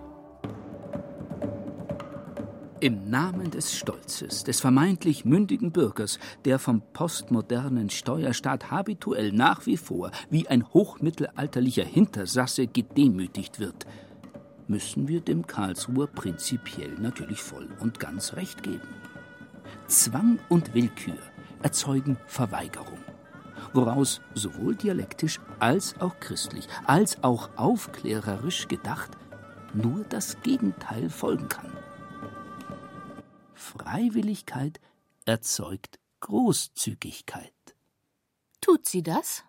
Im 2.81 3.09
Namen 3.09 3.51
des 3.51 3.75
Stolzes, 3.75 4.45
des 4.45 4.61
vermeintlich 4.61 5.25
mündigen 5.25 5.73
Bürgers, 5.73 6.19
der 6.45 6.59
vom 6.59 6.83
postmodernen 6.93 7.89
Steuerstaat 7.89 8.71
habituell 8.71 9.33
nach 9.33 9.65
wie 9.65 9.79
vor 9.79 10.11
wie 10.29 10.47
ein 10.49 10.63
hochmittelalterlicher 10.75 11.85
Hintersasse 11.85 12.67
gedemütigt 12.67 13.61
wird, 13.61 13.87
müssen 14.69 15.09
wir 15.09 15.21
dem 15.21 15.47
Karlsruher 15.47 16.07
prinzipiell 16.07 16.93
natürlich 16.99 17.41
voll 17.41 17.69
und 17.81 17.99
ganz 17.99 18.35
recht 18.35 18.63
geben. 18.63 18.89
Zwang 19.87 20.39
und 20.49 20.75
Willkür 20.75 21.17
erzeugen 21.63 22.19
Verweigerung, 22.27 22.99
woraus 23.75 24.21
sowohl 24.35 24.75
dialektisch 24.75 25.41
als 25.59 26.01
auch 26.01 26.19
christlich, 26.21 26.69
als 26.87 27.23
auch 27.23 27.51
aufklärerisch 27.57 28.69
gedacht 28.69 29.17
nur 29.77 30.05
das 30.05 30.41
Gegenteil 30.43 31.11
folgen 31.11 31.49
kann. 31.49 31.71
Freiwilligkeit 33.55 34.81
erzeugt 35.25 35.99
Großzügigkeit. 36.21 37.53
Tut 38.61 38.87
sie 38.87 39.03
das? 39.03 39.45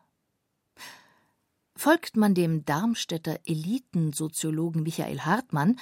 Folgt 1.76 2.18
man 2.18 2.34
dem 2.34 2.66
Darmstädter 2.66 3.40
Elitensoziologen 3.46 4.84
Michael 4.84 5.22
Hartmann, 5.22 5.80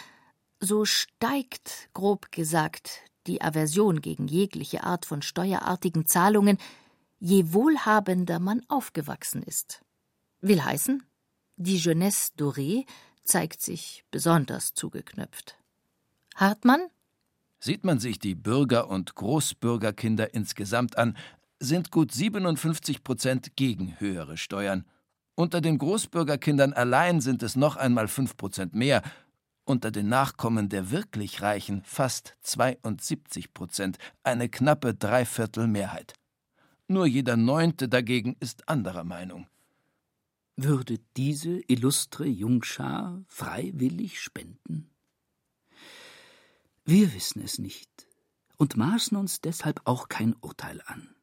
so 0.60 0.86
steigt, 0.86 1.90
grob 1.94 2.32
gesagt, 2.32 3.02
die 3.28 3.42
Aversion 3.42 4.02
gegen 4.02 4.28
jegliche 4.28 4.84
Art 4.84 5.06
von 5.06 5.22
steuerartigen 5.22 6.06
Zahlungen, 6.06 6.58
je 7.20 7.54
wohlhabender 7.54 8.40
man 8.40 8.62
aufgewachsen 8.68 9.44
ist. 9.44 9.82
Will 10.42 10.64
heißen, 10.64 11.04
die 11.58 11.78
Jeunesse 11.78 12.32
dorée 12.38 12.86
zeigt 13.24 13.62
sich 13.62 14.04
besonders 14.12 14.74
zugeknöpft. 14.74 15.58
Hartmann? 16.36 16.88
Sieht 17.60 17.84
man 17.84 18.00
sich 18.00 18.20
die 18.20 18.36
Bürger- 18.36 18.90
und 18.90 19.16
Großbürgerkinder 19.16 20.34
insgesamt 20.34 20.98
an, 20.98 21.18
sind 21.60 21.92
gut 21.92 22.12
57 22.12 23.04
Prozent 23.04 23.56
gegen 23.56 24.00
höhere 24.00 24.38
Steuern 24.38 24.86
unter 25.36 25.60
den 25.60 25.78
Großbürgerkindern 25.78 26.72
allein 26.72 27.20
sind 27.20 27.44
es 27.44 27.58
noch 27.58 27.76
einmal 27.76 28.08
fünf 28.08 28.38
Prozent 28.38 28.74
mehr, 28.74 29.02
unter 29.66 29.92
den 29.92 30.08
Nachkommen 30.08 30.70
der 30.70 30.92
wirklich 30.92 31.42
Reichen 31.42 31.84
fast 31.84 32.38
72 32.42 33.54
Prozent, 33.54 33.98
eine 34.24 34.48
knappe 34.48 34.94
Dreiviertelmehrheit. 34.94 36.14
Nur 36.88 37.08
jeder 37.08 37.36
Neunte 37.36 37.90
dagegen 37.90 38.36
ist 38.40 38.70
anderer 38.70 39.04
Meinung. 39.04 39.48
Würde 40.56 41.00
diese 41.18 41.60
illustre 41.68 42.28
Jungschar 42.28 43.24
freiwillig 43.28 44.22
spenden? 44.22 44.90
Wir 46.86 47.14
wissen 47.14 47.42
es 47.42 47.58
nicht 47.58 48.08
und 48.58 48.78
maßen 48.78 49.18
uns 49.18 49.42
deshalb 49.42 49.82
auch 49.86 50.08
kein 50.08 50.36
Urteil 50.36 50.82
an. 50.86 51.16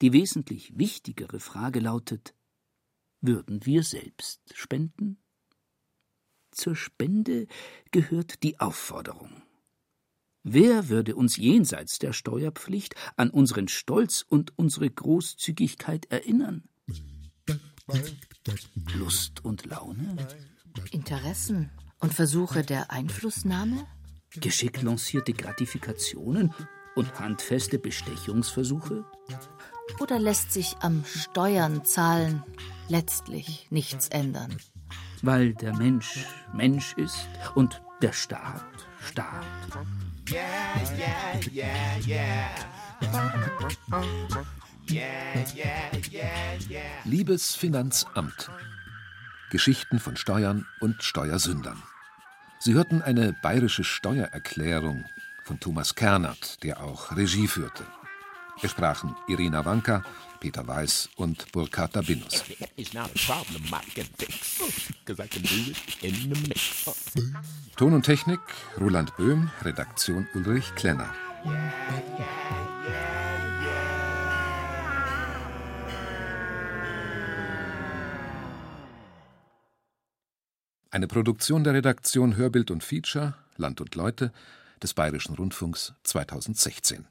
Die 0.00 0.12
wesentlich 0.12 0.76
wichtigere 0.78 1.38
Frage 1.38 1.78
lautet, 1.78 2.34
würden 3.20 3.64
wir 3.66 3.84
selbst 3.84 4.40
spenden? 4.56 5.18
Zur 6.50 6.74
Spende 6.74 7.46
gehört 7.92 8.42
die 8.42 8.58
Aufforderung. 8.58 9.42
Wer 10.44 10.88
würde 10.88 11.14
uns 11.14 11.36
jenseits 11.36 11.98
der 11.98 12.12
Steuerpflicht 12.12 12.96
an 13.16 13.30
unseren 13.30 13.68
Stolz 13.68 14.24
und 14.28 14.58
unsere 14.58 14.90
Großzügigkeit 14.90 16.06
erinnern? 16.10 16.64
Lust 18.94 19.44
und 19.44 19.66
Laune? 19.66 20.16
Interessen 20.90 21.70
und 22.00 22.12
Versuche 22.12 22.62
der 22.62 22.90
Einflussnahme? 22.90 23.86
Geschickt 24.40 24.82
lancierte 24.82 25.32
Gratifikationen 25.32 26.52
und 26.96 27.20
handfeste 27.20 27.78
Bestechungsversuche? 27.78 29.04
Oder 30.00 30.18
lässt 30.18 30.52
sich 30.52 30.76
am 30.80 31.04
Steuern 31.04 31.84
zahlen 31.84 32.42
letztlich 32.88 33.68
nichts 33.70 34.08
ändern. 34.08 34.56
Weil 35.22 35.54
der 35.54 35.76
Mensch 35.76 36.26
Mensch 36.52 36.94
ist 36.94 37.28
und 37.54 37.80
der 38.00 38.12
Staat 38.12 38.64
Staat. 39.00 39.44
Liebes 47.04 47.54
Finanzamt. 47.54 48.50
Geschichten 49.50 49.98
von 49.98 50.16
Steuern 50.16 50.66
und 50.80 51.02
Steuersündern. 51.02 51.82
Sie 52.58 52.72
hörten 52.72 53.02
eine 53.02 53.34
bayerische 53.42 53.84
Steuererklärung 53.84 55.04
von 55.44 55.60
Thomas 55.60 55.94
Kernert, 55.94 56.62
der 56.62 56.80
auch 56.80 57.14
Regie 57.16 57.48
führte. 57.48 57.84
Es 58.62 58.70
sprachen 58.70 59.14
Irina 59.28 59.64
Wanka, 59.64 60.02
Peter 60.42 60.66
Weiß 60.66 61.08
und 61.14 61.52
Burkhard 61.52 61.94
Dabinus. 61.94 62.42
Ton 67.76 67.94
und 67.94 68.02
Technik 68.02 68.40
Roland 68.80 69.16
Böhm, 69.16 69.52
Redaktion 69.62 70.26
Ulrich 70.34 70.74
Klenner. 70.74 71.14
Eine 80.90 81.06
Produktion 81.06 81.62
der 81.62 81.74
Redaktion 81.74 82.34
Hörbild 82.34 82.72
und 82.72 82.82
Feature 82.82 83.36
Land 83.56 83.80
und 83.80 83.94
Leute 83.94 84.32
des 84.82 84.92
Bayerischen 84.92 85.36
Rundfunks 85.36 85.94
2016. 86.02 87.06